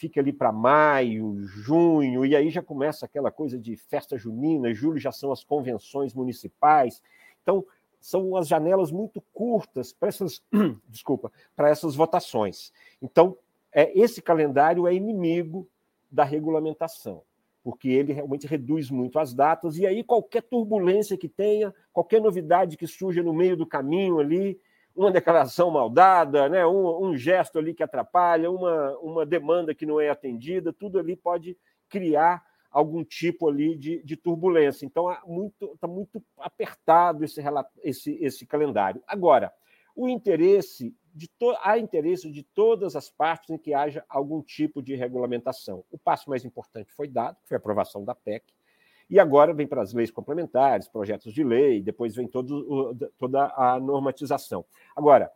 fique 0.00 0.18
ali 0.18 0.32
para 0.32 0.50
maio, 0.50 1.36
junho, 1.42 2.24
e 2.24 2.34
aí 2.34 2.48
já 2.48 2.62
começa 2.62 3.04
aquela 3.04 3.30
coisa 3.30 3.58
de 3.58 3.76
festa 3.76 4.16
junina, 4.16 4.72
julho 4.72 4.98
já 4.98 5.12
são 5.12 5.30
as 5.30 5.44
convenções 5.44 6.14
municipais. 6.14 7.02
Então, 7.42 7.66
são 8.00 8.36
as 8.36 8.48
janelas 8.48 8.90
muito 8.90 9.20
curtas 9.32 9.92
para 9.92 10.08
essas, 10.08 10.42
desculpa, 10.88 11.30
para 11.54 11.68
essas 11.68 11.94
votações. 11.94 12.72
Então, 13.00 13.36
é, 13.72 13.96
esse 13.98 14.22
calendário 14.22 14.86
é 14.86 14.94
inimigo 14.94 15.68
da 16.10 16.24
regulamentação, 16.24 17.22
porque 17.62 17.88
ele 17.88 18.12
realmente 18.12 18.46
reduz 18.46 18.90
muito 18.90 19.18
as 19.18 19.34
datas, 19.34 19.76
e 19.76 19.86
aí 19.86 20.02
qualquer 20.02 20.42
turbulência 20.42 21.16
que 21.16 21.28
tenha, 21.28 21.72
qualquer 21.92 22.20
novidade 22.20 22.76
que 22.76 22.86
surja 22.86 23.22
no 23.22 23.32
meio 23.32 23.56
do 23.56 23.66
caminho 23.66 24.18
ali, 24.18 24.58
uma 24.96 25.10
declaração 25.10 25.70
mal 25.70 25.88
dada, 25.88 26.48
né, 26.48 26.66
um, 26.66 27.06
um, 27.06 27.16
gesto 27.16 27.58
ali 27.58 27.72
que 27.72 27.82
atrapalha, 27.82 28.50
uma, 28.50 28.98
uma 28.98 29.26
demanda 29.26 29.74
que 29.74 29.86
não 29.86 30.00
é 30.00 30.08
atendida, 30.10 30.72
tudo 30.72 30.98
ali 30.98 31.14
pode 31.14 31.56
criar 31.88 32.44
algum 32.70 33.04
tipo 33.04 33.48
ali 33.48 33.76
de, 33.76 34.02
de 34.02 34.16
turbulência. 34.16 34.86
Então, 34.86 35.10
está 35.10 35.26
muito, 35.26 35.78
tá 35.80 35.86
muito 35.88 36.22
apertado 36.38 37.24
esse, 37.24 37.42
esse, 37.82 38.12
esse 38.20 38.46
calendário. 38.46 39.02
Agora, 39.06 39.52
o 39.94 40.08
interesse 40.08 40.94
de 41.14 41.28
to, 41.28 41.56
há 41.62 41.78
interesse 41.78 42.30
de 42.30 42.42
todas 42.42 42.94
as 42.94 43.10
partes 43.10 43.50
em 43.50 43.58
que 43.58 43.74
haja 43.74 44.04
algum 44.08 44.40
tipo 44.40 44.80
de 44.80 44.94
regulamentação. 44.94 45.84
O 45.90 45.98
passo 45.98 46.30
mais 46.30 46.44
importante 46.44 46.92
foi 46.92 47.08
dado, 47.08 47.36
foi 47.44 47.56
a 47.56 47.58
aprovação 47.58 48.04
da 48.04 48.14
PEC, 48.14 48.44
e 49.08 49.18
agora 49.18 49.52
vem 49.52 49.66
para 49.66 49.82
as 49.82 49.92
leis 49.92 50.10
complementares, 50.10 50.86
projetos 50.86 51.32
de 51.32 51.42
lei, 51.42 51.82
depois 51.82 52.14
vem 52.14 52.28
todo, 52.28 52.96
toda 53.18 53.52
a 53.56 53.80
normatização. 53.80 54.64
Agora, 54.94 55.32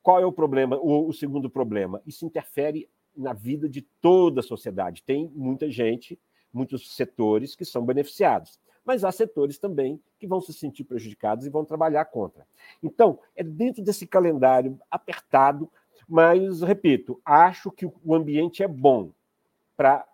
qual 0.00 0.20
é 0.20 0.24
o 0.24 0.30
problema? 0.30 0.76
O, 0.76 1.08
o 1.08 1.12
segundo 1.12 1.50
problema, 1.50 2.00
isso 2.06 2.24
interfere 2.24 2.88
na 3.16 3.32
vida 3.32 3.68
de 3.68 3.82
toda 3.82 4.40
a 4.40 4.44
sociedade. 4.44 5.02
Tem 5.02 5.28
muita 5.34 5.68
gente, 5.68 6.18
muitos 6.54 6.94
setores 6.94 7.54
que 7.54 7.64
são 7.64 7.84
beneficiados 7.84 8.58
mas 8.84 9.02
há 9.02 9.10
setores 9.10 9.58
também 9.58 10.00
que 10.18 10.26
vão 10.26 10.40
se 10.40 10.52
sentir 10.52 10.84
prejudicados 10.84 11.46
e 11.46 11.50
vão 11.50 11.64
trabalhar 11.64 12.04
contra. 12.04 12.46
Então, 12.82 13.18
é 13.34 13.42
dentro 13.42 13.82
desse 13.82 14.06
calendário 14.06 14.78
apertado, 14.90 15.70
mas, 16.06 16.60
repito, 16.60 17.20
acho 17.24 17.70
que 17.70 17.86
o 17.86 18.14
ambiente 18.14 18.62
é 18.62 18.68
bom 18.68 19.10
para 19.76 20.06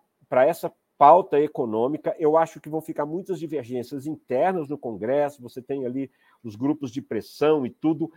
essa 0.45 0.71
pauta 0.97 1.39
econômica. 1.39 2.15
Eu 2.17 2.37
acho 2.37 2.61
que 2.61 2.69
vão 2.69 2.79
ficar 2.79 3.05
muitas 3.05 3.39
divergências 3.39 4.05
internas 4.05 4.69
no 4.69 4.77
Congresso, 4.77 5.41
você 5.41 5.61
tem 5.61 5.85
ali 5.85 6.09
os 6.43 6.55
grupos 6.55 6.91
de 6.91 7.01
pressão 7.01 7.65
e 7.65 7.69
tudo, 7.69 8.11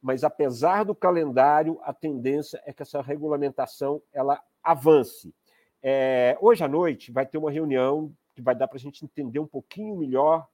mas 0.00 0.24
apesar 0.24 0.84
do 0.84 0.94
calendário, 0.94 1.78
a 1.82 1.92
tendência 1.92 2.62
é 2.64 2.72
que 2.72 2.82
essa 2.82 3.02
regulamentação 3.02 4.00
ela 4.12 4.40
avance. 4.62 5.34
É, 5.82 6.36
hoje 6.40 6.64
à 6.64 6.68
noite 6.68 7.12
vai 7.12 7.24
ter 7.24 7.38
uma 7.38 7.50
reunião 7.50 8.12
que 8.34 8.42
vai 8.42 8.54
dar 8.54 8.68
para 8.68 8.76
a 8.76 8.80
gente 8.80 9.04
entender 9.04 9.38
um 9.38 9.46
pouquinho 9.46 9.96
melhor 9.96 10.46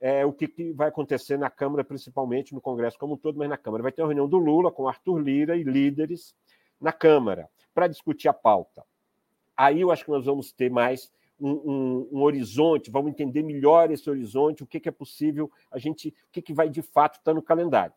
é, 0.00 0.24
o 0.24 0.32
que, 0.32 0.46
que, 0.46 0.72
vai 0.72 0.88
acontecer 0.88 1.38
na 1.38 1.48
Câmara, 1.48 1.84
principalmente 1.84 2.54
no 2.54 2.60
Congresso 2.60 2.98
como 2.98 3.14
um 3.14 3.16
todo, 3.16 3.38
mas 3.38 3.48
na 3.48 3.56
Câmara. 3.56 3.82
Vai 3.82 3.92
ter 3.92 4.02
uma 4.02 4.08
reunião 4.08 4.28
do 4.28 4.36
Lula 4.36 4.70
com 4.70 4.88
Arthur 4.88 5.18
Lira 5.18 5.56
e 5.56 5.62
líderes 5.62 6.34
na 6.80 6.92
Câmara 6.92 7.48
para 7.72 7.88
discutir 7.88 8.28
a 8.28 8.32
pauta. 8.32 8.84
Aí 9.56 9.80
eu 9.80 9.90
acho 9.90 10.04
que 10.04 10.10
nós 10.10 10.26
vamos 10.26 10.52
ter 10.52 10.70
mais 10.70 11.10
um, 11.40 11.50
um, 11.50 12.08
um, 12.12 12.22
horizonte, 12.22 12.90
vamos 12.90 13.10
entender 13.10 13.42
melhor 13.42 13.90
esse 13.90 14.08
horizonte, 14.08 14.62
o 14.62 14.66
que, 14.66 14.80
que 14.80 14.88
é 14.88 14.92
possível, 14.92 15.50
a 15.70 15.78
gente, 15.78 16.08
o 16.08 16.32
que, 16.32 16.42
que 16.42 16.52
vai 16.52 16.68
de 16.68 16.82
fato 16.82 17.18
estar 17.18 17.34
no 17.34 17.42
calendário, 17.42 17.94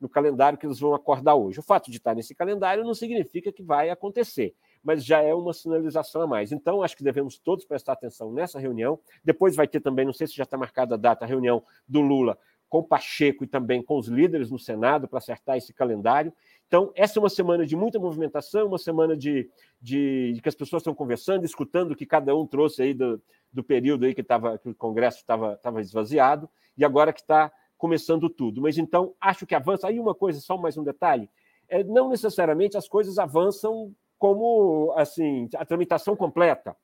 no 0.00 0.08
calendário 0.08 0.58
que 0.58 0.66
eles 0.66 0.80
vão 0.80 0.94
acordar 0.94 1.34
hoje. 1.34 1.60
O 1.60 1.62
fato 1.62 1.90
de 1.90 1.98
estar 1.98 2.14
nesse 2.14 2.34
calendário 2.34 2.84
não 2.84 2.94
significa 2.94 3.52
que 3.52 3.62
vai 3.62 3.90
acontecer 3.90 4.54
mas 4.82 5.04
já 5.04 5.20
é 5.20 5.34
uma 5.34 5.52
sinalização 5.52 6.22
a 6.22 6.26
mais. 6.26 6.52
Então, 6.52 6.82
acho 6.82 6.96
que 6.96 7.04
devemos 7.04 7.38
todos 7.38 7.64
prestar 7.64 7.92
atenção 7.92 8.32
nessa 8.32 8.58
reunião. 8.58 8.98
Depois 9.24 9.54
vai 9.54 9.68
ter 9.68 9.80
também, 9.80 10.04
não 10.04 10.12
sei 10.12 10.26
se 10.26 10.34
já 10.34 10.44
está 10.44 10.56
marcada 10.56 10.94
a 10.94 10.98
data, 10.98 11.24
a 11.24 11.28
reunião 11.28 11.62
do 11.86 12.00
Lula 12.00 12.38
com 12.68 12.84
Pacheco 12.84 13.42
e 13.42 13.48
também 13.48 13.82
com 13.82 13.98
os 13.98 14.06
líderes 14.06 14.48
no 14.48 14.58
Senado 14.58 15.08
para 15.08 15.18
acertar 15.18 15.56
esse 15.56 15.74
calendário. 15.74 16.32
Então, 16.68 16.92
essa 16.94 17.18
é 17.18 17.20
uma 17.20 17.28
semana 17.28 17.66
de 17.66 17.74
muita 17.74 17.98
movimentação, 17.98 18.68
uma 18.68 18.78
semana 18.78 19.16
de, 19.16 19.50
de, 19.82 20.34
de 20.34 20.40
que 20.40 20.48
as 20.48 20.54
pessoas 20.54 20.80
estão 20.80 20.94
conversando, 20.94 21.44
escutando 21.44 21.90
o 21.90 21.96
que 21.96 22.06
cada 22.06 22.34
um 22.34 22.46
trouxe 22.46 22.82
aí 22.82 22.94
do, 22.94 23.20
do 23.52 23.64
período 23.64 24.06
aí 24.06 24.14
que, 24.14 24.22
tava, 24.22 24.56
que 24.56 24.68
o 24.68 24.74
Congresso 24.74 25.18
estava 25.18 25.80
esvaziado, 25.80 26.48
e 26.78 26.84
agora 26.84 27.12
que 27.12 27.20
está 27.20 27.52
começando 27.76 28.30
tudo. 28.30 28.60
Mas 28.60 28.78
então, 28.78 29.14
acho 29.20 29.44
que 29.44 29.54
avança. 29.54 29.88
Aí 29.88 29.98
uma 29.98 30.14
coisa, 30.14 30.38
só 30.38 30.56
mais 30.56 30.76
um 30.76 30.84
detalhe: 30.84 31.28
é, 31.68 31.82
não 31.82 32.08
necessariamente 32.08 32.76
as 32.76 32.86
coisas 32.86 33.18
avançam 33.18 33.92
como 34.20 34.92
assim 34.96 35.48
a 35.56 35.64
tramitação 35.64 36.14
completa. 36.14 36.76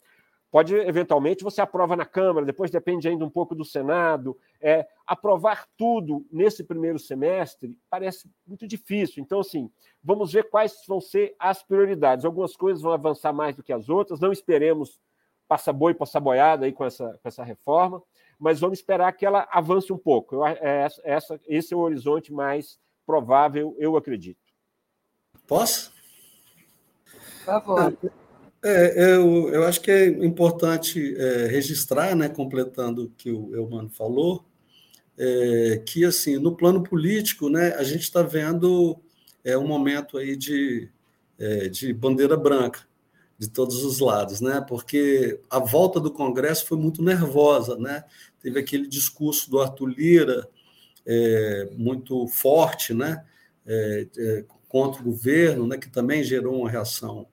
Pode, 0.51 0.75
eventualmente, 0.75 1.45
você 1.45 1.61
aprova 1.61 1.95
na 1.95 2.07
Câmara, 2.07 2.47
depois 2.47 2.71
depende 2.71 3.07
ainda 3.07 3.27
um 3.27 3.31
pouco 3.31 3.55
do 3.55 3.65
Senado. 3.65 4.39
É, 4.59 4.89
aprovar 5.07 5.69
tudo 5.77 6.25
nesse 6.33 6.65
primeiro 6.65 6.99
semestre 6.99 7.77
parece 7.91 8.31
muito 8.47 8.67
difícil. 8.67 9.23
Então, 9.23 9.41
assim, 9.41 9.71
vamos 10.03 10.33
ver 10.33 10.49
quais 10.49 10.83
vão 10.89 10.99
ser 10.99 11.37
as 11.39 11.63
prioridades. 11.63 12.25
Algumas 12.25 12.57
coisas 12.57 12.83
vão 12.83 12.93
avançar 12.93 13.35
mais 13.35 13.55
do 13.55 13.63
que 13.63 13.73
as 13.73 13.91
outras, 13.91 14.19
não 14.19 14.33
esperemos 14.33 14.99
passar 15.47 15.75
boi, 15.75 15.93
passar 15.93 16.21
boiada 16.21 16.65
aí 16.65 16.73
com 16.73 16.87
essa, 16.87 17.19
com 17.23 17.29
essa 17.29 17.45
reforma, 17.45 18.03
mas 18.39 18.59
vamos 18.59 18.79
esperar 18.79 19.13
que 19.13 19.27
ela 19.27 19.47
avance 19.51 19.93
um 19.93 19.99
pouco. 19.99 20.37
Eu, 20.37 20.47
é, 20.47 20.89
essa, 21.05 21.39
esse 21.47 21.75
é 21.75 21.77
o 21.77 21.81
horizonte 21.81 22.33
mais 22.33 22.79
provável, 23.05 23.77
eu 23.79 23.95
acredito. 23.95 24.41
Posso? 25.47 25.96
Favor. 27.45 27.97
É, 28.65 29.15
eu, 29.15 29.49
eu 29.51 29.65
acho 29.65 29.81
que 29.81 29.91
é 29.91 30.07
importante 30.09 31.15
é, 31.17 31.47
registrar, 31.47 32.17
né, 32.17 32.29
completando 32.29 33.05
o 33.05 33.11
que 33.11 33.31
o 33.31 33.55
Eumano 33.55 33.89
falou, 33.89 34.45
é, 35.17 35.83
que 35.87 36.05
assim 36.05 36.37
no 36.39 36.57
plano 36.57 36.83
político, 36.83 37.49
né, 37.49 37.75
a 37.75 37.85
gente 37.85 38.03
está 38.03 38.23
vendo 38.23 38.99
é, 39.45 39.57
um 39.57 39.67
momento 39.67 40.19
aí 40.19 40.35
de, 40.35 40.89
é, 41.39 41.69
de 41.69 41.93
bandeira 41.93 42.37
branca 42.37 42.81
de 43.39 43.49
todos 43.49 43.85
os 43.85 44.01
lados, 44.01 44.41
né? 44.41 44.65
Porque 44.67 45.39
a 45.51 45.59
volta 45.59 46.01
do 46.01 46.11
Congresso 46.11 46.67
foi 46.67 46.79
muito 46.79 47.03
nervosa, 47.03 47.77
né? 47.77 48.03
Teve 48.41 48.59
aquele 48.59 48.89
discurso 48.89 49.51
do 49.51 49.61
Arthur 49.61 49.89
Lira 49.89 50.49
é, 51.05 51.69
muito 51.77 52.27
forte, 52.29 52.95
né? 52.95 53.23
É, 54.67 54.77
é, 54.77 54.77
contra 54.77 55.01
o 55.01 55.05
governo, 55.05 55.67
né? 55.67 55.79
Que 55.79 55.89
também 55.89 56.23
gerou 56.23 56.61
uma 56.61 56.71
reação 56.71 57.27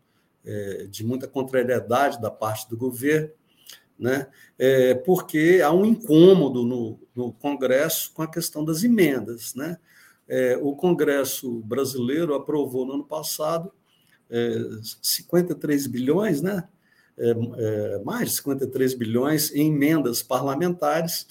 é, 0.46 0.88
de 0.90 1.06
muita 1.06 1.28
contrariedade 1.28 2.22
da 2.22 2.30
parte 2.30 2.70
do 2.70 2.78
governo, 2.78 3.30
né? 3.98 4.28
É, 4.58 4.94
porque 4.94 5.62
há 5.64 5.72
um 5.72 5.86
incômodo 5.86 6.64
no, 6.64 7.00
no 7.16 7.34
Congresso 7.34 8.14
com 8.14 8.22
a 8.22 8.28
questão 8.28 8.64
das 8.64 8.84
emendas. 8.84 9.56
Né? 9.56 9.78
É, 10.28 10.58
o 10.62 10.76
Congresso 10.76 11.62
brasileiro 11.62 12.34
aprovou 12.34 12.86
no 12.86 12.94
ano 12.94 13.06
passado 13.06 13.72
é, 14.30 14.56
53 15.02 15.88
bilhões, 15.88 16.42
né? 16.42 16.68
É, 17.16 17.30
é, 17.30 18.04
mais 18.04 18.32
de 18.32 18.38
53 18.38 18.96
bilhões 18.96 19.54
em 19.54 19.68
emendas 19.68 20.24
parlamentares, 20.24 21.28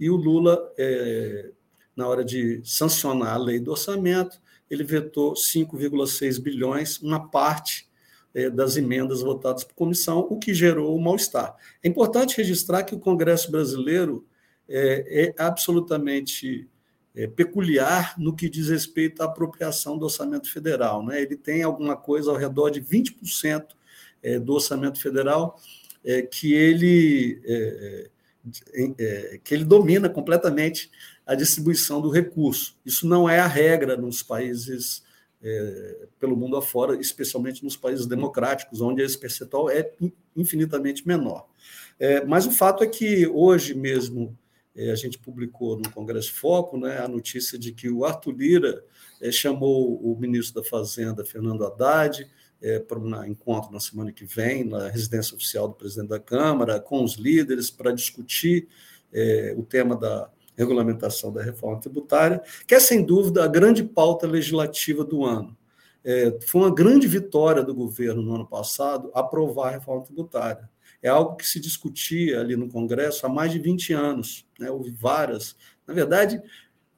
e 0.00 0.10
o 0.10 0.16
Lula, 0.16 0.72
é, 0.76 1.50
na 1.94 2.08
hora 2.08 2.24
de 2.24 2.60
sancionar 2.64 3.34
a 3.34 3.38
lei 3.38 3.60
do 3.60 3.70
orçamento, 3.70 4.41
ele 4.72 4.84
vetou 4.84 5.34
5,6 5.34 6.40
bilhões, 6.40 6.98
uma 7.02 7.28
parte 7.28 7.86
é, 8.34 8.48
das 8.48 8.78
emendas 8.78 9.20
votadas 9.20 9.62
por 9.62 9.74
comissão, 9.74 10.20
o 10.20 10.38
que 10.38 10.54
gerou 10.54 10.96
o 10.96 11.00
mal-estar. 11.00 11.54
É 11.82 11.88
importante 11.88 12.38
registrar 12.38 12.82
que 12.82 12.94
o 12.94 12.98
Congresso 12.98 13.50
brasileiro 13.50 14.26
é, 14.66 15.26
é 15.26 15.34
absolutamente 15.36 16.66
é, 17.14 17.26
peculiar 17.26 18.18
no 18.18 18.34
que 18.34 18.48
diz 18.48 18.70
respeito 18.70 19.20
à 19.20 19.26
apropriação 19.26 19.98
do 19.98 20.04
orçamento 20.04 20.50
federal. 20.50 21.04
Né? 21.04 21.20
Ele 21.20 21.36
tem 21.36 21.62
alguma 21.62 21.94
coisa 21.94 22.30
ao 22.30 22.36
redor 22.38 22.70
de 22.70 22.80
20% 22.80 23.66
é, 24.22 24.38
do 24.38 24.54
orçamento 24.54 25.00
federal 25.00 25.60
que, 26.32 26.52
ele, 26.52 27.40
que 29.44 29.54
ele 29.54 29.64
domina 29.64 30.08
completamente 30.08 30.90
a 31.32 31.36
distribuição 31.36 32.00
do 32.00 32.10
recurso. 32.10 32.76
Isso 32.84 33.06
não 33.06 33.28
é 33.28 33.40
a 33.40 33.46
regra 33.46 33.96
nos 33.96 34.22
países 34.22 35.02
é, 35.42 36.06
pelo 36.20 36.36
mundo 36.36 36.56
afora, 36.56 36.94
especialmente 37.00 37.64
nos 37.64 37.76
países 37.76 38.06
democráticos, 38.06 38.80
onde 38.80 39.02
esse 39.02 39.18
percentual 39.18 39.68
é 39.68 39.90
infinitamente 40.36 41.06
menor. 41.06 41.48
É, 41.98 42.24
mas 42.24 42.46
o 42.46 42.50
fato 42.50 42.84
é 42.84 42.86
que 42.86 43.26
hoje 43.26 43.74
mesmo 43.74 44.36
é, 44.74 44.90
a 44.90 44.94
gente 44.94 45.18
publicou 45.18 45.76
no 45.76 45.90
Congresso 45.90 46.32
Foco 46.32 46.76
né, 46.76 46.98
a 46.98 47.08
notícia 47.08 47.58
de 47.58 47.72
que 47.72 47.90
o 47.90 48.04
Arthur 48.04 48.32
Lira 48.32 48.84
é, 49.20 49.30
chamou 49.30 49.96
o 50.00 50.16
ministro 50.18 50.62
da 50.62 50.68
Fazenda, 50.68 51.24
Fernando 51.24 51.64
Haddad, 51.64 52.28
é, 52.60 52.78
para 52.78 52.98
um 52.98 53.24
encontro 53.24 53.72
na 53.72 53.80
semana 53.80 54.12
que 54.12 54.24
vem, 54.24 54.64
na 54.64 54.88
residência 54.88 55.34
oficial 55.34 55.66
do 55.66 55.74
presidente 55.74 56.10
da 56.10 56.20
Câmara, 56.20 56.78
com 56.78 57.02
os 57.02 57.14
líderes, 57.14 57.70
para 57.70 57.92
discutir 57.92 58.68
é, 59.12 59.54
o 59.56 59.64
tema 59.64 59.96
da 59.96 60.30
regulamentação 60.56 61.32
da 61.32 61.42
reforma 61.42 61.80
tributária, 61.80 62.42
que 62.66 62.74
é, 62.74 62.80
sem 62.80 63.04
dúvida, 63.04 63.44
a 63.44 63.48
grande 63.48 63.82
pauta 63.82 64.26
legislativa 64.26 65.04
do 65.04 65.24
ano. 65.24 65.56
É, 66.04 66.36
foi 66.46 66.62
uma 66.62 66.74
grande 66.74 67.06
vitória 67.06 67.62
do 67.62 67.74
governo 67.74 68.22
no 68.22 68.34
ano 68.34 68.46
passado 68.46 69.10
aprovar 69.14 69.68
a 69.68 69.72
reforma 69.72 70.04
tributária. 70.04 70.68
É 71.02 71.08
algo 71.08 71.36
que 71.36 71.46
se 71.46 71.58
discutia 71.58 72.40
ali 72.40 72.56
no 72.56 72.68
Congresso 72.68 73.26
há 73.26 73.28
mais 73.28 73.52
de 73.52 73.58
20 73.58 73.92
anos. 73.92 74.46
Né? 74.58 74.70
Houve 74.70 74.90
várias. 74.90 75.56
Na 75.86 75.92
verdade, 75.92 76.40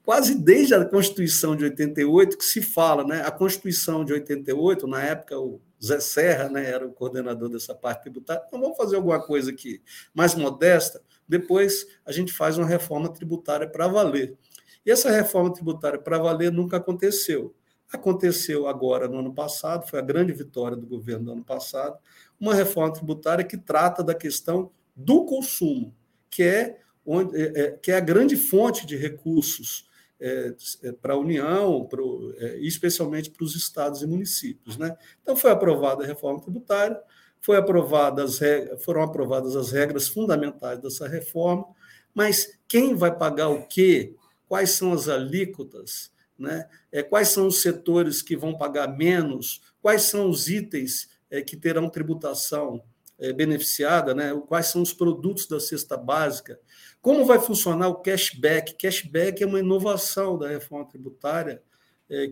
quase 0.04 0.34
desde 0.34 0.74
a 0.74 0.84
Constituição 0.84 1.56
de 1.56 1.64
88 1.64 2.36
que 2.36 2.44
se 2.44 2.60
fala. 2.60 3.04
Né? 3.04 3.22
A 3.22 3.30
Constituição 3.30 4.04
de 4.04 4.12
88, 4.12 4.86
na 4.86 5.02
época, 5.02 5.38
o 5.38 5.60
Zé 5.82 6.00
Serra 6.00 6.48
né, 6.50 6.70
era 6.70 6.86
o 6.86 6.92
coordenador 6.92 7.48
dessa 7.48 7.74
parte 7.74 8.02
tributária. 8.02 8.42
Então, 8.46 8.60
vamos 8.60 8.76
fazer 8.76 8.96
alguma 8.96 9.20
coisa 9.20 9.50
aqui 9.50 9.80
mais 10.14 10.34
modesta. 10.34 11.00
Depois, 11.28 11.86
a 12.04 12.12
gente 12.12 12.32
faz 12.32 12.58
uma 12.58 12.66
reforma 12.66 13.08
tributária 13.12 13.68
para 13.68 13.88
valer. 13.88 14.36
E 14.84 14.90
essa 14.90 15.10
reforma 15.10 15.52
tributária 15.52 15.98
para 15.98 16.18
valer 16.18 16.52
nunca 16.52 16.76
aconteceu. 16.76 17.54
Aconteceu 17.92 18.66
agora, 18.66 19.08
no 19.08 19.18
ano 19.18 19.32
passado, 19.32 19.88
foi 19.88 19.98
a 19.98 20.02
grande 20.02 20.32
vitória 20.32 20.76
do 20.76 20.86
governo 20.86 21.26
do 21.26 21.32
ano 21.32 21.44
passado, 21.44 21.96
uma 22.40 22.54
reforma 22.54 22.92
tributária 22.92 23.44
que 23.44 23.56
trata 23.56 24.02
da 24.02 24.14
questão 24.14 24.70
do 24.96 25.24
consumo, 25.24 25.94
que 26.28 26.42
é, 26.42 26.78
onde, 27.06 27.36
é, 27.40 27.60
é 27.60 27.70
que 27.70 27.90
é 27.92 27.96
a 27.96 28.00
grande 28.00 28.36
fonte 28.36 28.86
de 28.86 28.96
recursos 28.96 29.88
é, 30.20 30.54
é 30.82 30.92
para 30.92 31.14
a 31.14 31.18
União, 31.18 31.84
pro, 31.86 32.34
é, 32.38 32.58
especialmente 32.58 33.30
para 33.30 33.44
os 33.44 33.54
estados 33.54 34.02
e 34.02 34.06
municípios. 34.06 34.76
Né? 34.76 34.96
Então, 35.22 35.36
foi 35.36 35.50
aprovada 35.50 36.04
a 36.04 36.06
reforma 36.06 36.40
tributária, 36.40 37.00
foi 37.44 37.58
aprovada 37.58 38.24
as 38.24 38.40
foram 38.82 39.02
aprovadas 39.02 39.54
as 39.54 39.70
regras 39.70 40.08
fundamentais 40.08 40.78
dessa 40.78 41.06
reforma, 41.06 41.66
mas 42.14 42.58
quem 42.66 42.94
vai 42.94 43.14
pagar 43.14 43.50
o 43.50 43.66
quê? 43.66 44.14
Quais 44.48 44.70
são 44.70 44.94
as 44.94 45.10
alíquotas? 45.10 46.10
Né? 46.38 46.66
É, 46.90 47.02
quais 47.02 47.28
são 47.28 47.46
os 47.46 47.60
setores 47.60 48.22
que 48.22 48.34
vão 48.34 48.56
pagar 48.56 48.96
menos? 48.96 49.60
Quais 49.82 50.04
são 50.04 50.30
os 50.30 50.48
itens 50.48 51.10
é, 51.30 51.42
que 51.42 51.54
terão 51.54 51.90
tributação 51.90 52.82
é, 53.18 53.30
beneficiada? 53.30 54.14
Né? 54.14 54.32
Quais 54.48 54.68
são 54.68 54.80
os 54.80 54.94
produtos 54.94 55.46
da 55.46 55.60
cesta 55.60 55.98
básica? 55.98 56.58
Como 57.02 57.26
vai 57.26 57.38
funcionar 57.38 57.88
o 57.88 57.96
cashback? 57.96 58.74
Cashback 58.74 59.42
é 59.42 59.46
uma 59.46 59.60
inovação 59.60 60.38
da 60.38 60.48
reforma 60.48 60.88
tributária 60.88 61.62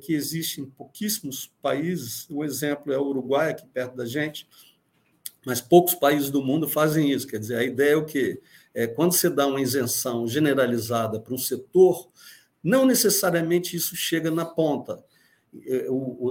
que 0.03 0.13
existe 0.13 0.61
em 0.61 0.67
pouquíssimos 0.67 1.51
países. 1.61 2.27
O 2.31 2.45
exemplo 2.45 2.93
é 2.93 2.99
o 2.99 3.07
Uruguai, 3.07 3.51
aqui 3.51 3.67
perto 3.67 3.97
da 3.97 4.05
gente, 4.05 4.47
mas 5.45 5.61
poucos 5.61 5.95
países 5.95 6.31
do 6.31 6.43
mundo 6.43 6.69
fazem 6.69 7.11
isso. 7.11 7.27
Quer 7.27 7.39
dizer, 7.39 7.57
a 7.57 7.65
ideia 7.65 7.93
é 7.93 7.97
o 7.97 8.05
quê? 8.05 8.41
É, 8.75 8.87
quando 8.87 9.13
você 9.13 9.29
dá 9.29 9.47
uma 9.47 9.61
isenção 9.61 10.27
generalizada 10.27 11.21
para 11.21 11.35
um 11.35 11.39
setor, 11.39 12.09
não 12.63 12.87
necessariamente 12.87 13.77
isso 13.77 13.97
chega 13.97 14.31
na 14.31 14.45
ponta. 14.45 15.05
É, 15.67 15.87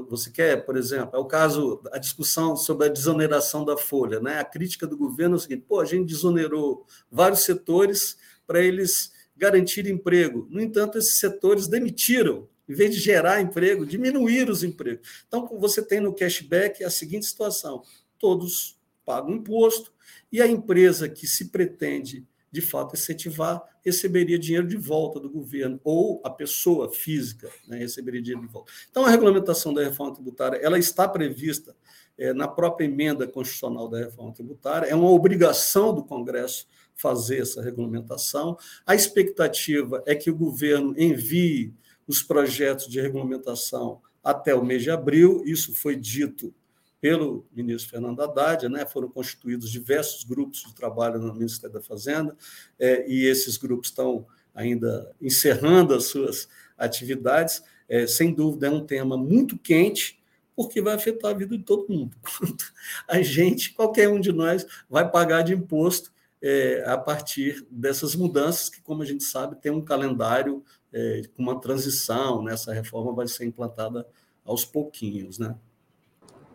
você 0.09 0.31
quer, 0.31 0.65
por 0.65 0.75
exemplo, 0.75 1.15
é 1.15 1.19
o 1.19 1.25
caso, 1.25 1.81
a 1.91 1.99
discussão 1.99 2.55
sobre 2.55 2.87
a 2.87 2.89
desoneração 2.89 3.63
da 3.63 3.77
folha. 3.77 4.19
Né? 4.19 4.39
A 4.39 4.45
crítica 4.45 4.87
do 4.87 4.97
governo 4.97 5.35
é 5.35 5.37
o 5.37 5.39
seguinte: 5.39 5.65
pô, 5.67 5.79
a 5.79 5.85
gente 5.85 6.07
desonerou 6.07 6.85
vários 7.11 7.41
setores 7.41 8.17
para 8.47 8.61
eles 8.61 9.11
garantirem 9.35 9.93
emprego. 9.93 10.47
No 10.49 10.61
entanto, 10.61 10.97
esses 10.97 11.19
setores 11.19 11.67
demitiram, 11.67 12.47
em 12.67 12.73
vez 12.73 12.95
de 12.95 13.01
gerar 13.01 13.41
emprego, 13.41 13.85
diminuíram 13.85 14.51
os 14.51 14.63
empregos. 14.63 15.07
Então, 15.27 15.47
você 15.59 15.83
tem 15.83 15.99
no 15.99 16.15
cashback 16.15 16.83
a 16.83 16.89
seguinte 16.89 17.25
situação: 17.25 17.83
todos 18.17 18.80
pagam 19.05 19.35
imposto 19.35 19.91
e 20.31 20.41
a 20.41 20.47
empresa 20.47 21.09
que 21.09 21.27
se 21.27 21.49
pretende 21.49 22.25
de 22.51 22.61
fato 22.61 22.95
incentivar, 22.95 23.63
receberia 23.81 24.37
dinheiro 24.37 24.67
de 24.67 24.75
volta 24.75 25.19
do 25.19 25.29
governo, 25.29 25.79
ou 25.83 26.21
a 26.23 26.29
pessoa 26.29 26.91
física 26.91 27.49
né, 27.65 27.77
receberia 27.77 28.21
dinheiro 28.21 28.45
de 28.45 28.51
volta. 28.51 28.71
Então, 28.89 29.05
a 29.05 29.09
regulamentação 29.09 29.73
da 29.73 29.81
reforma 29.81 30.13
tributária 30.13 30.57
ela 30.57 30.77
está 30.77 31.07
prevista 31.07 31.73
é, 32.17 32.33
na 32.33 32.47
própria 32.47 32.85
emenda 32.85 33.25
constitucional 33.25 33.87
da 33.87 33.99
reforma 33.99 34.33
tributária, 34.33 34.87
é 34.87 34.93
uma 34.93 35.09
obrigação 35.09 35.95
do 35.95 36.03
Congresso 36.03 36.67
fazer 36.93 37.41
essa 37.41 37.61
regulamentação. 37.61 38.57
A 38.85 38.93
expectativa 38.93 40.03
é 40.05 40.13
que 40.13 40.29
o 40.29 40.35
governo 40.35 40.93
envie 40.97 41.73
os 42.05 42.21
projetos 42.21 42.87
de 42.87 42.99
regulamentação 42.99 44.01
até 44.21 44.53
o 44.53 44.63
mês 44.63 44.83
de 44.83 44.91
abril, 44.91 45.41
isso 45.45 45.73
foi 45.73 45.95
dito 45.95 46.53
pelo 47.01 47.47
ministro 47.51 47.89
Fernando 47.89 48.21
Haddad, 48.21 48.69
né, 48.69 48.85
foram 48.85 49.09
constituídos 49.09 49.71
diversos 49.71 50.23
grupos 50.23 50.63
de 50.63 50.75
trabalho 50.75 51.19
no 51.19 51.33
Ministério 51.33 51.73
da 51.73 51.81
Fazenda, 51.81 52.37
é, 52.77 53.09
e 53.11 53.25
esses 53.25 53.57
grupos 53.57 53.87
estão 53.87 54.27
ainda 54.53 55.11
encerrando 55.19 55.95
as 55.95 56.05
suas 56.05 56.47
atividades. 56.77 57.63
É, 57.89 58.05
sem 58.05 58.33
dúvida, 58.33 58.67
é 58.67 58.69
um 58.69 58.85
tema 58.85 59.17
muito 59.17 59.57
quente, 59.57 60.21
porque 60.55 60.79
vai 60.79 60.93
afetar 60.93 61.31
a 61.31 61.33
vida 61.33 61.57
de 61.57 61.63
todo 61.63 61.91
mundo. 61.91 62.15
A 63.07 63.21
gente, 63.21 63.73
qualquer 63.73 64.07
um 64.07 64.19
de 64.19 64.31
nós, 64.31 64.65
vai 64.87 65.09
pagar 65.09 65.41
de 65.41 65.53
imposto 65.53 66.11
é, 66.41 66.83
a 66.85 66.97
partir 66.97 67.65
dessas 67.69 68.15
mudanças, 68.15 68.69
que, 68.69 68.81
como 68.81 69.03
a 69.03 69.05
gente 69.05 69.23
sabe, 69.23 69.55
tem 69.55 69.71
um 69.71 69.83
calendário 69.83 70.63
é, 70.91 71.21
com 71.35 71.43
uma 71.43 71.59
transição, 71.59 72.43
né? 72.43 72.53
essa 72.53 72.73
reforma 72.73 73.13
vai 73.13 73.27
ser 73.27 73.45
implantada 73.45 74.07
aos 74.43 74.65
pouquinhos. 74.65 75.37
Né? 75.37 75.55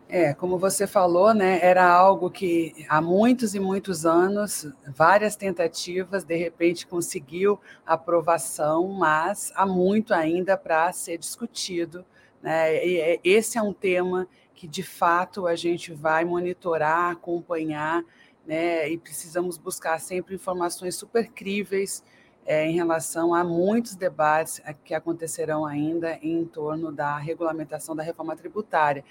É, 0.09 0.33
como 0.33 0.57
você 0.57 0.87
falou, 0.87 1.33
né, 1.33 1.59
era 1.61 1.85
algo 1.85 2.29
que 2.31 2.85
há 2.87 3.01
muitos 3.01 3.53
e 3.53 3.59
muitos 3.59 4.05
anos, 4.05 4.65
várias 4.87 5.35
tentativas, 5.35 6.23
de 6.23 6.37
repente 6.37 6.87
conseguiu 6.87 7.59
aprovação, 7.85 8.87
mas 8.87 9.51
há 9.53 9.65
muito 9.65 10.13
ainda 10.13 10.55
para 10.55 10.93
ser 10.93 11.17
discutido. 11.17 12.05
Né? 12.41 12.85
E 12.87 13.01
é, 13.01 13.19
esse 13.21 13.57
é 13.57 13.61
um 13.61 13.73
tema 13.73 14.29
que, 14.55 14.65
de 14.65 14.81
fato, 14.81 15.45
a 15.45 15.57
gente 15.57 15.91
vai 15.93 16.23
monitorar, 16.23 17.11
acompanhar, 17.11 18.01
né? 18.45 18.89
e 18.89 18.97
precisamos 18.97 19.57
buscar 19.57 19.99
sempre 19.99 20.35
informações 20.35 20.95
super 20.95 21.29
críveis 21.29 22.01
é, 22.45 22.65
em 22.65 22.73
relação 22.73 23.35
a 23.35 23.43
muitos 23.43 23.93
debates 23.93 24.61
que 24.85 24.93
acontecerão 24.93 25.65
ainda 25.65 26.17
em 26.21 26.45
torno 26.45 26.93
da 26.93 27.17
regulamentação 27.17 27.93
da 27.93 28.03
reforma 28.03 28.37
tributária. 28.37 29.03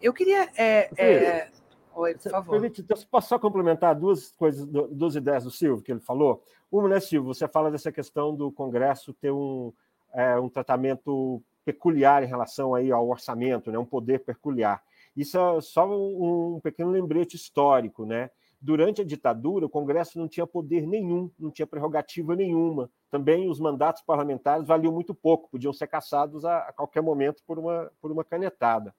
Eu 0.00 0.12
queria. 0.12 0.48
É, 0.56 0.90
é... 0.96 1.50
Oi, 1.94 2.14
por 2.14 2.30
favor. 2.30 2.52
Permite, 2.52 2.82
posso 3.10 3.28
só 3.28 3.38
complementar 3.38 3.94
duas 3.94 4.30
coisas, 4.32 4.64
duas 4.66 5.16
ideias 5.16 5.42
do 5.42 5.50
Silvio 5.50 5.82
que 5.82 5.90
ele 5.90 6.00
falou? 6.00 6.42
Uma, 6.70 6.88
né, 6.88 7.00
Silvio, 7.00 7.34
você 7.34 7.48
fala 7.48 7.70
dessa 7.70 7.90
questão 7.90 8.34
do 8.34 8.52
Congresso 8.52 9.12
ter 9.14 9.32
um, 9.32 9.72
é, 10.12 10.38
um 10.38 10.48
tratamento 10.48 11.42
peculiar 11.64 12.22
em 12.22 12.26
relação 12.26 12.74
aí 12.74 12.92
ao 12.92 13.08
orçamento, 13.08 13.70
né, 13.72 13.78
um 13.78 13.84
poder 13.84 14.20
peculiar. 14.20 14.80
Isso 15.16 15.36
é 15.36 15.60
só 15.60 15.88
um, 15.88 16.54
um 16.54 16.60
pequeno 16.60 16.90
lembrete 16.90 17.34
histórico, 17.34 18.06
né? 18.06 18.30
Durante 18.60 19.02
a 19.02 19.04
ditadura, 19.04 19.66
o 19.66 19.68
Congresso 19.68 20.18
não 20.18 20.28
tinha 20.28 20.46
poder 20.46 20.86
nenhum, 20.86 21.30
não 21.38 21.50
tinha 21.50 21.66
prerrogativa 21.66 22.36
nenhuma. 22.36 22.90
Também 23.10 23.48
os 23.48 23.58
mandatos 23.58 24.02
parlamentares 24.02 24.66
valiam 24.66 24.92
muito 24.92 25.14
pouco, 25.14 25.48
podiam 25.50 25.72
ser 25.72 25.88
cassados 25.88 26.44
a, 26.44 26.58
a 26.58 26.72
qualquer 26.72 27.00
momento 27.00 27.42
por 27.46 27.58
uma, 27.58 27.90
por 28.00 28.12
uma 28.12 28.24
canetada. 28.24 28.94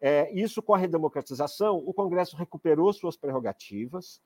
É, 0.00 0.32
isso, 0.32 0.62
com 0.62 0.74
a 0.74 0.78
redemocratização, 0.78 1.76
o 1.76 1.92
Congresso 1.92 2.36
recuperou 2.36 2.92
suas 2.92 3.16
prerrogativas. 3.16 4.20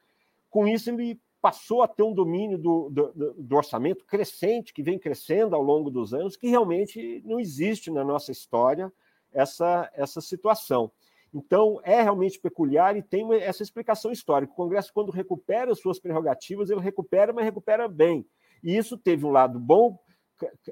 Com 0.48 0.68
isso, 0.68 0.88
ele 0.88 1.20
passou 1.42 1.82
a 1.82 1.88
ter 1.88 2.02
um 2.02 2.14
domínio 2.14 2.56
do, 2.56 2.88
do, 2.88 3.34
do, 3.34 3.56
orçamento 3.56 4.04
crescente, 4.06 4.72
que 4.72 4.82
vem 4.82 4.98
crescendo 4.98 5.54
ao 5.54 5.62
longo 5.62 5.90
dos 5.90 6.14
anos, 6.14 6.36
que 6.36 6.48
realmente 6.48 7.20
não 7.24 7.38
existe 7.38 7.90
na 7.90 8.04
nossa 8.04 8.32
história 8.32 8.90
essa, 9.32 9.90
essa 9.94 10.20
situação. 10.20 10.90
Então, 11.34 11.80
é 11.82 12.00
realmente 12.00 12.38
peculiar 12.38 12.96
e 12.96 13.02
tem 13.02 13.30
essa 13.34 13.62
explicação 13.62 14.12
histórica. 14.12 14.52
O 14.52 14.56
Congresso, 14.56 14.92
quando 14.94 15.10
recupera 15.10 15.74
suas 15.74 15.98
prerrogativas, 15.98 16.70
ele 16.70 16.80
recupera, 16.80 17.32
mas 17.32 17.44
recupera 17.44 17.88
bem. 17.88 18.24
E 18.62 18.76
isso 18.76 18.96
teve 18.96 19.26
um 19.26 19.30
lado 19.30 19.58
bom 19.58 19.98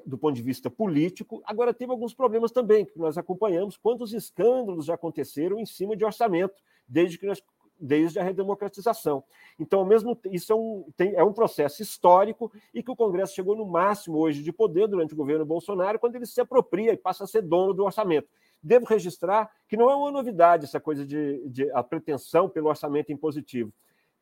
do 0.05 0.17
ponto 0.17 0.35
de 0.35 0.41
vista 0.41 0.69
político. 0.69 1.41
Agora, 1.45 1.73
teve 1.73 1.91
alguns 1.91 2.13
problemas 2.13 2.51
também, 2.51 2.85
que 2.85 2.97
nós 2.97 3.17
acompanhamos, 3.17 3.77
quantos 3.77 4.13
escândalos 4.13 4.85
já 4.85 4.95
aconteceram 4.95 5.59
em 5.59 5.65
cima 5.65 5.95
de 5.95 6.05
orçamento, 6.05 6.55
desde 6.87 7.17
que 7.17 7.25
nós 7.25 7.41
desde 7.79 8.17
a 8.17 8.23
redemocratização. 8.23 9.23
Então, 9.59 9.83
mesmo 9.83 10.17
isso 10.31 10.53
é 10.53 10.55
um, 10.55 10.85
tem, 10.95 11.15
é 11.15 11.23
um 11.23 11.33
processo 11.33 11.81
histórico 11.81 12.51
e 12.73 12.81
que 12.81 12.91
o 12.91 12.95
Congresso 12.95 13.35
chegou 13.35 13.55
no 13.55 13.65
máximo 13.65 14.17
hoje 14.17 14.41
de 14.41 14.53
poder 14.53 14.87
durante 14.87 15.13
o 15.13 15.17
governo 15.17 15.45
Bolsonaro, 15.45 15.99
quando 15.99 16.15
ele 16.15 16.25
se 16.25 16.39
apropria 16.39 16.93
e 16.93 16.97
passa 16.97 17.25
a 17.25 17.27
ser 17.27 17.41
dono 17.41 17.73
do 17.73 17.83
orçamento. 17.83 18.29
Devo 18.61 18.85
registrar 18.85 19.51
que 19.67 19.75
não 19.75 19.89
é 19.89 19.95
uma 19.95 20.11
novidade 20.11 20.63
essa 20.63 20.79
coisa 20.79 21.05
de, 21.05 21.45
de 21.49 21.69
a 21.71 21.83
pretensão 21.83 22.47
pelo 22.47 22.69
orçamento 22.69 23.11
impositivo. 23.11 23.73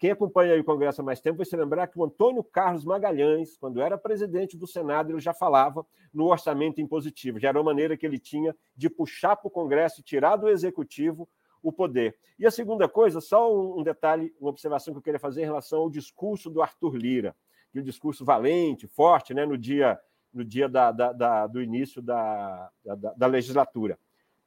Quem 0.01 0.09
acompanha 0.09 0.59
o 0.59 0.63
Congresso 0.63 0.99
há 0.99 1.03
mais 1.03 1.21
tempo 1.21 1.37
vai 1.37 1.45
se 1.45 1.55
lembrar 1.55 1.85
que 1.85 1.99
o 1.99 2.03
Antônio 2.03 2.43
Carlos 2.43 2.83
Magalhães, 2.83 3.55
quando 3.55 3.79
era 3.79 3.99
presidente 3.99 4.57
do 4.57 4.65
Senado, 4.65 5.11
ele 5.11 5.19
já 5.19 5.31
falava 5.31 5.85
no 6.11 6.25
orçamento 6.25 6.81
impositivo. 6.81 7.39
Já 7.39 7.49
era 7.49 7.59
uma 7.59 7.65
maneira 7.65 7.95
que 7.95 8.03
ele 8.03 8.17
tinha 8.17 8.55
de 8.75 8.89
puxar 8.89 9.35
para 9.35 9.47
o 9.47 9.51
Congresso 9.51 10.01
e 10.01 10.03
tirar 10.03 10.37
do 10.37 10.49
Executivo 10.49 11.29
o 11.61 11.71
poder. 11.71 12.15
E 12.39 12.47
a 12.47 12.49
segunda 12.49 12.89
coisa, 12.89 13.21
só 13.21 13.55
um 13.77 13.83
detalhe, 13.83 14.33
uma 14.39 14.49
observação 14.49 14.91
que 14.91 14.97
eu 14.97 15.03
queria 15.03 15.19
fazer 15.19 15.43
em 15.43 15.45
relação 15.45 15.81
ao 15.81 15.89
discurso 15.91 16.49
do 16.49 16.63
Arthur 16.63 16.95
Lira. 16.95 17.35
aquele 17.69 17.85
discurso 17.85 18.25
valente, 18.25 18.87
forte, 18.87 19.35
né, 19.35 19.45
no 19.45 19.55
dia, 19.55 19.99
no 20.33 20.43
dia 20.43 20.67
da, 20.67 20.91
da, 20.91 21.13
da 21.13 21.45
do 21.45 21.61
início 21.61 22.01
da, 22.01 22.71
da, 22.83 22.95
da 22.95 23.27
legislatura. 23.27 23.99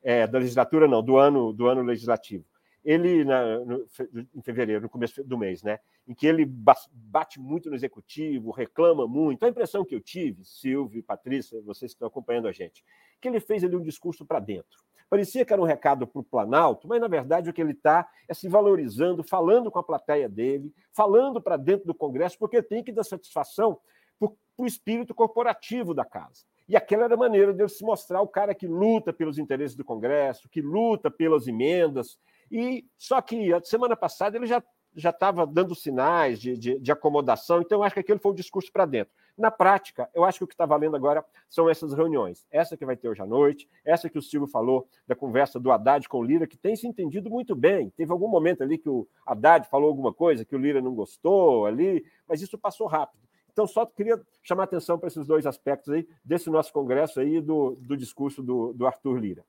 É, 0.02 0.26
da 0.26 0.40
legislatura, 0.40 0.88
não, 0.88 1.00
do 1.00 1.16
ano, 1.16 1.52
do 1.52 1.68
ano 1.68 1.80
legislativo. 1.80 2.44
Ele, 2.84 3.24
na, 3.24 3.60
no, 3.60 3.86
em 4.34 4.42
fevereiro, 4.42 4.82
no 4.82 4.88
começo 4.90 5.24
do 5.24 5.38
mês, 5.38 5.62
né, 5.62 5.78
em 6.06 6.14
que 6.14 6.26
ele 6.26 6.44
bate 6.44 7.40
muito 7.40 7.70
no 7.70 7.74
executivo, 7.74 8.50
reclama 8.50 9.06
muito. 9.06 9.44
A 9.44 9.48
impressão 9.48 9.84
que 9.84 9.94
eu 9.94 10.00
tive, 10.00 10.44
Silvio 10.44 11.02
Patrícia, 11.02 11.60
vocês 11.62 11.92
que 11.92 11.96
estão 11.96 12.08
acompanhando 12.08 12.46
a 12.46 12.52
gente, 12.52 12.84
que 13.20 13.28
ele 13.28 13.40
fez 13.40 13.64
ali 13.64 13.74
um 13.74 13.82
discurso 13.82 14.26
para 14.26 14.38
dentro. 14.38 14.84
Parecia 15.08 15.44
que 15.44 15.52
era 15.52 15.62
um 15.62 15.66
recado 15.66 16.06
para 16.06 16.20
o 16.20 16.24
Planalto, 16.24 16.88
mas 16.88 17.00
na 17.00 17.08
verdade 17.08 17.48
o 17.48 17.52
que 17.52 17.60
ele 17.60 17.72
está 17.72 18.08
é 18.28 18.34
se 18.34 18.48
valorizando, 18.48 19.22
falando 19.22 19.70
com 19.70 19.78
a 19.78 19.82
plateia 19.82 20.28
dele, 20.28 20.74
falando 20.92 21.40
para 21.40 21.56
dentro 21.56 21.86
do 21.86 21.94
Congresso, 21.94 22.38
porque 22.38 22.62
tem 22.62 22.82
que 22.82 22.92
dar 22.92 23.04
satisfação 23.04 23.78
para 24.18 24.30
o 24.58 24.66
espírito 24.66 25.14
corporativo 25.14 25.94
da 25.94 26.04
casa. 26.04 26.44
E 26.68 26.76
aquela 26.76 27.04
era 27.04 27.14
a 27.14 27.18
maneira 27.18 27.52
de 27.52 27.68
se 27.68 27.84
mostrar 27.84 28.22
o 28.22 28.28
cara 28.28 28.54
que 28.54 28.66
luta 28.66 29.12
pelos 29.12 29.38
interesses 29.38 29.76
do 29.76 29.84
Congresso, 29.84 30.48
que 30.48 30.62
luta 30.62 31.10
pelas 31.10 31.46
emendas. 31.46 32.18
E 32.56 32.86
só 32.96 33.20
que 33.20 33.52
a 33.52 33.60
semana 33.64 33.96
passada 33.96 34.36
ele 34.36 34.46
já 34.46 34.62
já 34.96 35.10
estava 35.10 35.44
dando 35.44 35.74
sinais 35.74 36.40
de, 36.40 36.56
de, 36.56 36.78
de, 36.78 36.92
acomodação, 36.92 37.60
então 37.60 37.78
eu 37.78 37.82
acho 37.82 37.94
que 37.94 38.00
aquele 38.00 38.20
foi 38.20 38.30
o 38.30 38.34
discurso 38.36 38.70
para 38.70 38.86
dentro. 38.86 39.12
Na 39.36 39.50
prática, 39.50 40.08
eu 40.14 40.22
acho 40.22 40.38
que 40.38 40.44
o 40.44 40.46
que 40.46 40.54
está 40.54 40.64
valendo 40.64 40.94
agora 40.94 41.24
são 41.48 41.68
essas 41.68 41.92
reuniões. 41.92 42.46
Essa 42.52 42.76
que 42.76 42.86
vai 42.86 42.96
ter 42.96 43.08
hoje 43.08 43.20
à 43.20 43.26
noite, 43.26 43.68
essa 43.84 44.08
que 44.08 44.16
o 44.16 44.22
Silvio 44.22 44.46
falou 44.46 44.86
da 45.04 45.16
conversa 45.16 45.58
do 45.58 45.72
Haddad 45.72 46.08
com 46.08 46.20
o 46.20 46.22
Lira, 46.22 46.46
que 46.46 46.56
tem 46.56 46.76
se 46.76 46.86
entendido 46.86 47.28
muito 47.28 47.56
bem. 47.56 47.90
Teve 47.96 48.12
algum 48.12 48.28
momento 48.28 48.62
ali 48.62 48.78
que 48.78 48.88
o 48.88 49.08
Haddad 49.26 49.68
falou 49.68 49.88
alguma 49.88 50.14
coisa 50.14 50.44
que 50.44 50.54
o 50.54 50.58
Lira 50.60 50.80
não 50.80 50.94
gostou 50.94 51.66
ali, 51.66 52.04
mas 52.28 52.40
isso 52.40 52.56
passou 52.56 52.86
rápido. 52.86 53.24
Então, 53.50 53.66
só 53.66 53.84
queria 53.84 54.20
chamar 54.44 54.62
atenção 54.62 54.96
para 54.96 55.08
esses 55.08 55.26
dois 55.26 55.44
aspectos 55.44 55.92
aí, 55.92 56.06
desse 56.24 56.48
nosso 56.48 56.72
congresso 56.72 57.18
aí 57.18 57.40
do, 57.40 57.76
do 57.80 57.96
discurso 57.96 58.44
do, 58.44 58.72
do 58.72 58.86
Arthur 58.86 59.18
Lira. 59.18 59.44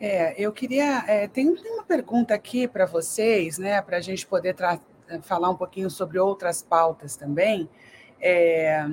É, 0.00 0.34
eu 0.40 0.52
queria. 0.52 1.04
É, 1.06 1.26
tem 1.26 1.48
uma 1.48 1.82
pergunta 1.82 2.34
aqui 2.34 2.68
para 2.68 2.84
vocês, 2.84 3.58
né, 3.58 3.80
para 3.80 3.96
a 3.96 4.00
gente 4.00 4.26
poder 4.26 4.54
falar 5.22 5.50
um 5.50 5.56
pouquinho 5.56 5.88
sobre 5.88 6.18
outras 6.18 6.62
pautas 6.62 7.16
também. 7.16 7.68
É, 8.20 8.84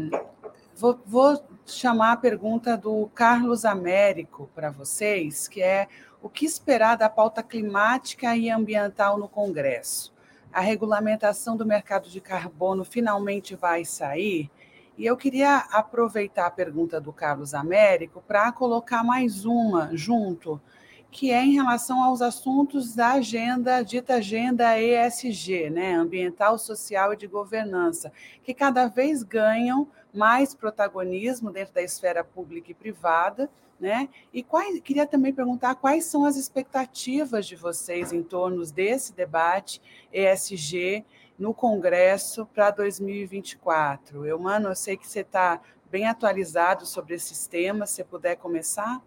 vou, 0.76 1.00
vou, 1.06 1.44
chamar 1.66 2.14
a 2.14 2.18
pergunta 2.18 2.78
do 2.78 3.10
Carlos 3.14 3.64
Américo 3.66 4.50
para 4.54 4.70
vocês, 4.70 5.48
que 5.48 5.62
é 5.62 5.88
o 6.22 6.30
que 6.30 6.46
esperar 6.46 6.98
da 6.98 7.10
pauta 7.10 7.44
climática 7.44 8.36
e 8.36 8.50
ambiental 8.50 9.18
no 9.18 9.28
Congresso? 9.28 10.14
A 10.52 10.62
regulamentação 10.62 11.58
do 11.58 11.66
mercado 11.66 12.10
de 12.10 12.22
carbono 12.22 12.86
finalmente 12.86 13.56
vai 13.56 13.84
sair? 13.84 14.50
E 14.98 15.06
eu 15.06 15.18
queria 15.18 15.58
aproveitar 15.72 16.46
a 16.46 16.52
pergunta 16.52 17.02
do 17.02 17.12
Carlos 17.12 17.54
Américo 17.54 18.24
para 18.26 18.52
colocar 18.52 19.04
mais 19.04 19.44
uma 19.44 19.90
junto 19.94 20.62
que 21.14 21.32
é 21.32 21.46
em 21.46 21.54
relação 21.54 22.04
aos 22.04 22.24
assuntos 22.24 22.96
da 22.96 23.14
agenda, 23.14 23.84
dita 23.84 24.16
agenda 24.16 24.78
ESG, 24.82 25.70
né, 25.70 25.94
ambiental, 25.94 26.58
social 26.58 27.14
e 27.14 27.18
de 27.18 27.28
governança, 27.28 28.12
que 28.44 28.52
cada 28.52 28.88
vez 28.88 29.22
ganham 29.22 29.88
mais 30.12 30.56
protagonismo 30.56 31.52
dentro 31.52 31.76
da 31.76 31.84
esfera 31.84 32.24
pública 32.24 32.72
e 32.72 32.74
privada, 32.74 33.48
né? 33.80 34.10
E 34.34 34.42
quais, 34.42 34.80
queria 34.82 35.06
também 35.06 35.34
perguntar 35.34 35.76
quais 35.76 36.06
são 36.06 36.26
as 36.26 36.36
expectativas 36.36 37.46
de 37.46 37.56
vocês 37.56 38.12
em 38.12 38.24
torno 38.24 38.66
desse 38.66 39.14
debate 39.14 39.82
ESG 40.12 41.06
no 41.38 41.54
Congresso 41.54 42.46
para 42.48 42.72
2024. 42.72 44.26
Eu, 44.26 44.40
mano, 44.40 44.70
eu 44.70 44.76
sei 44.76 44.98
que 44.98 45.08
você 45.08 45.20
está 45.20 45.62
bem 45.92 46.08
atualizado 46.08 46.86
sobre 46.86 47.16
esses 47.16 47.46
temas, 47.46 47.92
se 47.92 48.04
puder 48.04 48.36
começar. 48.36 49.02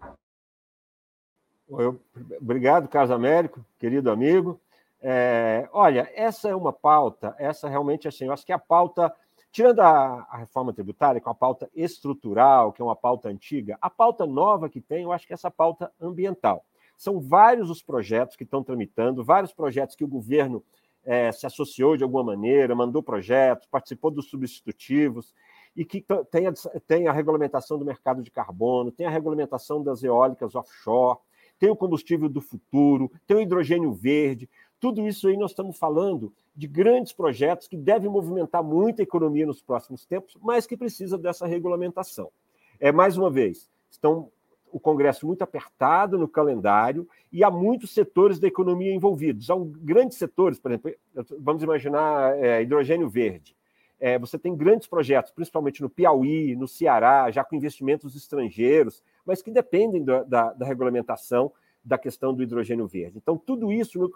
Eu, 1.69 1.99
obrigado, 2.41 2.87
Carlos 2.87 3.11
Américo, 3.11 3.63
querido 3.77 4.09
amigo. 4.09 4.59
É, 5.01 5.67
olha, 5.73 6.09
essa 6.15 6.49
é 6.49 6.55
uma 6.55 6.71
pauta, 6.71 7.35
essa 7.37 7.67
realmente, 7.67 8.07
assim, 8.07 8.25
eu 8.25 8.33
acho 8.33 8.45
que 8.45 8.51
é 8.51 8.55
a 8.55 8.59
pauta, 8.59 9.13
tirando 9.51 9.81
a, 9.81 10.25
a, 10.29 10.37
reforma 10.37 10.73
tributária, 10.73 11.19
que 11.19 11.27
é 11.27 11.29
uma 11.29 11.35
pauta 11.35 11.69
estrutural, 11.75 12.71
que 12.71 12.81
é 12.81 12.85
uma 12.85 12.95
pauta 12.95 13.29
antiga, 13.29 13.77
a 13.81 13.89
pauta 13.89 14.25
nova 14.25 14.69
que 14.69 14.81
tem, 14.81 15.03
eu 15.03 15.11
acho 15.11 15.27
que 15.27 15.33
é 15.33 15.35
essa 15.35 15.51
pauta 15.51 15.91
ambiental. 16.01 16.65
São 16.97 17.19
vários 17.19 17.69
os 17.69 17.81
projetos 17.81 18.35
que 18.35 18.43
estão 18.43 18.63
tramitando, 18.63 19.23
vários 19.23 19.53
projetos 19.53 19.95
que 19.95 20.03
o 20.03 20.07
governo 20.07 20.63
é, 21.05 21.31
se 21.31 21.45
associou 21.45 21.95
de 21.95 22.03
alguma 22.03 22.23
maneira, 22.23 22.73
mandou 22.73 23.03
projetos, 23.03 23.67
participou 23.67 24.09
dos 24.09 24.29
substitutivos, 24.29 25.33
e 25.75 25.85
que 25.85 26.03
tem 26.31 26.47
a, 26.47 26.53
tem 26.87 27.07
a 27.07 27.11
regulamentação 27.11 27.77
do 27.77 27.85
mercado 27.85 28.23
de 28.23 28.31
carbono, 28.31 28.91
tem 28.91 29.05
a 29.05 29.11
regulamentação 29.11 29.83
das 29.83 30.01
eólicas 30.01 30.55
offshore, 30.55 31.19
tem 31.59 31.69
o 31.69 31.75
combustível 31.75 32.29
do 32.29 32.41
futuro, 32.41 33.11
tem 33.25 33.37
o 33.37 33.41
hidrogênio 33.41 33.93
verde. 33.93 34.49
Tudo 34.79 35.07
isso 35.07 35.27
aí 35.27 35.37
nós 35.37 35.51
estamos 35.51 35.77
falando 35.77 36.33
de 36.55 36.67
grandes 36.67 37.13
projetos 37.13 37.67
que 37.67 37.77
devem 37.77 38.09
movimentar 38.09 38.63
muita 38.63 39.01
economia 39.01 39.45
nos 39.45 39.61
próximos 39.61 40.05
tempos, 40.05 40.37
mas 40.41 40.67
que 40.67 40.77
precisa 40.77 41.17
dessa 41.17 41.47
regulamentação. 41.47 42.29
É 42.79 42.91
mais 42.91 43.17
uma 43.17 43.29
vez, 43.29 43.69
estão 43.89 44.31
o 44.71 44.79
Congresso 44.79 45.25
muito 45.25 45.41
apertado 45.41 46.17
no 46.17 46.27
calendário 46.27 47.07
e 47.31 47.43
há 47.43 47.49
muitos 47.49 47.93
setores 47.93 48.39
da 48.39 48.47
economia 48.47 48.93
envolvidos. 48.93 49.49
Há 49.49 49.55
um, 49.55 49.65
grandes 49.65 50.17
setores, 50.17 50.59
por 50.59 50.71
exemplo, 50.71 50.93
vamos 51.39 51.63
imaginar 51.63 52.37
é, 52.37 52.61
hidrogênio 52.61 53.09
verde. 53.09 53.55
É, 53.99 54.19
você 54.19 54.37
tem 54.37 54.55
grandes 54.55 54.87
projetos, 54.87 55.31
principalmente 55.31 55.81
no 55.81 55.89
Piauí, 55.89 56.55
no 56.55 56.67
Ceará, 56.67 57.31
já 57.31 57.43
com 57.43 57.55
investimentos 57.55 58.15
estrangeiros 58.15 59.01
mas 59.27 59.41
que 59.41 59.51
dependem 59.51 60.03
da, 60.03 60.23
da, 60.23 60.53
da 60.53 60.65
regulamentação 60.65 61.51
da 61.83 61.97
questão 61.97 62.33
do 62.33 62.41
hidrogênio 62.41 62.87
verde. 62.87 63.17
Então, 63.17 63.37
tudo 63.37 63.71
isso, 63.71 64.11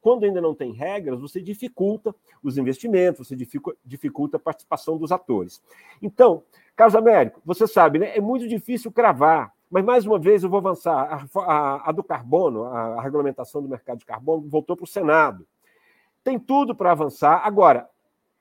quando 0.00 0.24
ainda 0.24 0.40
não 0.40 0.54
tem 0.54 0.72
regras, 0.72 1.20
você 1.20 1.40
dificulta 1.40 2.14
os 2.42 2.58
investimentos, 2.58 3.26
você 3.26 3.36
dificulta 3.84 4.36
a 4.36 4.40
participação 4.40 4.96
dos 4.96 5.10
atores. 5.10 5.62
Então, 6.00 6.42
Carlos 6.76 6.94
Américo, 6.94 7.40
você 7.44 7.66
sabe, 7.66 7.98
né, 7.98 8.16
é 8.16 8.20
muito 8.20 8.46
difícil 8.46 8.92
cravar, 8.92 9.52
mas 9.70 9.84
mais 9.84 10.06
uma 10.06 10.18
vez 10.18 10.42
eu 10.42 10.50
vou 10.50 10.58
avançar. 10.58 11.28
A, 11.34 11.40
a, 11.40 11.88
a 11.88 11.92
do 11.92 12.02
carbono, 12.02 12.64
a, 12.64 12.96
a 12.96 13.02
regulamentação 13.02 13.62
do 13.62 13.68
mercado 13.68 13.98
de 13.98 14.06
carbono, 14.06 14.48
voltou 14.48 14.76
para 14.76 14.84
o 14.84 14.86
Senado. 14.86 15.46
Tem 16.24 16.38
tudo 16.38 16.74
para 16.74 16.92
avançar. 16.92 17.46
Agora, 17.46 17.88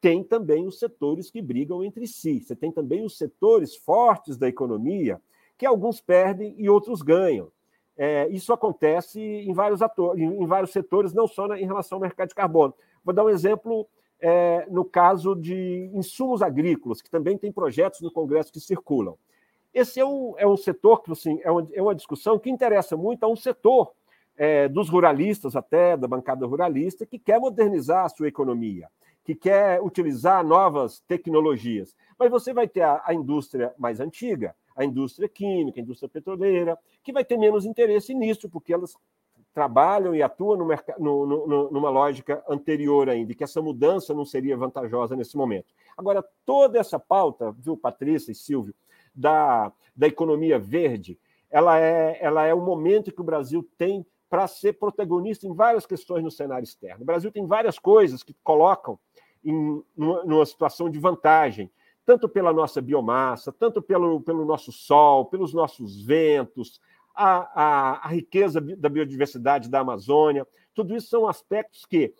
tem 0.01 0.23
também 0.23 0.65
os 0.65 0.79
setores 0.79 1.29
que 1.29 1.41
brigam 1.41 1.83
entre 1.83 2.07
si. 2.07 2.41
Você 2.41 2.55
tem 2.55 2.71
também 2.71 3.03
os 3.03 3.17
setores 3.17 3.75
fortes 3.75 4.37
da 4.37 4.47
economia 4.47 5.21
que 5.59 5.65
alguns 5.65 5.99
perdem 5.99 6.55
e 6.57 6.69
outros 6.69 7.01
ganham. 7.01 7.51
É, 7.97 8.29
isso 8.29 8.53
acontece 8.53 9.19
em 9.19 9.53
vários, 9.53 9.81
atores, 9.81 10.23
em 10.23 10.47
vários 10.47 10.71
setores, 10.71 11.13
não 11.13 11.27
só 11.27 11.53
em 11.53 11.65
relação 11.65 11.97
ao 11.97 12.01
mercado 12.01 12.29
de 12.29 12.33
carbono. 12.33 12.73
Vou 13.03 13.13
dar 13.13 13.25
um 13.25 13.29
exemplo 13.29 13.85
é, 14.21 14.65
no 14.71 14.85
caso 14.85 15.35
de 15.35 15.91
insumos 15.93 16.41
agrícolas, 16.41 17.01
que 17.01 17.11
também 17.11 17.37
tem 17.37 17.51
projetos 17.51 17.99
no 17.99 18.09
Congresso 18.09 18.53
que 18.53 18.59
circulam. 18.61 19.17
Esse 19.73 19.99
é 19.99 20.05
um, 20.05 20.33
é 20.37 20.47
um 20.47 20.55
setor 20.55 21.03
que 21.03 21.11
assim, 21.11 21.41
é, 21.43 21.51
uma, 21.51 21.67
é 21.73 21.81
uma 21.81 21.93
discussão 21.93 22.39
que 22.39 22.49
interessa 22.49 22.95
muito 22.95 23.25
a 23.25 23.27
um 23.27 23.35
setor 23.35 23.91
é, 24.37 24.69
dos 24.69 24.87
ruralistas, 24.87 25.57
até 25.57 25.97
da 25.97 26.07
bancada 26.07 26.45
ruralista, 26.45 27.05
que 27.05 27.19
quer 27.19 27.37
modernizar 27.37 28.05
a 28.05 28.09
sua 28.09 28.29
economia, 28.29 28.87
que 29.25 29.35
quer 29.35 29.81
utilizar 29.81 30.41
novas 30.41 31.01
tecnologias. 31.01 31.93
Mas 32.17 32.31
você 32.31 32.53
vai 32.53 32.65
ter 32.65 32.83
a, 32.83 33.01
a 33.05 33.13
indústria 33.13 33.73
mais 33.77 33.99
antiga, 33.99 34.55
a 34.79 34.85
indústria 34.85 35.27
química, 35.27 35.77
a 35.77 35.83
indústria 35.83 36.07
petroleira, 36.07 36.79
que 37.03 37.11
vai 37.11 37.25
ter 37.25 37.37
menos 37.37 37.65
interesse 37.65 38.13
nisso, 38.13 38.49
porque 38.49 38.73
elas 38.73 38.95
trabalham 39.53 40.15
e 40.15 40.23
atuam 40.23 40.55
no 40.55 40.65
no, 40.97 41.47
no, 41.47 41.69
numa 41.69 41.89
lógica 41.89 42.41
anterior 42.47 43.09
ainda, 43.09 43.33
e 43.33 43.35
que 43.35 43.43
essa 43.43 43.61
mudança 43.61 44.13
não 44.13 44.23
seria 44.23 44.55
vantajosa 44.55 45.17
nesse 45.17 45.35
momento. 45.35 45.73
Agora, 45.97 46.23
toda 46.45 46.79
essa 46.79 46.97
pauta, 46.97 47.51
viu, 47.51 47.75
Patrícia 47.75 48.31
e 48.31 48.35
Silvio, 48.35 48.73
da, 49.13 49.69
da 49.93 50.07
economia 50.07 50.57
verde, 50.57 51.19
ela 51.51 51.77
é, 51.77 52.17
ela 52.21 52.45
é 52.45 52.53
o 52.53 52.61
momento 52.61 53.11
que 53.11 53.19
o 53.19 53.25
Brasil 53.25 53.67
tem 53.77 54.05
para 54.29 54.47
ser 54.47 54.73
protagonista 54.73 55.45
em 55.45 55.53
várias 55.53 55.85
questões 55.85 56.23
no 56.23 56.31
cenário 56.31 56.63
externo. 56.63 57.01
O 57.01 57.05
Brasil 57.05 57.31
tem 57.31 57.45
várias 57.45 57.77
coisas 57.77 58.23
que 58.23 58.33
colocam 58.43 58.97
em 59.43 59.83
numa, 59.97 60.23
numa 60.23 60.45
situação 60.45 60.89
de 60.89 60.99
vantagem 60.99 61.69
tanto 62.09 62.27
pela 62.27 62.51
nossa 62.51 62.81
biomassa, 62.81 63.51
tanto 63.51 63.83
pelo, 63.83 64.19
pelo 64.19 64.43
nosso 64.43 64.71
sol, 64.71 65.25
pelos 65.25 65.53
nossos 65.53 66.01
ventos, 66.01 66.81
a, 67.13 67.35
a, 67.53 68.07
a 68.07 68.07
riqueza 68.07 68.59
da 68.59 68.89
biodiversidade 68.89 69.69
da 69.69 69.81
Amazônia. 69.81 70.47
Tudo 70.73 70.95
isso 70.95 71.07
são 71.07 71.27
aspectos 71.27 71.85
que, 71.85 72.15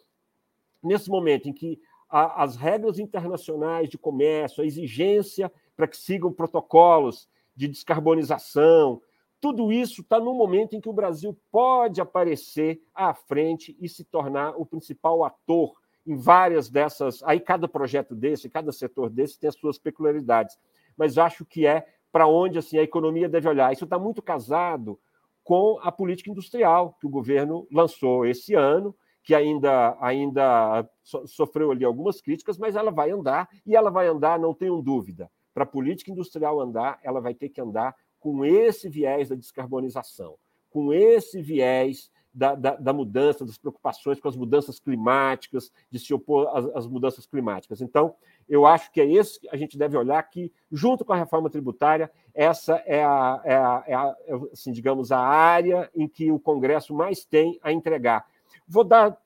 nesse 0.84 1.10
momento 1.10 1.50
em 1.50 1.54
que 1.54 1.82
a, 2.08 2.44
as 2.44 2.56
regras 2.56 3.00
internacionais 3.00 3.90
de 3.90 3.98
comércio, 3.98 4.62
a 4.62 4.68
exigência 4.68 5.52
para 5.76 5.88
que 5.88 5.98
sigam 5.98 6.32
protocolos 6.32 7.28
de 7.56 7.68
descarbonização, 7.68 9.02
tudo 9.42 9.72
isso 9.72 10.02
está 10.02 10.20
no 10.20 10.36
momento 10.36 10.76
em 10.76 10.80
que 10.80 10.90
o 10.90 10.94
Brasil 10.94 11.36
pode 11.52 12.00
aparecer 12.00 12.80
à 12.94 13.12
frente 13.16 13.76
e 13.82 13.90
se 13.90 14.04
tornar 14.04 14.52
o 14.56 14.68
principal 14.68 15.24
ator 15.24 15.74
em 16.10 16.18
várias 16.18 16.70
dessas. 16.70 17.22
Aí 17.24 17.39
cada 17.39 17.68
projeto 17.68 18.16
desse, 18.16 18.49
cada 18.49 18.72
setor 18.72 19.12
desse 19.12 19.39
tem 19.39 19.47
as 19.47 19.55
suas 19.55 19.78
peculiaridades. 19.78 20.57
Mas 20.97 21.20
acho 21.20 21.45
que 21.45 21.68
é 21.68 21.86
para 22.12 22.28
onde 22.28 22.57
assim 22.57 22.80
a 22.80 22.84
economia 22.84 23.30
deve 23.30 23.47
olhar. 23.47 23.72
Isso 23.72 23.84
está 23.84 23.99
muito 23.99 24.20
casado 24.20 24.99
com 25.43 25.80
a 25.84 25.91
política 25.91 26.32
industrial 26.32 26.97
que 26.99 27.05
o 27.05 27.10
governo 27.10 27.68
lançou 27.72 28.26
esse 28.26 28.55
ano, 28.55 28.95
que 29.24 29.36
ainda, 29.36 29.95
ainda 30.01 30.89
sofreu 31.26 31.72
ali 31.72 31.86
algumas 31.86 32.20
críticas, 32.20 32.57
mas 32.57 32.76
ela 32.76 32.89
vai 32.89 33.12
andar, 33.12 33.47
e 33.64 33.76
ela 33.76 33.91
vai 33.91 34.07
andar, 34.07 34.39
não 34.39 34.53
tenham 34.53 34.82
dúvida. 34.82 35.30
Para 35.53 35.64
a 35.64 35.68
política 35.68 36.12
industrial 36.12 36.60
andar, 36.60 36.99
ela 37.03 37.22
vai 37.22 37.36
ter 37.36 37.49
que 37.49 37.62
andar 37.62 37.95
com 38.20 38.43
esse 38.43 38.89
viés 38.89 39.30
da 39.30 39.36
descarbonização, 39.36 40.36
com 40.72 40.91
esse 40.91 41.41
viés 41.41 42.10
da, 42.40 42.56
da, 42.56 42.76
da, 42.78 42.94
mudança, 42.94 43.46
das 43.46 43.58
preocupações 43.58 44.18
com 44.18 44.30
as 44.30 44.36
mudanças 44.38 44.80
climáticas, 44.80 45.74
de 45.92 46.00
se 46.00 46.14
opor 46.14 46.48
às, 46.56 46.66
às, 46.74 46.88
mudanças 46.88 47.26
climáticas. 47.26 47.82
Então, 47.82 48.16
eu 48.48 48.66
acho 48.66 48.90
que 48.94 49.02
é 49.02 49.06
isso 49.06 49.42
que 49.42 49.50
a 49.50 49.58
gente 49.58 49.78
deve 49.78 49.98
olhar 49.98 50.24
que, 50.24 50.50
junto 50.72 51.04
com 51.04 51.12
a 51.12 51.18
reforma 51.18 51.50
tributária, 51.50 52.10
essa 52.34 52.82
é 52.86 53.04
a, 53.04 53.42
é 53.44 53.56
a, 53.56 53.84
é 53.86 53.94
a 53.94 54.16
assim, 54.54 54.72
digamos, 54.72 55.12
a 55.12 55.20
área 55.20 55.92
em 55.94 56.08
que 56.08 56.32
o 56.32 56.40
Congresso 56.40 56.94
mais 56.94 57.26
tem 57.26 57.60
a 57.62 57.74
entregar. 57.74 58.26
Vou 58.66 58.86
dar, 58.86 59.18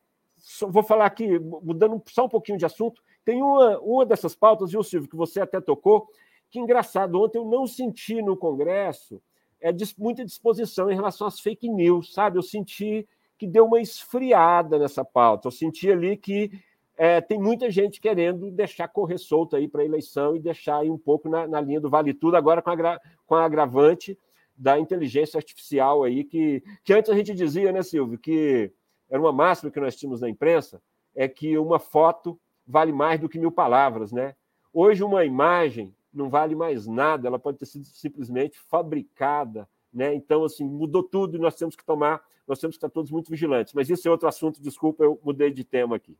vou 0.68 0.82
falar 0.82 1.05
aqui, 1.05 1.38
mudando 1.38 2.01
só 2.07 2.26
um 2.26 2.30
pouquinho 2.30 2.57
de 2.57 2.66
assunto, 2.66 2.99
tem 3.24 3.43
uma, 3.43 3.78
uma 3.80 4.05
dessas 4.07 4.36
pautas, 4.36 4.72
viu, 4.72 4.82
Silvio, 4.82 5.07
que 5.07 5.16
você 5.16 5.39
até 5.39 5.61
tocou, 5.61 6.09
que 6.49 6.57
engraçado, 6.57 7.22
ontem 7.22 7.38
eu 7.38 7.45
não 7.45 7.68
senti 7.68 8.24
no 8.24 8.36
Congresso 8.36 9.22
é, 9.64 9.72
muita 9.97 10.26
disposição 10.26 10.91
em 10.91 10.95
relação 10.95 11.26
às 11.26 11.39
fake 11.39 11.70
news, 11.70 12.14
sabe? 12.14 12.38
Eu 12.38 12.43
senti 12.43 13.07
que 13.38 13.47
deu 13.47 13.66
uma 13.66 13.80
esfriada 13.80 14.78
nessa 14.78 15.05
pauta. 15.05 15.47
Eu 15.47 15.51
senti 15.51 15.89
ali 15.89 16.18
que 16.18 16.51
é, 16.97 17.22
tem 17.22 17.39
muita 17.39 17.72
gente 17.72 18.01
querendo 18.01 18.51
deixar 18.51 18.89
correr 18.89 19.18
solto 19.18 19.55
aí 19.55 19.68
para 19.68 19.82
a 19.82 19.86
eleição 19.86 20.36
e 20.36 20.39
deixar 20.39 20.80
aí 20.80 20.91
um 20.91 20.97
pouco 20.97 21.30
na, 21.30 21.47
na, 21.47 21.61
linha 21.61 21.80
do 21.80 21.89
vale 21.89 22.14
tudo, 22.14 22.36
agora 22.36 22.61
com, 22.61 22.70
a, 22.70 22.99
com 23.26 23.36
a 23.36 23.45
agravante 23.45 24.20
da 24.55 24.78
inteligência 24.78 25.38
artificial 25.38 26.03
aí, 26.03 26.24
que, 26.26 26.61
que 26.84 26.93
antes 26.93 27.09
a 27.09 27.16
gente 27.16 27.34
dizia, 27.34 27.72
né, 27.72 27.82
Silvio, 27.82 28.20
que 28.20 28.72
era 29.09 29.20
uma 29.20 29.32
máxima 29.32 29.72
que 29.72 29.80
nós 29.80 29.95
tínhamos 29.95 30.22
na 30.22 30.30
imprensa, 30.30 30.82
é 31.16 31.28
que 31.28 31.57
uma 31.57 31.80
foto 31.80 32.39
vale 32.68 32.91
mais 32.91 33.20
do 33.20 33.30
que 33.30 33.39
mil 33.39 33.51
palavras, 33.51 34.11
né? 34.11 34.36
Hoje 34.74 35.03
uma 35.03 35.26
imagem 35.26 35.95
não 36.14 36.30
vale 36.30 36.55
mais 36.55 36.86
nada, 36.86 37.28
ela 37.28 37.39
pode 37.39 37.57
ter 37.57 37.66
sido 37.66 37.86
simplesmente 37.86 38.59
fabricada, 38.70 39.68
né? 39.91 40.14
Então, 40.14 40.43
assim, 40.43 40.64
mudou 40.66 41.03
tudo 41.03 41.38
e 41.38 41.39
nós 41.39 41.55
temos 41.55 41.76
que 41.76 41.84
tomar, 41.84 42.22
nós 42.47 42.59
temos 42.59 42.76
que 42.76 42.78
estar 42.78 42.89
todos 42.89 43.11
muito 43.11 43.30
vigilantes. 43.30 43.74
Mas 43.74 43.89
isso 43.89 44.07
é 44.07 44.11
outro 44.11 44.28
assunto, 44.28 44.61
desculpa, 44.61 45.03
eu 45.03 45.20
mudei 45.24 45.51
de 45.51 45.64
tema 45.64 45.95
aqui. 45.95 46.18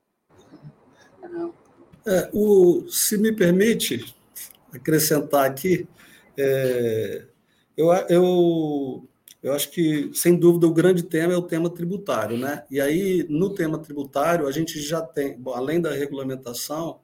É, 2.06 2.30
o, 2.34 2.86
se 2.90 3.18
me 3.18 3.32
permite 3.32 4.14
acrescentar 4.74 5.46
aqui, 5.46 5.88
é, 6.38 7.26
eu, 7.78 7.92
eu, 8.10 9.08
eu 9.42 9.54
acho 9.54 9.72
que, 9.72 10.12
sem 10.14 10.36
dúvida, 10.36 10.68
o 10.68 10.74
grande 10.74 11.04
tema 11.04 11.34
é 11.34 11.38
o 11.38 11.42
tema 11.42 11.70
tributário. 11.70 12.38
Né? 12.38 12.64
E 12.70 12.82
aí, 12.82 13.26
no 13.30 13.54
tema 13.54 13.80
tributário, 13.80 14.48
a 14.48 14.52
gente 14.52 14.80
já 14.80 15.02
tem, 15.02 15.38
bom, 15.38 15.54
além 15.54 15.80
da 15.80 15.92
regulamentação, 15.92 17.00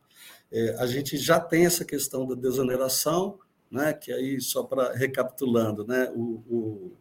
é, 0.51 0.75
a 0.79 0.87
gente 0.87 1.17
já 1.17 1.39
tem 1.39 1.65
essa 1.65 1.85
questão 1.85 2.27
da 2.27 2.35
desoneração, 2.35 3.39
né, 3.69 3.93
que 3.93 4.11
aí, 4.11 4.41
só 4.41 4.63
para 4.63 4.93
recapitulando, 4.93 5.85
né, 5.85 6.11
o, 6.15 6.41
o, 6.49 6.91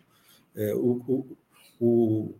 é, 0.55 0.74
o, 0.74 1.24
o, 1.80 2.34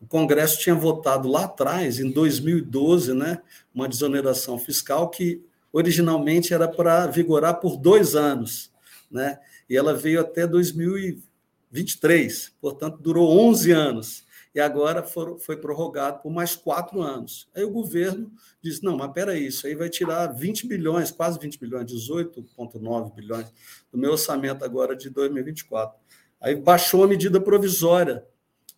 o 0.00 0.06
Congresso 0.06 0.58
tinha 0.58 0.74
votado 0.74 1.28
lá 1.28 1.44
atrás, 1.44 1.98
em 1.98 2.10
2012, 2.10 3.14
né, 3.14 3.40
uma 3.74 3.88
desoneração 3.88 4.58
fiscal 4.58 5.08
que 5.08 5.42
originalmente 5.72 6.52
era 6.52 6.68
para 6.68 7.06
vigorar 7.06 7.54
por 7.54 7.76
dois 7.76 8.14
anos, 8.14 8.70
né, 9.10 9.38
e 9.68 9.76
ela 9.76 9.94
veio 9.94 10.20
até 10.20 10.46
2023, 10.46 12.52
portanto, 12.60 12.98
durou 13.00 13.40
11 13.48 13.72
anos 13.72 14.28
e 14.54 14.58
agora 14.58 15.04
foi 15.04 15.56
prorrogado 15.56 16.20
por 16.20 16.30
mais 16.30 16.56
quatro 16.56 17.00
anos. 17.00 17.48
Aí 17.54 17.62
o 17.62 17.70
governo 17.70 18.32
disse: 18.60 18.82
não, 18.82 18.96
mas 18.96 19.12
peraí, 19.12 19.46
isso 19.46 19.66
aí 19.66 19.74
vai 19.74 19.88
tirar 19.88 20.26
20 20.26 20.66
bilhões, 20.66 21.10
quase 21.10 21.38
20 21.38 21.58
bilhões, 21.58 21.90
18,9 21.90 23.14
bilhões 23.14 23.46
do 23.92 23.98
meu 23.98 24.12
orçamento 24.12 24.64
agora 24.64 24.96
de 24.96 25.08
2024. 25.08 25.96
Aí 26.40 26.56
baixou 26.56 27.04
a 27.04 27.08
medida 27.08 27.40
provisória, 27.40 28.26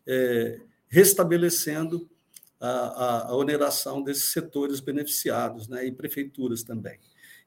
é, 0.06 0.60
restabelecendo 0.88 2.10
a, 2.60 2.68
a, 2.68 3.28
a, 3.28 3.36
oneração 3.36 4.02
desses 4.02 4.32
setores 4.32 4.78
beneficiados, 4.78 5.68
né, 5.68 5.86
e 5.86 5.92
prefeituras 5.92 6.62
também. 6.62 6.98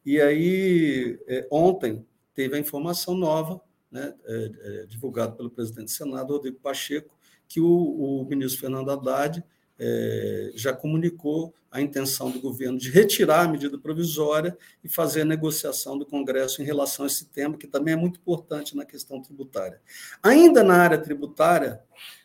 E 0.05 0.19
aí, 0.19 1.19
é, 1.28 1.47
ontem, 1.51 2.05
teve 2.34 2.55
a 2.55 2.59
informação 2.59 3.15
nova, 3.15 3.61
né, 3.91 4.13
é, 4.26 4.51
é 4.63 4.86
divulgada 4.88 5.34
pelo 5.34 5.49
presidente 5.49 5.86
do 5.86 5.91
Senado, 5.91 6.34
Rodrigo 6.34 6.59
Pacheco, 6.59 7.14
que 7.48 7.60
o, 7.60 7.68
o 7.68 8.26
ministro 8.26 8.62
Fernando 8.62 8.91
Haddad 8.91 9.43
é, 9.78 10.52
já 10.56 10.74
comunicou 10.74 11.54
a 11.70 11.82
intenção 11.82 12.32
do 12.32 12.39
governo 12.39 12.78
de 12.78 12.89
retirar 12.89 13.41
a 13.41 13.48
medida 13.48 13.78
provisória 13.78 14.58
e 14.82 14.88
fazer 14.88 15.22
a 15.22 15.26
negociação 15.26 15.98
do 15.98 16.06
Congresso 16.06 16.62
em 16.62 16.66
relação 16.66 17.04
a 17.04 17.08
esse 17.08 17.26
tema, 17.26 17.58
que 17.58 17.68
também 17.68 17.93
é 17.93 17.98
muito 17.98 18.18
importante 18.20 18.76
na 18.76 18.86
questão 18.86 19.22
tributária. 19.22 19.82
Ainda 20.24 20.64
na 20.64 20.76
área 20.76 20.98
tributária, 20.98 21.82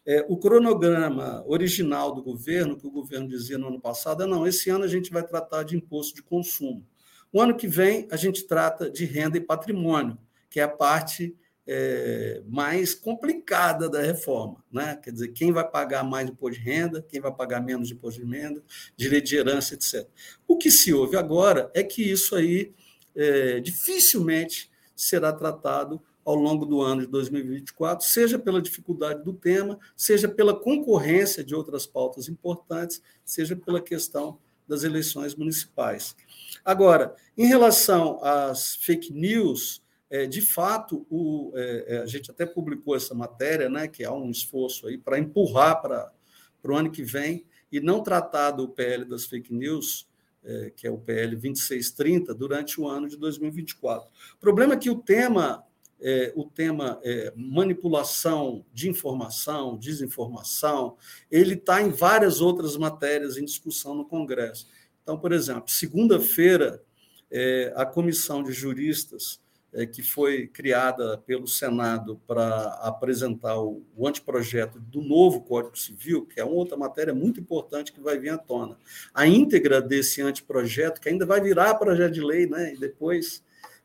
é, 0.07 0.25
o 0.29 0.37
cronograma 0.37 1.43
original 1.47 2.15
do 2.15 2.23
governo, 2.23 2.77
que 2.77 2.87
o 2.87 2.91
governo 2.91 3.29
dizia 3.29 3.59
no 3.59 3.67
ano 3.67 3.81
passado, 3.81 4.23
é 4.23 4.27
não, 4.27 4.47
esse 4.47 4.71
ano 4.71 4.85
a 4.85 4.89
gente 4.89 5.11
vai 5.11 5.25
tratar 5.25 5.65
de 5.65 5.77
imposto 5.77 6.15
de 6.15 6.23
consumo. 6.23 6.87
O 7.33 7.41
ano 7.41 7.57
que 7.57 7.67
vem, 7.67 8.07
a 8.11 8.17
gente 8.17 8.47
trata 8.47 8.89
de 8.89 9.05
renda 9.05 9.37
e 9.37 9.41
patrimônio, 9.41 10.17
que 10.49 10.61
é 10.61 10.63
a 10.63 10.69
parte 10.69 11.37
é, 11.73 12.43
mais 12.49 12.95
complicada 12.95 13.89
da 13.89 14.03
reforma. 14.03 14.57
Né? 14.73 14.99
Quer 15.01 15.13
dizer, 15.13 15.29
quem 15.29 15.53
vai 15.53 15.63
pagar 15.63 16.03
mais 16.03 16.29
imposto 16.29 16.59
de 16.59 16.65
renda, 16.69 17.07
quem 17.09 17.21
vai 17.21 17.33
pagar 17.33 17.61
menos 17.61 17.93
imposto 17.93 18.21
de 18.21 18.29
renda, 18.29 18.61
direito 18.97 19.29
de 19.29 19.37
herança, 19.37 19.75
etc. 19.75 20.05
O 20.49 20.59
que 20.59 20.69
se 20.69 20.93
ouve 20.93 21.17
agora 21.17 21.71
é 21.73 21.85
que 21.85 22.03
isso 22.03 22.35
aí 22.35 22.75
é, 23.15 23.61
dificilmente 23.61 24.69
será 24.97 25.33
tratado 25.33 26.03
ao 26.25 26.35
longo 26.35 26.67
do 26.67 26.83
ano 26.83 27.03
de 27.03 27.07
2024, 27.07 28.05
seja 28.05 28.37
pela 28.37 28.61
dificuldade 28.61 29.23
do 29.23 29.33
tema, 29.33 29.79
seja 29.97 30.29
pela 30.29 30.59
concorrência 30.59 31.45
de 31.45 31.55
outras 31.55 31.87
pautas 31.87 32.29
importantes, 32.29 33.01
seja 33.25 33.55
pela 33.55 33.81
questão 33.81 34.41
das 34.67 34.83
eleições 34.83 35.37
municipais. 35.37 36.17
Agora, 36.65 37.15
em 37.39 37.47
relação 37.47 38.19
às 38.23 38.75
fake 38.75 39.13
news, 39.13 39.81
é, 40.11 40.27
de 40.27 40.41
fato, 40.41 41.07
o, 41.09 41.53
é, 41.55 41.85
é, 41.87 41.99
a 41.99 42.07
gente 42.07 42.33
até 42.33 42.45
publicou 42.45 42.97
essa 42.97 43.15
matéria, 43.15 43.69
né, 43.69 43.87
que 43.87 44.05
há 44.05 44.13
um 44.13 44.29
esforço 44.29 44.89
aí 44.89 44.99
para 44.99 45.21
empurrar 45.21 45.81
para 45.81 46.13
o 46.65 46.75
ano 46.75 46.91
que 46.91 47.05
vem 47.05 47.47
e 47.71 47.79
não 47.79 48.03
tratar 48.03 48.51
do 48.51 48.69
PL 48.69 49.05
das 49.05 49.25
fake 49.27 49.55
news, 49.55 50.09
é, 50.43 50.73
que 50.75 50.85
é 50.85 50.91
o 50.91 50.99
PL 50.99 51.37
2630, 51.37 52.35
durante 52.35 52.81
o 52.81 52.89
ano 52.89 53.09
de 53.09 53.17
2024. 53.17 54.11
O 54.35 54.39
problema 54.41 54.75
é 54.75 54.77
que 54.77 54.91
o 54.91 54.97
tema, 54.97 55.65
é, 56.01 56.33
o 56.35 56.45
tema 56.45 56.99
é, 57.05 57.33
manipulação 57.37 58.65
de 58.75 58.91
informação, 58.91 59.77
desinformação, 59.77 60.97
ele 61.31 61.55
está 61.55 61.81
em 61.81 61.91
várias 61.91 62.41
outras 62.41 62.77
matérias 62.77 63.37
em 63.37 63.45
discussão 63.45 63.95
no 63.95 64.05
Congresso. 64.05 64.67
Então, 65.05 65.17
por 65.17 65.33
exemplo, 65.33 65.69
segunda-feira, 65.69 66.83
a 67.77 67.87
comissão 67.87 68.43
de 68.43 68.51
juristas 68.51 69.41
que 69.93 70.03
foi 70.03 70.49
criada 70.49 71.19
pelo 71.19 71.47
Senado 71.47 72.21
para 72.27 72.75
apresentar 72.83 73.57
o, 73.61 73.83
o 73.97 74.07
anteprojeto 74.07 74.81
do 74.81 75.01
novo 75.01 75.43
Código 75.43 75.79
Civil, 75.79 76.27
que 76.27 76.41
é 76.41 76.45
outra 76.45 76.77
matéria 76.77 77.15
muito 77.15 77.39
importante 77.39 77.93
que 77.93 78.01
vai 78.01 78.19
vir 78.19 78.31
à 78.31 78.39
tona. 78.39 78.77
A 79.15 79.27
íntegra 79.27 79.81
desse 79.81 80.21
anteprojeto, 80.23 81.01
que 81.01 81.09
ainda 81.09 81.25
vai 81.25 81.41
virar 81.41 81.75
projeto 81.77 82.13
de 82.13 82.21
lei, 82.21 82.47
né, 82.47 82.75
e 82.75 82.77
depois. 82.77 83.43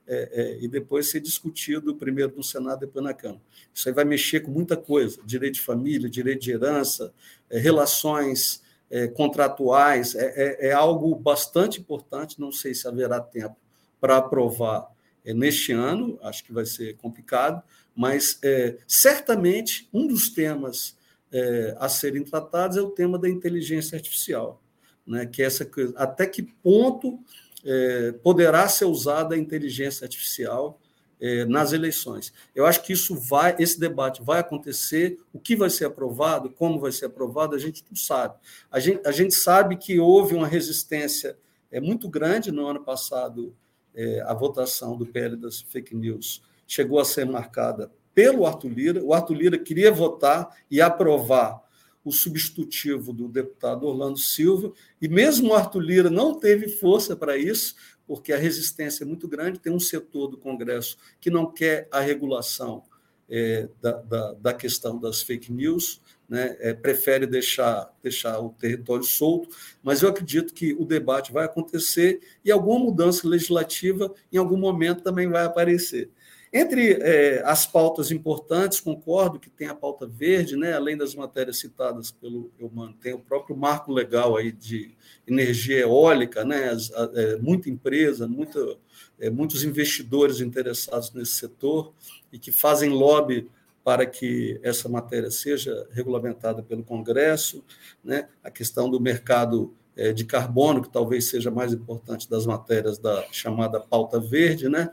É, 0.07 0.29
é, 0.33 0.63
e 0.63 0.67
depois 0.67 1.09
ser 1.09 1.19
discutido 1.19 1.95
primeiro 1.95 2.31
no 2.35 2.43
Senado 2.43 2.77
e 2.77 2.85
depois 2.85 3.03
na 3.03 3.11
Câmara. 3.11 3.41
Isso 3.73 3.89
aí 3.89 3.95
vai 3.95 4.05
mexer 4.05 4.39
com 4.41 4.51
muita 4.51 4.77
coisa: 4.77 5.19
direito 5.25 5.55
de 5.55 5.61
família, 5.61 6.07
direito 6.07 6.41
de 6.41 6.51
herança, 6.51 7.11
é, 7.49 7.57
relações 7.57 8.61
é, 8.87 9.07
contratuais. 9.07 10.13
É, 10.13 10.25
é, 10.35 10.67
é 10.67 10.71
algo 10.73 11.15
bastante 11.15 11.79
importante. 11.79 12.39
Não 12.39 12.51
sei 12.51 12.75
se 12.75 12.87
haverá 12.87 13.19
tempo 13.19 13.55
para 13.99 14.17
aprovar 14.17 14.94
é, 15.25 15.33
neste 15.33 15.71
ano, 15.71 16.19
acho 16.21 16.43
que 16.43 16.53
vai 16.53 16.65
ser 16.65 16.95
complicado, 16.97 17.61
mas 17.95 18.37
é, 18.43 18.77
certamente 18.87 19.89
um 19.93 20.07
dos 20.07 20.29
temas 20.29 20.97
é, 21.31 21.75
a 21.79 21.89
serem 21.89 22.23
tratados 22.23 22.77
é 22.77 22.81
o 22.81 22.91
tema 22.91 23.17
da 23.17 23.27
inteligência 23.27 23.95
artificial, 23.95 24.61
né? 25.05 25.25
que 25.25 25.41
é 25.41 25.45
essa 25.45 25.69
até 25.95 26.27
que 26.27 26.43
ponto 26.43 27.19
é, 27.65 28.11
poderá 28.23 28.67
ser 28.69 28.85
usada 28.85 29.35
a 29.35 29.37
inteligência 29.37 30.05
artificial 30.05 30.79
é, 31.19 31.45
nas 31.45 31.73
eleições. 31.73 32.33
Eu 32.53 32.65
acho 32.65 32.83
que 32.83 32.93
isso 32.93 33.15
vai, 33.15 33.55
esse 33.57 33.79
debate 33.79 34.21
vai 34.21 34.39
acontecer. 34.39 35.19
O 35.33 35.39
que 35.39 35.55
vai 35.55 35.69
ser 35.69 35.85
aprovado, 35.85 36.49
como 36.49 36.79
vai 36.79 36.91
ser 36.91 37.05
aprovado, 37.05 37.55
a 37.55 37.59
gente 37.59 37.83
não 37.89 37.95
sabe. 37.95 38.35
A 38.69 38.79
gente, 38.79 39.07
a 39.07 39.11
gente 39.11 39.33
sabe 39.33 39.77
que 39.77 39.99
houve 39.99 40.35
uma 40.35 40.47
resistência 40.47 41.37
é, 41.71 41.79
muito 41.79 42.07
grande 42.09 42.51
no 42.51 42.67
ano 42.67 42.83
passado. 42.83 43.55
É, 43.95 44.21
a 44.21 44.33
votação 44.33 44.97
do 44.97 45.05
PL 45.05 45.37
das 45.37 45.61
fake 45.61 45.95
news 45.95 46.43
chegou 46.67 46.99
a 46.99 47.05
ser 47.05 47.25
marcada 47.25 47.91
pelo 48.13 48.45
Arthur 48.45 48.69
Lira. 48.69 49.03
O 49.03 49.13
Arthur 49.13 49.33
Lira 49.35 49.57
queria 49.57 49.91
votar 49.91 50.55
e 50.69 50.81
aprovar 50.81 51.63
o 52.03 52.11
substitutivo 52.11 53.11
do 53.11 53.27
deputado 53.27 53.87
Orlando 53.87 54.19
Silva, 54.19 54.71
e 55.01 55.07
mesmo 55.07 55.49
o 55.49 55.53
Arthur 55.55 55.79
Lira 55.79 56.09
não 56.09 56.39
teve 56.39 56.69
força 56.69 57.15
para 57.15 57.35
isso, 57.35 57.75
porque 58.05 58.31
a 58.31 58.37
resistência 58.37 59.03
é 59.03 59.07
muito 59.07 59.27
grande. 59.27 59.59
Tem 59.59 59.73
um 59.73 59.79
setor 59.79 60.27
do 60.27 60.37
Congresso 60.37 60.97
que 61.19 61.31
não 61.31 61.51
quer 61.51 61.87
a 61.91 61.99
regulação 61.99 62.83
é, 63.27 63.67
da, 63.81 63.93
da, 63.93 64.33
da, 64.33 64.53
questão 64.53 64.99
das 64.99 65.23
fake 65.23 65.51
news, 65.51 65.99
né? 66.27 66.55
É, 66.59 66.73
prefere 66.73 67.25
deixar, 67.25 67.93
deixar 68.01 68.39
o 68.39 68.49
território 68.49 69.03
solto, 69.03 69.49
mas 69.83 70.01
eu 70.01 70.09
acredito 70.09 70.53
que 70.53 70.73
o 70.73 70.85
debate 70.85 71.31
vai 71.31 71.45
acontecer 71.45 72.19
e 72.43 72.51
alguma 72.51 72.79
mudança 72.79 73.27
legislativa 73.27 74.13
em 74.31 74.37
algum 74.37 74.57
momento 74.57 75.03
também 75.03 75.27
vai 75.27 75.45
aparecer. 75.45 76.09
Entre 76.57 76.93
é, 77.01 77.43
as 77.45 77.65
pautas 77.65 78.11
importantes, 78.11 78.79
concordo 78.79 79.37
que 79.37 79.49
tem 79.49 79.67
a 79.67 79.75
pauta 79.75 80.07
verde, 80.07 80.55
né, 80.55 80.71
além 80.71 80.95
das 80.95 81.13
matérias 81.13 81.59
citadas 81.59 82.11
pelo 82.11 82.49
Eumano, 82.57 82.93
tem 82.93 83.13
o 83.13 83.19
próprio 83.19 83.57
marco 83.57 83.91
legal 83.91 84.37
aí 84.37 84.53
de 84.53 84.95
energia 85.27 85.79
eólica, 85.79 86.45
né, 86.45 86.69
as, 86.69 86.89
a, 86.93 87.11
é, 87.13 87.35
muita 87.39 87.69
empresa, 87.69 88.25
muita, 88.25 88.77
é, 89.19 89.29
muitos 89.29 89.65
investidores 89.65 90.39
interessados 90.39 91.11
nesse 91.11 91.33
setor 91.33 91.93
e 92.31 92.39
que 92.39 92.53
fazem 92.53 92.89
lobby 92.89 93.49
para 93.85 94.03
que 94.07 94.59
essa 94.63 94.89
matéria 94.89 95.29
seja 95.29 95.87
regulamentada 95.91 96.63
pelo 96.63 96.83
Congresso, 96.83 97.63
né, 98.03 98.27
a 98.43 98.49
questão 98.49 98.89
do 98.89 98.99
mercado 98.99 99.75
é, 99.95 100.11
de 100.11 100.25
carbono, 100.25 100.81
que 100.81 100.89
talvez 100.89 101.29
seja 101.29 101.51
mais 101.51 101.71
importante 101.71 102.27
das 102.27 102.47
matérias 102.47 102.97
da 102.97 103.23
chamada 103.31 103.79
pauta 103.79 104.19
verde, 104.19 104.67
né, 104.67 104.89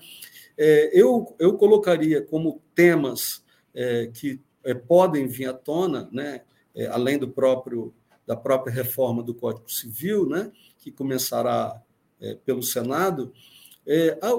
é, 0.59 0.91
eu, 0.93 1.35
eu 1.39 1.57
colocaria 1.57 2.21
como 2.21 2.61
temas 2.75 3.43
é, 3.75 4.11
que 4.13 4.39
podem 4.87 5.27
vir 5.27 5.47
à 5.47 5.55
tona, 5.55 6.07
né, 6.13 6.43
além 6.91 7.19
do 7.19 7.29
próprio 7.29 7.95
da 8.25 8.37
própria 8.37 8.73
reforma 8.73 9.23
do 9.23 9.35
Código 9.35 9.69
Civil, 9.73 10.29
né, 10.29 10.53
que 10.79 10.93
começará 10.93 11.83
pelo 12.45 12.63
Senado, 12.63 13.33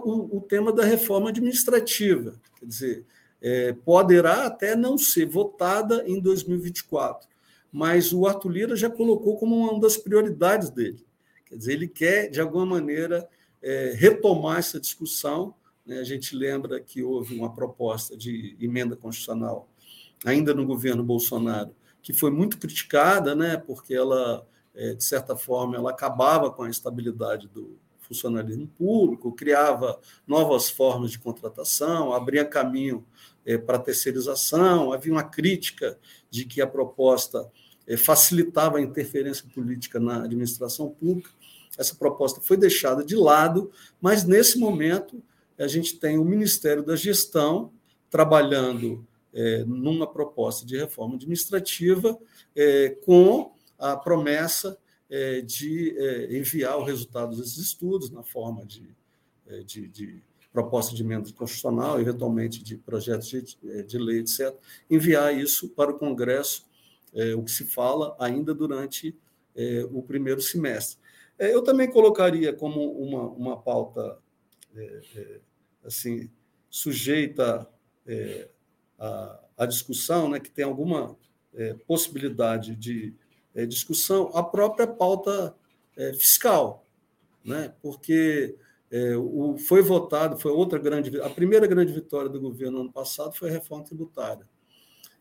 o, 0.06 0.38
o, 0.38 0.42
tema 0.42 0.72
da 0.72 0.86
reforma 0.86 1.30
administrativa, 1.30 2.40
quer 2.58 2.66
dizer, 2.66 3.06
poderá 3.84 4.46
até 4.46 4.76
não 4.76 4.98
ser 4.98 5.26
votada 5.26 6.04
em 6.08 6.20
2024, 6.20 7.28
mas 7.72 8.14
o 8.14 8.26
Arthur 8.26 8.50
Lira 8.50 8.76
já 8.76 8.90
colocou 8.90 9.38
como 9.38 9.56
uma 9.56 9.80
das 9.80 9.98
prioridades 9.98 10.70
dele. 10.70 11.06
Quer 11.46 11.58
dizer, 11.58 11.74
ele 11.74 11.88
quer, 11.88 12.30
de 12.30 12.40
alguma 12.40 12.66
maneira, 12.66 13.28
retomar 13.98 14.60
essa 14.60 14.80
discussão 14.80 15.56
né? 15.86 16.00
A 16.00 16.04
gente 16.04 16.36
lembra 16.36 16.80
que 16.80 17.04
houve 17.04 17.36
uma 17.36 17.54
proposta 17.54 18.16
de 18.16 18.56
emenda 18.60 18.96
constitucional, 18.96 19.70
ainda 20.26 20.54
no 20.54 20.66
governo 20.66 21.04
Bolsonaro, 21.04 21.76
que 22.02 22.14
foi 22.14 22.32
muito 22.32 22.58
criticada, 22.58 23.36
né? 23.36 23.58
porque 23.58 23.94
ela, 23.94 24.48
é, 24.74 24.94
de 24.94 25.04
certa 25.04 25.36
forma, 25.36 25.76
ela 25.76 25.92
acabava 25.92 26.52
com 26.52 26.64
a 26.64 26.70
estabilidade 26.70 27.48
do 27.48 27.78
funcionalismo 28.04 28.68
público, 28.68 29.32
criava 29.32 30.00
novas 30.28 30.70
formas 30.70 31.12
de 31.12 31.20
contratação, 31.20 32.14
abria 32.14 32.46
caminho 32.46 33.06
é, 33.46 33.58
para 33.58 33.80
terceirização, 33.80 34.94
havia 34.94 35.12
uma 35.12 35.24
crítica 35.24 35.98
de 36.30 36.46
que 36.46 36.62
a 36.62 36.68
proposta 36.68 37.50
é, 37.88 37.98
facilitava 37.98 38.78
a 38.78 38.82
interferência 38.82 39.46
política 39.54 40.00
na 40.00 40.24
administração 40.24 40.90
pública. 40.90 41.30
Essa 41.78 41.96
proposta 41.96 42.40
foi 42.40 42.56
deixada 42.56 43.04
de 43.04 43.16
lado, 43.16 43.72
mas 44.00 44.24
nesse 44.24 44.60
momento 44.60 45.22
a 45.58 45.68
gente 45.68 45.98
tem 45.98 46.18
o 46.18 46.26
Ministério 46.26 46.84
da 46.84 46.96
Gestão 46.96 47.72
trabalhando 48.10 49.06
é, 49.34 49.64
numa 49.66 50.06
proposta 50.06 50.66
de 50.66 50.78
reforma 50.78 51.16
administrativa 51.16 52.18
com 53.04 53.52
a 53.80 53.98
promessa 53.98 54.78
é, 55.14 55.42
de 55.42 55.96
é, 55.96 56.36
enviar 56.36 56.76
o 56.78 56.84
resultado 56.84 57.36
desses 57.36 57.58
estudos 57.58 58.10
na 58.10 58.24
forma 58.24 58.66
de, 58.66 58.90
é, 59.48 59.60
de, 59.62 59.88
de 59.88 60.24
proposta 60.52 60.96
de 60.96 61.04
emenda 61.04 61.32
constitucional, 61.34 62.02
eventualmente 62.02 62.64
de 62.64 62.78
projetos 62.78 63.30
de, 63.30 63.58
é, 63.66 63.84
de 63.84 63.98
lei, 64.00 64.20
etc., 64.22 64.56
enviar 64.90 65.38
isso 65.38 65.70
para 65.70 65.92
o 65.92 66.00
Congresso, 66.00 66.66
o 67.38 67.44
que 67.44 67.52
se 67.52 67.64
fala 67.64 68.16
ainda 68.18 68.56
durante 68.56 69.16
o 69.92 70.02
primeiro 70.02 70.42
semestre. 70.42 70.98
eu 71.38 71.62
também 71.62 71.88
colocaria 71.88 72.52
como 72.52 72.92
uma, 72.92 73.28
uma 73.28 73.62
pauta 73.62 74.18
é, 74.76 75.02
é, 75.16 75.40
assim 75.86 76.30
sujeita 76.70 77.68
é, 78.08 78.50
à, 78.98 79.40
à, 79.58 79.66
discussão, 79.68 80.30
né, 80.30 80.40
que 80.40 80.50
tem 80.50 80.66
alguma 80.66 81.16
é, 81.54 81.76
possibilidade 81.86 82.76
de 82.76 83.14
é, 83.56 83.66
discussão, 83.66 84.32
a 84.34 84.44
própria 84.44 84.88
pauta 84.88 85.56
é, 85.96 86.14
fiscal, 86.14 86.86
né, 87.44 87.74
porque 87.82 88.58
é, 88.92 89.16
o, 89.18 89.58
foi 89.58 89.82
votado, 89.82 90.38
foi 90.38 90.52
outra 90.52 90.80
grande, 90.80 91.20
a 91.22 91.30
primeira 91.30 91.68
grande 91.68 91.92
vitória 91.92 92.30
do 92.30 92.40
governo 92.40 92.78
no 92.78 92.84
ano 92.84 92.92
passado 92.92 93.34
foi 93.36 93.50
a 93.50 93.54
reforma 93.54 93.84
tributária. 93.84 94.48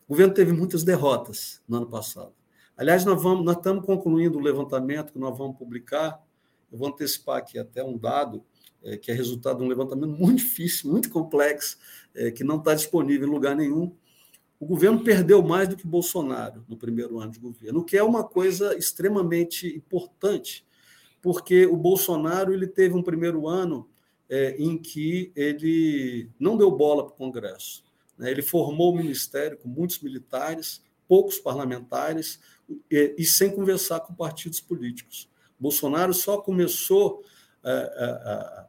O 0.07 0.13
governo 0.13 0.35
teve 0.35 0.53
muitas 0.53 0.85
derrotas 0.85 1.63
no 1.67 1.79
ano 1.79 1.89
passado. 1.89 2.35
Aliás, 2.77 3.05
nós, 3.05 3.23
vamos, 3.23 3.45
nós 3.45 3.57
estamos 3.57 3.85
concluindo 3.85 4.39
o 4.39 4.43
levantamento 4.43 5.13
que 5.13 5.19
nós 5.19 5.37
vamos 5.37 5.57
publicar. 5.57 6.23
Eu 6.71 6.79
vou 6.79 6.89
antecipar 6.89 7.39
aqui 7.39 7.59
até 7.59 7.85
um 7.85 7.97
dado 7.97 8.45
é, 8.83 8.97
que 8.97 9.11
é 9.11 9.15
resultado 9.15 9.59
de 9.59 9.65
um 9.65 9.69
levantamento 9.69 10.11
muito 10.11 10.39
difícil, 10.39 10.91
muito 10.91 11.09
complexo, 11.09 11.79
é, 12.15 12.31
que 12.31 12.43
não 12.43 12.57
está 12.59 12.75
disponível 12.75 13.29
em 13.29 13.31
lugar 13.31 13.55
nenhum. 13.55 13.95
O 14.63 14.65
governo 14.65 15.03
perdeu 15.03 15.43
mais 15.43 15.69
do 15.69 15.75
que 15.75 15.85
Bolsonaro 15.85 16.65
no 16.69 16.77
primeiro 16.77 17.19
ano 17.19 17.33
de 17.33 17.41
governo, 17.41 17.81
o 17.81 17.85
que 17.85 17.97
é 17.97 18.03
uma 18.05 18.23
coisa 18.23 18.79
extremamente 18.79 19.67
importante, 19.67 20.65
porque 21.21 21.67
o 21.67 21.77
Bolsonaro 21.77 22.55
ele 22.55 22.69
teve 22.69 22.95
um 22.95 23.03
primeiro 23.03 23.49
ano 23.49 23.91
é, 24.31 24.55
em 24.57 24.79
que 24.79 25.33
ele 25.35 26.31
não 26.39 26.57
deu 26.57 26.71
bola 26.71 27.05
para 27.05 27.13
o 27.13 27.17
Congresso. 27.17 27.83
Né? 28.17 28.31
Ele 28.31 28.41
formou 28.41 28.93
o 28.93 28.97
ministério 28.97 29.59
com 29.59 29.69
muitos 29.69 29.99
militares, 29.99 30.81
poucos 31.09 31.41
parlamentares 31.41 32.39
e, 32.89 33.17
e 33.19 33.25
sem 33.25 33.51
conversar 33.51 33.99
com 33.99 34.15
partidos 34.15 34.61
políticos. 34.61 35.29
Bolsonaro 35.59 36.15
só 36.15 36.39
começou 36.41 37.25
a, 37.65 37.73
a 37.73 38.67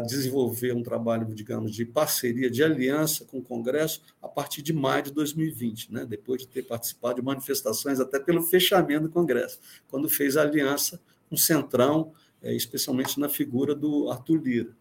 desenvolver 0.00 0.74
um 0.74 0.82
trabalho, 0.82 1.26
digamos, 1.34 1.74
de 1.74 1.84
parceria, 1.84 2.50
de 2.50 2.62
aliança 2.62 3.24
com 3.24 3.38
o 3.38 3.42
Congresso 3.42 4.02
a 4.20 4.28
partir 4.28 4.62
de 4.62 4.72
maio 4.72 5.04
de 5.04 5.12
2020, 5.12 5.92
né? 5.92 6.04
depois 6.04 6.42
de 6.42 6.48
ter 6.48 6.62
participado 6.62 7.16
de 7.16 7.22
manifestações 7.22 7.98
até 7.98 8.20
pelo 8.20 8.42
fechamento 8.42 9.04
do 9.04 9.08
Congresso, 9.08 9.58
quando 9.88 10.08
fez 10.08 10.36
a 10.36 10.42
aliança 10.42 11.00
com 11.28 11.34
o 11.34 11.38
Centrão, 11.38 12.12
é, 12.42 12.54
especialmente 12.54 13.18
na 13.18 13.28
figura 13.28 13.74
do 13.74 14.10
Arthur 14.10 14.42
Lira. 14.42 14.76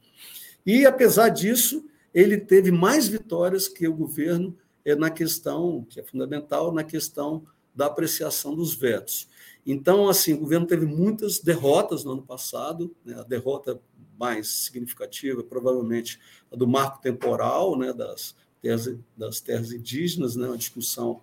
E, 0.65 0.85
apesar 0.85 1.29
disso, 1.29 1.85
ele 2.13 2.37
teve 2.37 2.71
mais 2.71 3.07
vitórias 3.07 3.67
que 3.67 3.87
o 3.87 3.93
governo 3.93 4.57
é, 4.83 4.95
na 4.95 5.09
questão, 5.09 5.85
que 5.89 5.99
é 5.99 6.03
fundamental, 6.03 6.73
na 6.73 6.83
questão 6.83 7.45
da 7.75 7.85
apreciação 7.85 8.55
dos 8.55 8.73
vetos. 8.73 9.27
Então, 9.69 10.07
assim, 10.07 10.33
o 10.33 10.39
governo 10.39 10.65
teve 10.65 10.85
muitas 10.85 11.39
derrotas 11.39 12.05
no 12.05 12.13
ano 12.13 12.21
passado, 12.21 12.95
né? 13.03 13.19
a 13.19 13.23
derrota 13.23 13.77
mais 14.17 14.47
significativa, 14.47 15.43
provavelmente 15.43 16.17
a 16.49 16.55
do 16.55 16.65
marco 16.65 17.01
temporal 17.01 17.77
né, 17.77 17.91
das, 17.91 18.33
terras, 18.61 18.95
das 19.17 19.41
terras 19.41 19.73
indígenas, 19.73 20.37
né, 20.37 20.47
uma 20.47 20.57
discussão 20.57 21.19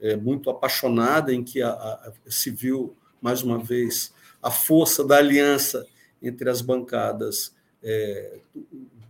é, 0.00 0.16
muito 0.16 0.48
apaixonada 0.48 1.34
em 1.34 1.44
que 1.44 1.60
a, 1.60 1.70
a, 1.70 2.12
se 2.26 2.50
viu, 2.50 2.96
mais 3.20 3.42
uma 3.42 3.58
vez, 3.58 4.14
a 4.42 4.50
força 4.50 5.04
da 5.04 5.18
aliança 5.18 5.86
entre 6.22 6.48
as 6.48 6.62
bancadas 6.62 7.54
é, 7.82 8.40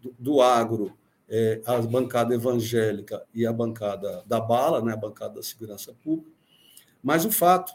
do, 0.02 0.14
do, 0.18 0.40
agro, 0.42 0.92
é, 1.28 1.62
a 1.64 1.80
bancada 1.80 2.34
evangélica 2.34 3.24
e 3.32 3.46
a 3.46 3.52
bancada 3.52 4.24
da 4.26 4.40
bala, 4.40 4.82
né, 4.82 4.92
a 4.92 4.96
bancada 4.96 5.36
da 5.36 5.42
segurança 5.42 5.94
pública. 6.02 6.32
Mas 7.00 7.24
o 7.24 7.30
fato 7.30 7.74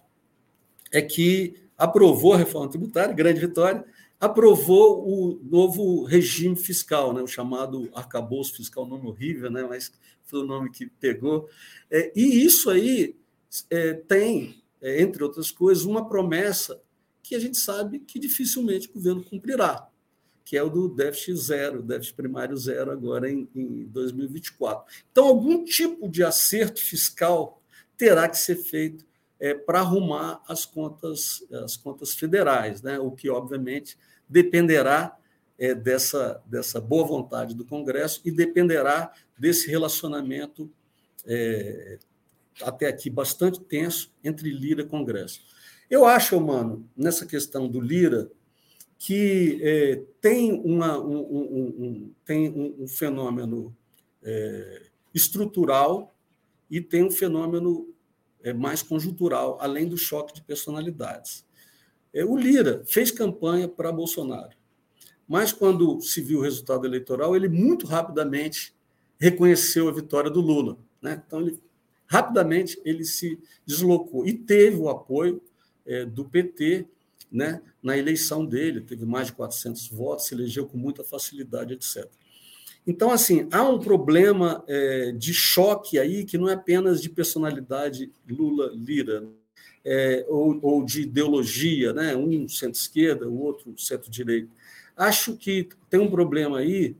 é 0.91 1.01
que 1.01 1.55
aprovou 1.77 2.33
a 2.33 2.37
reforma 2.37 2.69
tributária, 2.69 3.13
grande 3.13 3.39
vitória, 3.39 3.85
aprovou 4.19 5.07
o 5.07 5.39
novo 5.43 6.03
regime 6.03 6.55
fiscal, 6.55 7.13
né, 7.13 7.21
o 7.21 7.27
chamado 7.27 7.89
arcabouço 7.93 8.55
fiscal, 8.55 8.85
nome 8.85 9.07
horrível, 9.07 9.51
né, 9.51 9.63
mas 9.63 9.91
foi 10.23 10.39
o 10.41 10.45
nome 10.45 10.71
que 10.71 10.87
pegou. 10.87 11.47
É, 11.89 12.11
e 12.15 12.43
isso 12.43 12.69
aí 12.69 13.15
é, 13.69 13.93
tem, 13.93 14.63
é, 14.81 15.01
entre 15.01 15.23
outras 15.23 15.51
coisas, 15.51 15.85
uma 15.85 16.07
promessa 16.07 16.81
que 17.21 17.35
a 17.35 17.39
gente 17.39 17.57
sabe 17.57 17.99
que 17.99 18.19
dificilmente 18.19 18.89
o 18.89 18.93
governo 18.93 19.23
cumprirá, 19.23 19.87
que 20.43 20.57
é 20.57 20.63
o 20.63 20.69
do 20.69 20.87
déficit 20.89 21.35
zero, 21.35 21.83
déficit 21.83 22.15
primário 22.15 22.55
zero, 22.57 22.91
agora 22.91 23.29
em, 23.29 23.47
em 23.53 23.83
2024. 23.85 24.85
Então, 25.11 25.25
algum 25.25 25.63
tipo 25.63 26.07
de 26.09 26.23
acerto 26.23 26.81
fiscal 26.81 27.61
terá 27.97 28.29
que 28.29 28.37
ser 28.37 28.55
feito 28.55 29.05
é, 29.39 29.53
para 29.53 29.79
arrumar 29.79 30.41
as 30.47 30.65
contas, 30.65 31.45
as 31.63 31.77
contas 31.77 32.13
federais, 32.13 32.81
né? 32.81 32.99
o 32.99 33.11
que, 33.11 33.29
obviamente, 33.29 33.97
dependerá 34.27 35.17
é, 35.57 35.73
dessa, 35.73 36.41
dessa 36.45 36.79
boa 36.79 37.05
vontade 37.05 37.55
do 37.55 37.65
Congresso 37.65 38.21
e 38.25 38.31
dependerá 38.31 39.11
desse 39.37 39.69
relacionamento 39.69 40.69
é, 41.25 41.99
até 42.61 42.87
aqui 42.87 43.09
bastante 43.09 43.59
tenso 43.59 44.11
entre 44.23 44.49
Lira 44.49 44.81
e 44.81 44.85
Congresso. 44.87 45.41
Eu 45.89 46.05
acho, 46.05 46.39
mano, 46.39 46.87
nessa 46.95 47.25
questão 47.25 47.67
do 47.67 47.79
Lira, 47.79 48.29
que 48.99 49.59
é, 49.61 50.01
tem, 50.19 50.59
uma, 50.63 50.99
um, 50.99 51.17
um, 51.17 51.63
um, 51.77 52.13
tem 52.25 52.49
um, 52.49 52.87
fenômeno 52.87 53.75
é, 54.23 54.83
estrutural 55.13 56.13
e 56.69 56.81
tem 56.81 57.03
um 57.03 57.11
fenômeno 57.11 57.87
mais 58.53 58.81
conjuntural, 58.81 59.57
além 59.61 59.87
do 59.87 59.97
choque 59.97 60.33
de 60.33 60.41
personalidades. 60.41 61.45
É, 62.13 62.23
o 62.25 62.37
Lira 62.37 62.83
fez 62.85 63.11
campanha 63.11 63.67
para 63.67 63.91
Bolsonaro, 63.91 64.55
mas 65.27 65.51
quando 65.51 66.01
se 66.01 66.21
viu 66.21 66.39
o 66.39 66.43
resultado 66.43 66.85
eleitoral, 66.85 67.35
ele 67.35 67.49
muito 67.49 67.85
rapidamente 67.85 68.73
reconheceu 69.19 69.87
a 69.89 69.91
vitória 69.91 70.29
do 70.29 70.41
Lula. 70.41 70.77
Né? 71.01 71.21
Então, 71.25 71.41
ele, 71.41 71.61
rapidamente 72.05 72.79
ele 72.85 73.03
se 73.03 73.37
deslocou 73.65 74.25
e 74.25 74.33
teve 74.33 74.77
o 74.77 74.89
apoio 74.89 75.41
é, 75.85 76.05
do 76.05 76.25
PT 76.25 76.87
né, 77.31 77.61
na 77.83 77.97
eleição 77.97 78.45
dele, 78.45 78.81
teve 78.81 79.05
mais 79.05 79.27
de 79.27 79.33
400 79.33 79.89
votos, 79.89 80.27
se 80.27 80.33
elegeu 80.33 80.65
com 80.65 80.77
muita 80.77 81.03
facilidade, 81.03 81.73
etc. 81.73 82.09
Então, 82.87 83.11
assim, 83.11 83.49
há 83.51 83.67
um 83.67 83.79
problema 83.79 84.63
é, 84.65 85.11
de 85.11 85.33
choque 85.33 85.99
aí 85.99 86.23
que 86.23 86.37
não 86.37 86.47
é 86.47 86.53
apenas 86.53 87.01
de 87.01 87.09
personalidade 87.09 88.09
Lula-Lira, 88.25 89.27
é, 89.83 90.25
ou, 90.29 90.57
ou, 90.61 90.85
de 90.85 91.01
ideologia, 91.01 91.91
né? 91.91 92.15
um 92.15 92.47
centro-esquerda, 92.47 93.27
o 93.27 93.39
outro 93.39 93.77
centro-direita. 93.77 94.49
Acho 94.95 95.35
que 95.35 95.67
tem 95.89 95.99
um 95.99 96.09
problema 96.09 96.59
aí 96.59 96.95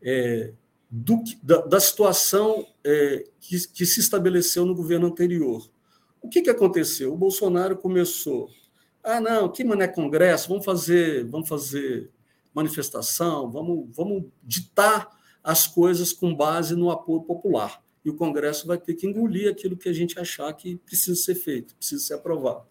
é, 0.00 0.52
do, 0.88 1.22
da, 1.42 1.58
da, 1.62 1.80
situação 1.80 2.66
é, 2.84 3.24
que, 3.40 3.66
que, 3.68 3.84
se 3.84 3.98
estabeleceu 3.98 4.64
no 4.64 4.74
governo 4.74 5.08
anterior. 5.08 5.68
O 6.20 6.28
que, 6.28 6.42
que 6.42 6.50
aconteceu? 6.50 7.12
O 7.12 7.16
Bolsonaro 7.16 7.76
começou. 7.76 8.48
Ah, 9.02 9.20
não, 9.20 9.48
que 9.48 9.64
mané 9.64 9.88
congresso, 9.88 10.48
vamos 10.48 10.64
fazer, 10.64 11.24
vamos 11.24 11.48
fazer 11.48 12.10
manifestação, 12.54 13.50
vamos, 13.50 13.88
vamos 13.94 14.24
ditar 14.42 15.10
as 15.42 15.66
coisas 15.66 16.12
com 16.12 16.34
base 16.34 16.74
no 16.74 16.90
apoio 16.90 17.22
popular. 17.22 17.82
E 18.04 18.10
o 18.10 18.14
Congresso 18.16 18.66
vai 18.66 18.78
ter 18.78 18.94
que 18.94 19.06
engolir 19.06 19.50
aquilo 19.50 19.76
que 19.76 19.88
a 19.88 19.92
gente 19.92 20.18
achar 20.18 20.52
que 20.52 20.76
precisa 20.76 21.20
ser 21.20 21.34
feito, 21.34 21.74
precisa 21.76 22.02
ser 22.02 22.14
aprovado. 22.14 22.64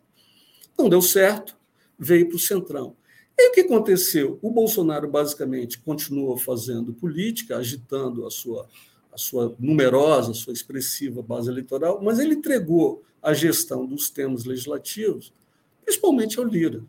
Não 0.78 0.90
deu 0.90 1.02
certo, 1.02 1.58
veio 1.98 2.28
para 2.28 2.36
o 2.36 2.40
Centrão. 2.40 2.96
E 3.38 3.50
o 3.50 3.52
que 3.54 3.62
aconteceu? 3.62 4.38
O 4.42 4.52
Bolsonaro, 4.52 5.10
basicamente, 5.10 5.80
continuou 5.80 6.38
fazendo 6.38 6.94
política, 6.94 7.58
agitando 7.58 8.26
a 8.26 8.30
sua, 8.30 8.68
a 9.12 9.18
sua 9.18 9.56
numerosa, 9.60 10.32
a 10.32 10.36
sua 10.36 10.54
expressiva 10.54 11.22
base 11.22 11.50
eleitoral, 11.50 12.02
mas 12.04 12.20
ele 12.20 12.36
entregou 12.36 13.04
a 13.22 13.34
gestão 13.34 13.86
dos 13.86 14.10
temas 14.10 14.46
legislativos, 14.46 15.34
principalmente 15.84 16.40
ao 16.40 16.46
Lira. 16.46 16.84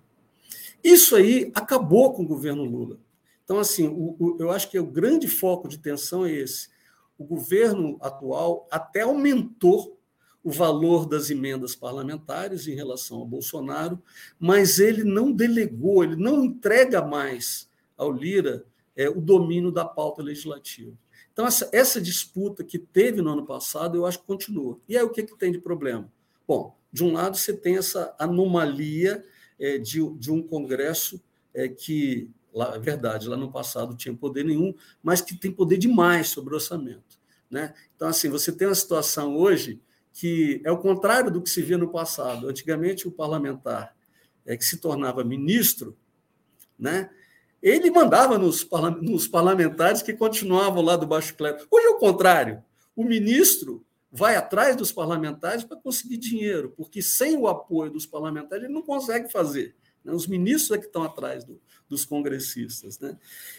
Isso 0.82 1.14
aí 1.14 1.50
acabou 1.54 2.12
com 2.12 2.22
o 2.22 2.26
governo 2.26 2.64
Lula. 2.64 2.98
Então, 3.44 3.58
assim, 3.58 3.88
o, 3.88 4.16
o, 4.18 4.36
eu 4.38 4.50
acho 4.50 4.70
que 4.70 4.78
o 4.78 4.86
grande 4.86 5.28
foco 5.28 5.68
de 5.68 5.78
tensão 5.78 6.24
é 6.24 6.32
esse. 6.32 6.68
O 7.18 7.24
governo 7.24 7.98
atual 8.00 8.66
até 8.70 9.02
aumentou 9.02 9.98
o 10.42 10.50
valor 10.50 11.06
das 11.06 11.30
emendas 11.30 11.76
parlamentares 11.76 12.66
em 12.66 12.74
relação 12.74 13.18
ao 13.18 13.26
Bolsonaro, 13.26 14.02
mas 14.38 14.80
ele 14.80 15.04
não 15.04 15.30
delegou, 15.30 16.02
ele 16.02 16.16
não 16.16 16.44
entrega 16.44 17.00
mais 17.00 17.68
ao 17.96 18.10
Lira 18.10 18.64
é, 18.96 19.08
o 19.08 19.20
domínio 19.20 19.70
da 19.70 19.84
pauta 19.84 20.22
legislativa. 20.22 20.92
Então, 21.32 21.46
essa, 21.46 21.70
essa 21.72 22.00
disputa 22.00 22.62
que 22.64 22.78
teve 22.78 23.22
no 23.22 23.30
ano 23.30 23.46
passado, 23.46 23.96
eu 23.96 24.04
acho 24.04 24.18
que 24.18 24.26
continua. 24.26 24.78
E 24.88 24.96
aí, 24.96 25.02
o 25.02 25.10
que, 25.10 25.22
que 25.22 25.38
tem 25.38 25.52
de 25.52 25.58
problema? 25.58 26.10
Bom, 26.46 26.76
de 26.92 27.02
um 27.04 27.12
lado, 27.12 27.38
você 27.38 27.54
tem 27.54 27.76
essa 27.76 28.14
anomalia 28.18 29.24
é, 29.58 29.78
de, 29.78 30.06
de 30.18 30.30
um 30.30 30.42
Congresso 30.42 31.22
é, 31.54 31.68
que 31.68 32.28
lá, 32.52 32.74
é 32.76 32.78
verdade, 32.78 33.28
lá 33.28 33.36
no 33.36 33.50
passado 33.50 33.96
tinha 33.96 34.14
poder 34.14 34.44
nenhum, 34.44 34.74
mas 35.02 35.20
que 35.20 35.34
tem 35.34 35.50
poder 35.50 35.78
demais 35.78 36.28
sobre 36.28 36.52
o 36.52 36.56
orçamento. 36.56 37.20
Né? 37.50 37.74
Então, 37.94 38.08
assim, 38.08 38.28
você 38.28 38.52
tem 38.52 38.68
uma 38.68 38.74
situação 38.74 39.36
hoje 39.36 39.80
que 40.12 40.60
é 40.64 40.70
o 40.70 40.78
contrário 40.78 41.30
do 41.30 41.40
que 41.40 41.48
se 41.48 41.62
via 41.62 41.78
no 41.78 41.90
passado. 41.90 42.48
Antigamente, 42.48 43.08
o 43.08 43.10
parlamentar 43.10 43.96
é, 44.44 44.56
que 44.56 44.64
se 44.64 44.76
tornava 44.76 45.24
ministro, 45.24 45.96
né? 46.78 47.10
ele 47.62 47.90
mandava 47.90 48.36
nos, 48.36 48.68
nos 49.00 49.28
parlamentares 49.28 50.02
que 50.02 50.12
continuavam 50.12 50.82
lá 50.82 50.96
do 50.96 51.06
baixo 51.06 51.34
clero. 51.34 51.66
Hoje 51.70 51.86
é 51.86 51.90
o 51.90 51.98
contrário. 51.98 52.62
O 52.94 53.04
ministro 53.04 53.84
vai 54.10 54.36
atrás 54.36 54.76
dos 54.76 54.92
parlamentares 54.92 55.64
para 55.64 55.78
conseguir 55.78 56.18
dinheiro, 56.18 56.74
porque 56.76 57.00
sem 57.00 57.36
o 57.36 57.48
apoio 57.48 57.90
dos 57.90 58.04
parlamentares 58.04 58.64
ele 58.64 58.74
não 58.74 58.82
consegue 58.82 59.30
fazer. 59.30 59.74
Né? 60.04 60.12
Os 60.12 60.26
ministros 60.26 60.76
é 60.76 60.78
que 60.78 60.86
estão 60.86 61.02
atrás 61.02 61.44
do, 61.44 61.60
dos 61.88 62.04
congressistas. 62.04 62.98
Né? 62.98 63.16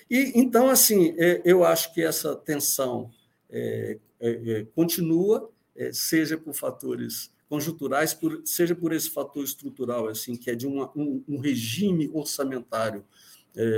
E 0.10 0.34
então, 0.36 0.70
assim, 0.70 1.16
é, 1.18 1.42
eu 1.46 1.64
acho 1.64 1.94
que 1.94 2.02
essa 2.02 2.36
tensão 2.36 3.10
é, 3.50 4.00
é, 4.20 4.30
é 4.30 4.66
continua, 4.76 5.50
é, 5.76 5.92
seja 5.92 6.38
por 6.38 6.54
fatores 6.54 7.32
conjunturais, 7.50 8.14
por, 8.14 8.42
seja 8.46 8.76
por 8.76 8.92
esse 8.94 9.10
fator 9.10 9.44
estrutural, 9.44 10.08
assim, 10.08 10.36
que 10.36 10.50
é 10.50 10.56
de 10.56 10.66
uma, 10.66 10.92
um, 10.96 11.24
um, 11.28 11.38
regime 11.38 12.10
orçamentário 12.12 13.06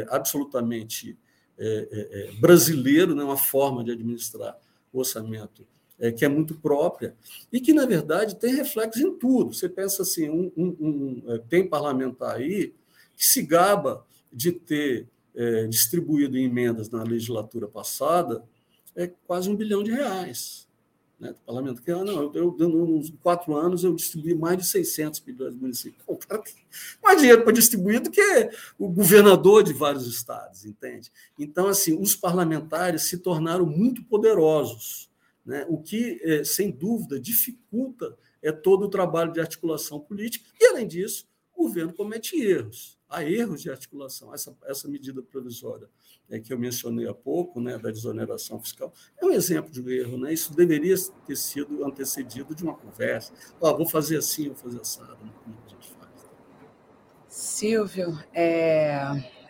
absolutamente 0.07 1.17
brasileiro, 2.39 3.13
né? 3.13 3.21
uma 3.21 3.35
forma 3.35 3.83
de 3.83 3.91
administrar 3.91 4.57
o 4.93 4.99
orçamento 4.99 5.67
é, 5.99 6.11
que 6.11 6.25
é 6.25 6.27
muito 6.27 6.55
própria 6.55 7.15
e 7.51 7.59
que, 7.59 7.73
na 7.73 7.85
verdade, 7.85 8.35
tem 8.35 8.53
reflexo 8.55 8.99
em 8.99 9.17
tudo. 9.17 9.53
Você 9.53 9.69
pensa 9.69 10.01
assim, 10.01 10.29
um, 10.29 10.51
um, 10.55 10.75
um, 10.79 11.39
tem 11.49 11.67
parlamentar 11.67 12.35
aí 12.35 12.73
que 13.15 13.25
se 13.25 13.41
gaba 13.41 14.05
de 14.31 14.51
ter 14.51 15.07
é, 15.35 15.67
distribuído 15.67 16.37
emendas 16.37 16.89
na 16.89 17.03
legislatura 17.03 17.67
passada 17.67 18.43
é 18.95 19.11
quase 19.27 19.49
um 19.49 19.55
bilhão 19.55 19.83
de 19.83 19.91
reais. 19.91 20.65
Né, 21.17 21.29
do 21.29 21.39
parlamento 21.45 21.81
que 21.81 21.89
ah, 21.91 22.03
não, 22.03 22.33
eu, 22.33 22.55
eu, 22.59 22.69
nos 22.69 23.09
quatro 23.23 23.55
anos 23.55 23.85
eu 23.85 23.95
distribuí 23.95 24.35
mais 24.35 24.57
de 24.57 24.65
600 24.65 25.21
bilhões 25.21 25.53
de 25.53 25.61
municípios. 25.61 26.03
O 26.07 26.17
cara 26.17 26.41
tem 26.41 26.53
mais 27.01 27.19
dinheiro 27.19 27.43
para 27.43 27.53
distribuir 27.53 28.01
do 28.01 28.11
que 28.11 28.49
o 28.77 28.89
governador 28.89 29.63
de 29.63 29.71
vários 29.71 30.07
estados, 30.07 30.65
entende? 30.65 31.11
Então, 31.39 31.67
assim, 31.67 31.97
os 31.97 32.15
parlamentares 32.15 33.03
se 33.03 33.17
tornaram 33.19 33.65
muito 33.65 34.03
poderosos, 34.03 35.09
né, 35.45 35.65
o 35.69 35.81
que, 35.81 36.19
é, 36.23 36.43
sem 36.43 36.71
dúvida, 36.71 37.19
dificulta 37.19 38.17
é 38.41 38.51
todo 38.51 38.85
o 38.85 38.89
trabalho 38.89 39.31
de 39.31 39.39
articulação 39.39 39.99
política, 39.99 40.49
e, 40.59 40.65
além 40.65 40.87
disso, 40.87 41.27
o 41.55 41.63
governo 41.63 41.93
comete 41.93 42.35
erros 42.41 42.95
há 43.09 43.23
erros 43.23 43.61
de 43.61 43.69
articulação. 43.69 44.33
Essa, 44.33 44.55
essa 44.65 44.87
medida 44.87 45.21
provisória 45.21 45.89
é, 46.29 46.39
que 46.39 46.51
eu 46.51 46.59
mencionei 46.59 47.07
há 47.07 47.13
pouco, 47.13 47.59
né, 47.59 47.77
da 47.77 47.89
desoneração 47.89 48.59
fiscal, 48.59 48.93
é 49.17 49.25
um 49.25 49.31
exemplo 49.31 49.71
de 49.71 49.81
um 49.81 49.89
erro. 49.89 50.17
Né? 50.17 50.33
Isso 50.33 50.53
deveria 50.53 50.95
ter 51.25 51.35
sido 51.35 51.85
antecedido 51.85 52.53
de 52.53 52.63
uma 52.63 52.75
conversa. 52.75 53.33
Oh, 53.59 53.75
vou 53.75 53.87
fazer 53.87 54.17
assim, 54.17 54.47
vou 54.47 54.55
fazer 54.55 54.81
assado. 54.81 55.23
Né? 55.23 55.31
Como 55.43 55.55
a 55.65 55.69
gente 55.69 55.89
faz. 55.93 56.29
Silvio, 57.27 58.17
é, 58.33 58.99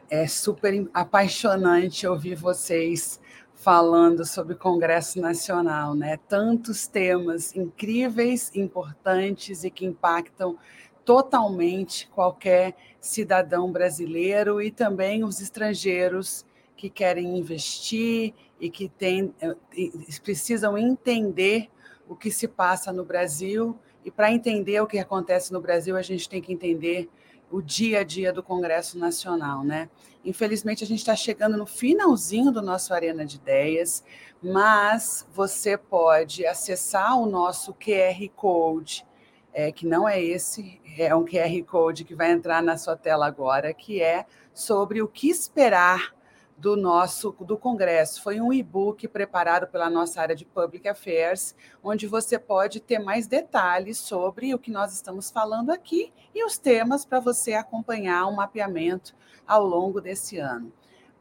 é 0.09 0.27
super 0.27 0.87
apaixonante 0.93 2.05
ouvir 2.05 2.35
vocês 2.35 3.19
falando 3.65 4.23
sobre 4.23 4.53
o 4.53 4.57
Congresso 4.59 5.19
Nacional, 5.19 5.95
né? 5.95 6.17
Tantos 6.29 6.85
temas 6.85 7.55
incríveis, 7.55 8.55
importantes 8.55 9.63
e 9.63 9.71
que 9.71 9.87
impactam 9.87 10.55
totalmente 11.03 12.07
qualquer 12.09 12.75
cidadão 13.01 13.71
brasileiro 13.71 14.61
e 14.61 14.69
também 14.69 15.23
os 15.23 15.41
estrangeiros 15.41 16.45
que 16.77 16.91
querem 16.91 17.39
investir 17.39 18.35
e 18.61 18.69
que 18.69 18.87
tem, 18.87 19.33
eh, 19.41 19.55
precisam 20.23 20.77
entender 20.77 21.67
o 22.07 22.15
que 22.15 22.29
se 22.29 22.47
passa 22.47 22.93
no 22.93 23.03
Brasil. 23.03 23.75
E 24.05 24.11
para 24.11 24.31
entender 24.31 24.79
o 24.79 24.85
que 24.85 24.99
acontece 24.99 25.51
no 25.51 25.59
Brasil, 25.59 25.97
a 25.97 26.03
gente 26.03 26.29
tem 26.29 26.39
que 26.39 26.53
entender 26.53 27.09
o 27.51 27.61
dia 27.61 27.99
a 27.99 28.03
dia 28.03 28.33
do 28.33 28.43
Congresso 28.43 28.97
Nacional, 28.97 29.63
né? 29.63 29.89
Infelizmente, 30.23 30.83
a 30.83 30.87
gente 30.87 30.99
está 30.99 31.15
chegando 31.15 31.57
no 31.57 31.65
finalzinho 31.65 32.51
do 32.51 32.61
nosso 32.61 32.93
Arena 32.93 33.25
de 33.25 33.35
Ideias, 33.35 34.03
mas 34.41 35.27
você 35.33 35.77
pode 35.77 36.45
acessar 36.45 37.17
o 37.19 37.25
nosso 37.25 37.73
QR 37.73 38.27
Code 38.35 39.05
é, 39.55 39.71
que 39.71 39.87
não 39.87 40.07
é 40.07 40.21
esse, 40.21 40.81
é 40.97 41.15
um 41.15 41.23
QR 41.23 41.63
Code 41.65 42.03
que 42.03 42.13
vai 42.13 42.29
entrar 42.29 42.61
na 42.61 42.77
sua 42.77 42.97
tela 42.97 43.25
agora, 43.25 43.73
que 43.73 44.01
é 44.01 44.25
sobre 44.53 45.01
o 45.01 45.07
que 45.07 45.29
esperar 45.29 46.13
do 46.57 46.75
nosso 46.75 47.31
do 47.41 47.57
congresso. 47.57 48.21
Foi 48.21 48.39
um 48.39 48.53
e-book 48.53 49.07
preparado 49.07 49.67
pela 49.67 49.89
nossa 49.89 50.21
área 50.21 50.35
de 50.35 50.45
Public 50.45 50.87
Affairs, 50.87 51.55
onde 51.83 52.07
você 52.07 52.39
pode 52.39 52.79
ter 52.79 52.99
mais 52.99 53.27
detalhes 53.27 53.97
sobre 53.97 54.53
o 54.53 54.59
que 54.59 54.71
nós 54.71 54.93
estamos 54.93 55.29
falando 55.29 55.69
aqui 55.69 56.13
e 56.33 56.43
os 56.45 56.57
temas 56.57 57.05
para 57.05 57.19
você 57.19 57.53
acompanhar 57.53 58.25
o 58.27 58.35
mapeamento 58.35 59.15
ao 59.45 59.65
longo 59.65 59.99
desse 59.99 60.37
ano. 60.37 60.71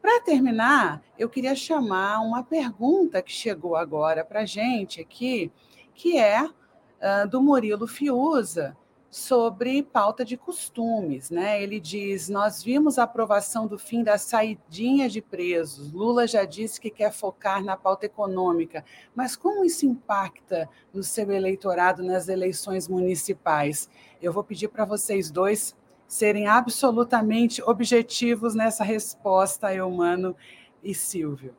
Para 0.01 0.21
terminar, 0.21 1.03
eu 1.19 1.31
queria 1.31 1.55
chamar 1.55 2.21
uma 2.21 2.45
pergunta 2.45 3.23
que 3.23 3.33
chegou 3.33 3.75
agora 3.75 4.25
para 4.25 4.41
a 4.41 4.47
gente 4.47 5.01
aqui, 5.01 5.51
que 5.95 6.19
é 6.19 6.45
uh, 6.45 7.29
do 7.29 7.43
Murilo 7.43 7.87
Fiuza, 7.87 8.77
sobre 9.15 9.81
pauta 9.81 10.25
de 10.25 10.37
costumes. 10.37 11.31
Né? 11.31 11.63
Ele 11.63 11.79
diz: 11.79 12.29
Nós 12.29 12.65
vimos 12.65 12.99
a 12.99 13.05
aprovação 13.05 13.65
do 13.65 13.79
fim 13.79 14.03
da 14.03 14.19
saidinha 14.19 15.09
de 15.09 15.23
presos. 15.23 15.93
Lula 15.93 16.27
já 16.27 16.45
disse 16.45 16.81
que 16.81 16.91
quer 16.91 17.13
focar 17.13 17.63
na 17.63 17.77
pauta 17.77 18.07
econômica, 18.07 18.85
mas 19.15 19.37
como 19.37 19.65
isso 19.65 19.87
impacta 19.87 20.69
no 20.93 21.05
seu 21.05 21.31
eleitorado 21.31 22.03
nas 22.03 22.27
eleições 22.27 22.89
municipais? 22.89 23.89
Eu 24.21 24.33
vou 24.33 24.43
pedir 24.43 24.67
para 24.67 24.85
vocês 24.85 25.31
dois 25.31 25.77
serem 26.09 26.49
absolutamente 26.49 27.63
objetivos 27.63 28.57
nessa 28.57 28.83
resposta, 28.83 29.73
Eumano 29.73 30.35
e 30.83 30.93
Silvio. 30.93 31.55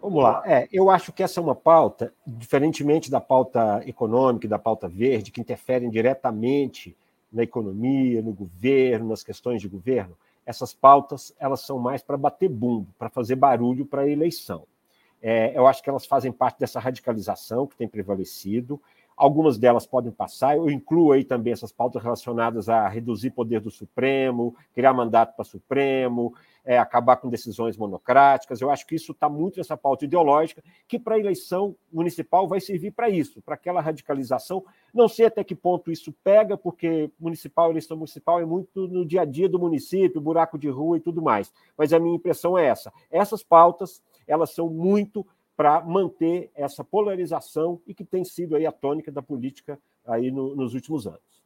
Vamos 0.00 0.22
lá. 0.22 0.42
É, 0.46 0.68
eu 0.72 0.90
acho 0.90 1.12
que 1.12 1.22
essa 1.22 1.40
é 1.40 1.42
uma 1.42 1.54
pauta, 1.54 2.12
diferentemente 2.26 3.10
da 3.10 3.20
pauta 3.20 3.82
econômica 3.84 4.46
e 4.46 4.48
da 4.48 4.58
pauta 4.58 4.88
verde, 4.88 5.30
que 5.32 5.40
interferem 5.40 5.90
diretamente 5.90 6.96
na 7.32 7.42
economia, 7.42 8.22
no 8.22 8.32
governo, 8.32 9.08
nas 9.08 9.22
questões 9.22 9.60
de 9.60 9.68
governo. 9.68 10.16
Essas 10.46 10.72
pautas 10.72 11.34
elas 11.38 11.60
são 11.60 11.78
mais 11.78 12.02
para 12.02 12.16
bater 12.16 12.48
bumbo, 12.48 12.88
para 12.98 13.10
fazer 13.10 13.34
barulho 13.34 13.84
para 13.84 14.02
a 14.02 14.08
eleição. 14.08 14.64
É, 15.20 15.56
eu 15.56 15.66
acho 15.66 15.82
que 15.82 15.90
elas 15.90 16.06
fazem 16.06 16.30
parte 16.30 16.60
dessa 16.60 16.78
radicalização 16.78 17.66
que 17.66 17.76
tem 17.76 17.88
prevalecido. 17.88 18.80
Algumas 19.18 19.58
delas 19.58 19.84
podem 19.84 20.12
passar, 20.12 20.56
eu 20.56 20.70
incluo 20.70 21.10
aí 21.10 21.24
também 21.24 21.52
essas 21.52 21.72
pautas 21.72 22.00
relacionadas 22.00 22.68
a 22.68 22.86
reduzir 22.86 23.32
poder 23.32 23.60
do 23.60 23.68
Supremo, 23.68 24.54
criar 24.72 24.94
mandato 24.94 25.34
para 25.34 25.44
Supremo, 25.44 26.32
é, 26.64 26.78
acabar 26.78 27.16
com 27.16 27.28
decisões 27.28 27.76
monocráticas. 27.76 28.60
Eu 28.60 28.70
acho 28.70 28.86
que 28.86 28.94
isso 28.94 29.10
está 29.10 29.28
muito 29.28 29.56
nessa 29.56 29.76
pauta 29.76 30.04
ideológica, 30.04 30.62
que 30.86 31.00
para 31.00 31.16
a 31.16 31.18
eleição 31.18 31.74
municipal 31.92 32.46
vai 32.46 32.60
servir 32.60 32.92
para 32.92 33.10
isso, 33.10 33.42
para 33.42 33.56
aquela 33.56 33.80
radicalização. 33.80 34.64
Não 34.94 35.08
sei 35.08 35.26
até 35.26 35.42
que 35.42 35.54
ponto 35.54 35.90
isso 35.90 36.14
pega, 36.22 36.56
porque 36.56 37.10
municipal, 37.18 37.70
eleição 37.70 37.96
municipal 37.96 38.40
é 38.40 38.44
muito 38.44 38.86
no 38.86 39.04
dia 39.04 39.22
a 39.22 39.24
dia 39.24 39.48
do 39.48 39.58
município, 39.58 40.20
buraco 40.20 40.56
de 40.56 40.68
rua 40.68 40.98
e 40.98 41.00
tudo 41.00 41.20
mais. 41.20 41.52
Mas 41.76 41.92
a 41.92 41.98
minha 41.98 42.14
impressão 42.14 42.56
é 42.56 42.66
essa. 42.66 42.92
Essas 43.10 43.42
pautas, 43.42 44.00
elas 44.28 44.50
são 44.50 44.68
muito 44.68 45.26
para 45.58 45.84
manter 45.84 46.52
essa 46.54 46.84
polarização 46.84 47.82
e 47.84 47.92
que 47.92 48.04
tem 48.04 48.24
sido 48.24 48.54
aí 48.54 48.64
a 48.64 48.70
tônica 48.70 49.10
da 49.10 49.20
política 49.20 49.76
aí 50.06 50.30
no, 50.30 50.54
nos 50.54 50.72
últimos 50.72 51.04
anos. 51.04 51.42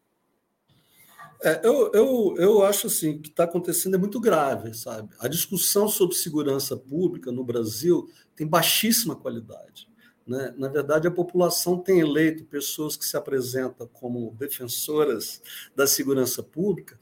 É, 1.43 1.67
eu, 1.67 1.91
eu, 1.95 2.35
eu 2.37 2.63
acho 2.63 2.89
assim 2.89 3.23
que 3.23 3.31
está 3.31 3.45
acontecendo 3.45 3.95
é 3.95 3.99
muito 3.99 4.21
grave, 4.21 4.75
sabe? 4.75 5.09
A 5.19 5.27
discussão 5.29 5.89
sobre 5.89 6.15
segurança 6.15 6.77
pública 6.77 7.33
no 7.33 7.43
Brasil 7.43 8.07
tem 8.37 8.47
baixíssima 8.47 9.17
qualidade. 9.17 9.89
Né? 10.27 10.53
Na 10.59 10.69
verdade, 10.69 11.09
a 11.09 11.11
população 11.11 11.79
tem 11.79 12.01
eleito 12.01 12.45
pessoas 12.45 12.99
que 12.99 13.07
se 13.07 13.17
apresentam 13.17 13.89
como 13.95 14.37
defensoras 14.39 15.41
da 15.75 15.87
segurança 15.87 16.43
pública 16.43 17.01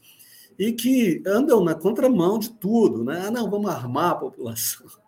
e 0.57 0.71
que 0.71 1.21
andam 1.27 1.61
na 1.61 1.75
contramão 1.75 2.39
de 2.39 2.51
tudo. 2.51 3.03
Né? 3.03 3.25
Ah, 3.27 3.31
não, 3.31 3.49
vamos 3.49 3.69
armar 3.69 4.11
a 4.11 4.15
população. 4.15 5.00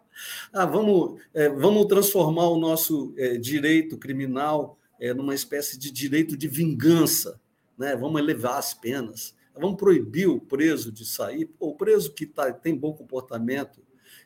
Ah, 0.51 0.65
vamos, 0.65 1.21
é, 1.33 1.49
vamos 1.49 1.85
transformar 1.87 2.49
o 2.49 2.59
nosso 2.59 3.13
é, 3.17 3.37
direito 3.37 3.97
criminal 3.97 4.77
é, 4.99 5.13
numa 5.13 5.35
espécie 5.35 5.77
de 5.77 5.91
direito 5.91 6.37
de 6.37 6.47
vingança, 6.47 7.39
né? 7.77 7.95
vamos 7.95 8.21
elevar 8.21 8.57
as 8.57 8.73
penas, 8.73 9.35
vamos 9.53 9.77
proibir 9.77 10.27
o 10.27 10.39
preso 10.39 10.91
de 10.91 11.05
sair, 11.05 11.49
o 11.59 11.75
preso 11.75 12.13
que 12.13 12.25
tá, 12.25 12.51
tem 12.51 12.75
bom 12.75 12.93
comportamento 12.93 13.81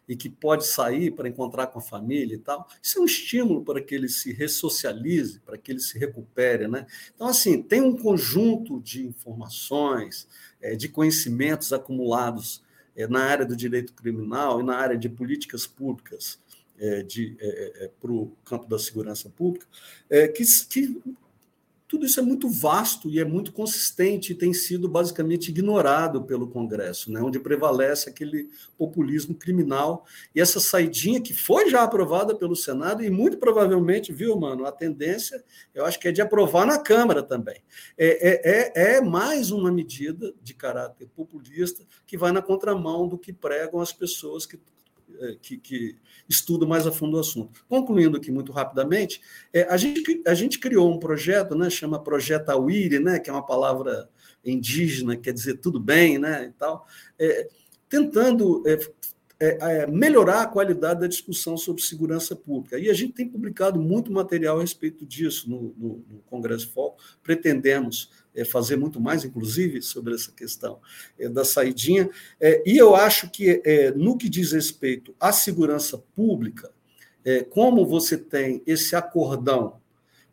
e 0.08 0.16
que 0.16 0.30
pode 0.30 0.66
sair 0.66 1.12
para 1.12 1.28
encontrar 1.28 1.68
com 1.68 1.80
a 1.80 1.82
família 1.82 2.36
e 2.36 2.40
tal, 2.40 2.68
isso 2.82 2.98
é 2.98 3.02
um 3.02 3.06
estímulo 3.06 3.64
para 3.64 3.82
que 3.82 3.94
ele 3.94 4.08
se 4.08 4.32
ressocialize, 4.32 5.40
para 5.42 5.58
que 5.58 5.72
ele 5.72 5.80
se 5.80 6.00
recupere. 6.00 6.68
Né? 6.68 6.86
Então, 7.14 7.28
assim, 7.28 7.62
tem 7.62 7.82
um 7.82 7.96
conjunto 7.96 8.80
de 8.80 9.06
informações, 9.06 10.28
é, 10.62 10.76
de 10.76 10.88
conhecimentos 10.88 11.74
acumulados 11.74 12.62
na 13.06 13.24
área 13.26 13.46
do 13.46 13.56
direito 13.56 13.94
criminal 13.94 14.60
e 14.60 14.64
na 14.64 14.76
área 14.76 14.98
de 14.98 15.08
políticas 15.08 15.68
públicas 15.68 16.40
é, 16.80 17.06
é, 17.40 17.92
para 18.00 18.12
o 18.12 18.32
campo 18.46 18.68
da 18.68 18.80
segurança 18.80 19.30
pública, 19.30 19.68
que, 20.36 20.44
que 20.70 21.02
tudo 21.88 22.06
isso 22.06 22.20
é 22.20 22.24
muito 22.24 22.50
vasto 22.50 23.10
e 23.10 23.20
é 23.20 23.24
muito 23.24 23.54
consistente 23.54 24.34
e 24.34 24.36
tem 24.36 24.54
sido 24.54 24.90
basicamente 24.90 25.50
ignorado 25.50 26.24
pelo 26.24 26.48
Congresso, 26.48 27.12
né, 27.12 27.22
onde 27.22 27.40
prevalece 27.40 28.10
aquele 28.10 28.50
populismo 28.78 29.34
criminal 29.34 30.06
e 30.36 30.42
essa 30.42 30.60
saidinha 30.60 31.22
que 31.22 31.34
foi 31.34 31.70
já 31.70 31.84
aprovada 31.84 32.36
pelo 32.36 32.56
Senado 32.56 33.04
e 33.04 33.10
muito 33.10 33.38
provavelmente, 33.38 34.12
viu, 34.12 34.38
mano, 34.38 34.66
a 34.66 34.72
tendência, 34.72 35.42
eu 35.74 35.86
acho 35.86 36.00
que 36.00 36.10
é 36.10 36.12
de 36.12 36.22
aprovar 36.22 36.66
na 36.66 36.78
Câmara 36.78 37.24
também. 37.24 37.62
É, 37.98 38.30
é, 38.30 38.84
é, 38.84 38.96
é 38.98 39.02
mais 39.02 39.52
uma 39.52 39.72
medida 39.72 40.34
de 40.42 40.54
caráter 40.54 41.08
populista 41.16 41.86
que 42.06 42.18
vai 42.18 42.32
na 42.32 42.42
contramão 42.42 43.08
do 43.08 43.18
que 43.18 43.32
pregam 43.32 43.80
as 43.80 43.94
pessoas 43.94 44.46
que 44.46 44.60
que, 45.42 45.58
que 45.58 45.96
estudam 46.28 46.68
mais 46.68 46.86
a 46.86 46.92
fundo 46.92 47.18
o 47.18 47.20
assunto. 47.20 47.64
Concluindo 47.68 48.18
aqui 48.18 48.32
muito 48.32 48.52
rapidamente, 48.52 49.22
é, 49.54 49.64
a, 49.64 49.78
gente, 49.78 50.22
a 50.26 50.34
gente 50.34 50.60
criou 50.60 50.92
um 50.92 51.00
projeto, 51.00 51.56
né, 51.56 51.70
chama 51.70 52.02
Projeto 52.02 52.50
Awiri, 52.50 53.00
né, 53.00 53.20
que 53.20 53.30
é 53.30 53.34
uma 53.34 53.46
palavra 53.46 54.10
indígena, 54.44 55.16
quer 55.16 55.34
dizer 55.34 55.58
tudo 55.58 55.80
bem, 55.80 56.18
né, 56.18 56.46
e 56.46 56.52
tal, 56.52 56.88
é, 57.20 57.48
tentando 57.90 58.64
é, 58.68 58.78
é, 59.40 59.58
é, 59.62 59.88
melhorar 59.88 60.42
a 60.42 60.48
qualidade 60.48 61.02
da 61.02 61.08
discussão 61.08 61.56
sobre 61.58 61.84
segurança 61.84 62.36
pública. 62.36 62.80
E 62.80 62.90
a 62.90 62.94
gente 62.94 63.14
tem 63.14 63.28
publicado 63.28 63.80
muito 63.80 64.12
material 64.12 64.58
a 64.58 64.62
respeito 64.62 65.06
disso 65.06 65.48
no, 65.50 65.76
no, 65.78 66.06
no 66.10 66.20
Congresso 66.26 66.70
Foco. 66.70 67.02
Pretendemos 67.22 68.10
é, 68.27 68.27
fazer 68.46 68.76
muito 68.78 69.00
mais, 69.00 69.24
inclusive, 69.24 69.82
sobre 69.82 70.14
essa 70.14 70.32
questão 70.32 70.80
é, 71.20 71.28
da 71.28 71.44
saidinha. 71.44 72.10
É, 72.40 72.62
e 72.66 72.78
eu 72.78 72.96
acho 72.96 73.30
que, 73.30 73.62
é, 73.66 73.92
no 73.92 74.18
que 74.18 74.30
diz 74.30 74.52
respeito 74.52 75.16
à 75.20 75.32
segurança 75.32 75.98
pública, 76.16 76.72
é, 77.24 77.44
como 77.44 77.86
você 77.86 78.18
tem 78.18 78.62
esse 78.66 78.96
acordão 78.96 79.82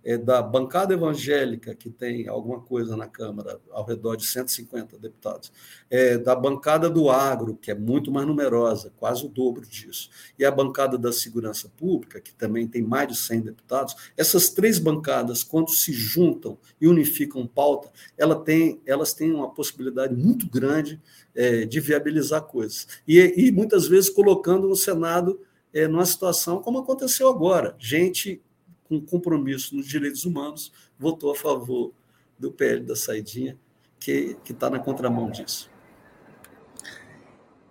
é, 0.04 0.18
da 0.18 0.42
bancada 0.42 0.92
evangélica, 0.92 1.74
que 1.74 1.88
tem 1.88 2.28
alguma 2.28 2.60
coisa 2.60 2.96
na 2.96 3.06
Câmara, 3.06 3.58
ao 3.70 3.84
redor 3.84 4.16
de 4.16 4.26
150 4.26 4.98
deputados, 4.98 5.50
é, 5.90 6.18
da 6.18 6.36
bancada 6.36 6.90
do 6.90 7.08
agro, 7.08 7.56
que 7.56 7.70
é 7.70 7.74
muito 7.74 8.12
mais 8.12 8.26
numerosa, 8.26 8.92
quase 8.98 9.24
o 9.24 9.28
dobro 9.28 9.66
disso, 9.66 10.10
e 10.38 10.44
a 10.44 10.50
bancada 10.50 10.98
da 10.98 11.10
segurança 11.10 11.70
pública, 11.76 12.20
que 12.20 12.34
também 12.34 12.68
tem 12.68 12.82
mais 12.82 13.08
de 13.08 13.16
100 13.16 13.40
deputados, 13.40 13.96
essas 14.16 14.50
três 14.50 14.78
bancadas, 14.78 15.42
quando 15.42 15.70
se 15.70 15.92
juntam 15.92 16.58
e 16.80 16.86
unificam 16.86 17.46
pauta, 17.46 17.90
ela 18.18 18.36
tem, 18.36 18.80
elas 18.84 19.14
têm 19.14 19.32
uma 19.32 19.50
possibilidade 19.50 20.14
muito 20.14 20.48
grande 20.48 21.00
é, 21.34 21.64
de 21.64 21.80
viabilizar 21.80 22.42
coisas. 22.42 22.86
E, 23.08 23.18
e 23.36 23.50
muitas 23.50 23.88
vezes 23.88 24.10
colocando 24.10 24.68
o 24.70 24.76
Senado 24.76 25.40
é, 25.72 25.88
numa 25.88 26.06
situação 26.06 26.62
como 26.62 26.78
aconteceu 26.78 27.28
agora. 27.28 27.74
Gente 27.78 28.40
com 28.84 29.00
compromisso 29.00 29.74
nos 29.76 29.86
direitos 29.86 30.24
humanos, 30.24 30.72
votou 30.98 31.32
a 31.32 31.34
favor 31.34 31.92
do 32.38 32.52
PL 32.52 32.84
da 32.84 32.94
saidinha, 32.94 33.58
que 33.98 34.36
está 34.48 34.68
na 34.68 34.78
contramão 34.78 35.30
disso. 35.30 35.70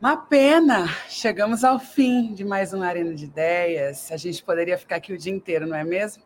Uma 0.01 0.17
pena, 0.17 0.87
chegamos 1.07 1.63
ao 1.63 1.79
fim 1.79 2.33
de 2.33 2.43
mais 2.43 2.73
uma 2.73 2.85
Arena 2.85 3.13
de 3.13 3.23
Ideias. 3.23 4.11
A 4.11 4.17
gente 4.17 4.43
poderia 4.43 4.77
ficar 4.77 4.97
aqui 4.97 5.13
o 5.13 5.17
dia 5.17 5.31
inteiro, 5.31 5.65
não 5.65 5.77
é 5.77 5.83
mesmo? 5.83 6.23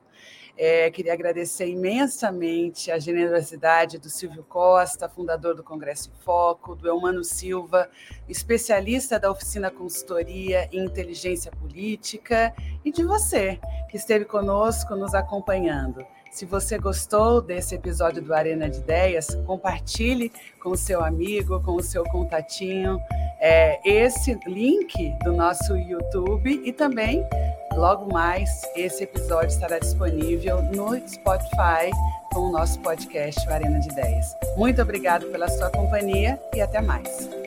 É, 0.59 0.89
queria 0.89 1.13
agradecer 1.13 1.67
imensamente 1.67 2.89
a 2.89 2.97
generosidade 2.97 3.99
do 3.99 4.09
Silvio 4.09 4.43
Costa, 4.43 5.07
fundador 5.07 5.53
do 5.53 5.63
Congresso 5.63 6.09
em 6.09 6.23
Foco, 6.23 6.75
do 6.75 6.87
Elmano 6.87 7.23
Silva, 7.23 7.87
especialista 8.27 9.19
da 9.19 9.29
Oficina 9.29 9.69
Consultoria 9.69 10.67
em 10.71 10.83
Inteligência 10.83 11.51
Política, 11.51 12.55
e 12.83 12.91
de 12.91 13.03
você, 13.03 13.59
que 13.87 13.97
esteve 13.97 14.25
conosco 14.25 14.95
nos 14.95 15.13
acompanhando. 15.13 16.03
Se 16.37 16.45
você 16.45 16.77
gostou 16.77 17.41
desse 17.41 17.73
episódio 17.73 18.21
do 18.21 18.31
Arena 18.31 18.69
de 18.69 18.77
Ideias, 18.77 19.33
compartilhe 19.47 20.31
com 20.59 20.69
o 20.69 20.77
seu 20.77 21.03
amigo, 21.03 21.59
com 21.63 21.71
o 21.71 21.81
seu 21.81 22.03
contatinho, 22.03 23.01
é, 23.39 23.79
esse 23.83 24.37
link 24.45 24.93
do 25.23 25.33
nosso 25.33 25.75
YouTube 25.75 26.61
e 26.63 26.71
também 26.71 27.25
Logo 27.73 28.11
mais, 28.11 28.49
esse 28.75 29.03
episódio 29.03 29.49
estará 29.49 29.77
disponível 29.77 30.63
no 30.63 30.95
Spotify 31.07 31.91
com 32.33 32.49
o 32.49 32.51
nosso 32.51 32.79
podcast 32.79 33.47
Arena 33.47 33.79
de 33.79 33.89
Ideias. 33.91 34.35
Muito 34.55 34.81
obrigado 34.81 35.27
pela 35.27 35.47
sua 35.47 35.69
companhia 35.69 36.39
e 36.55 36.61
até 36.61 36.81
mais. 36.81 37.46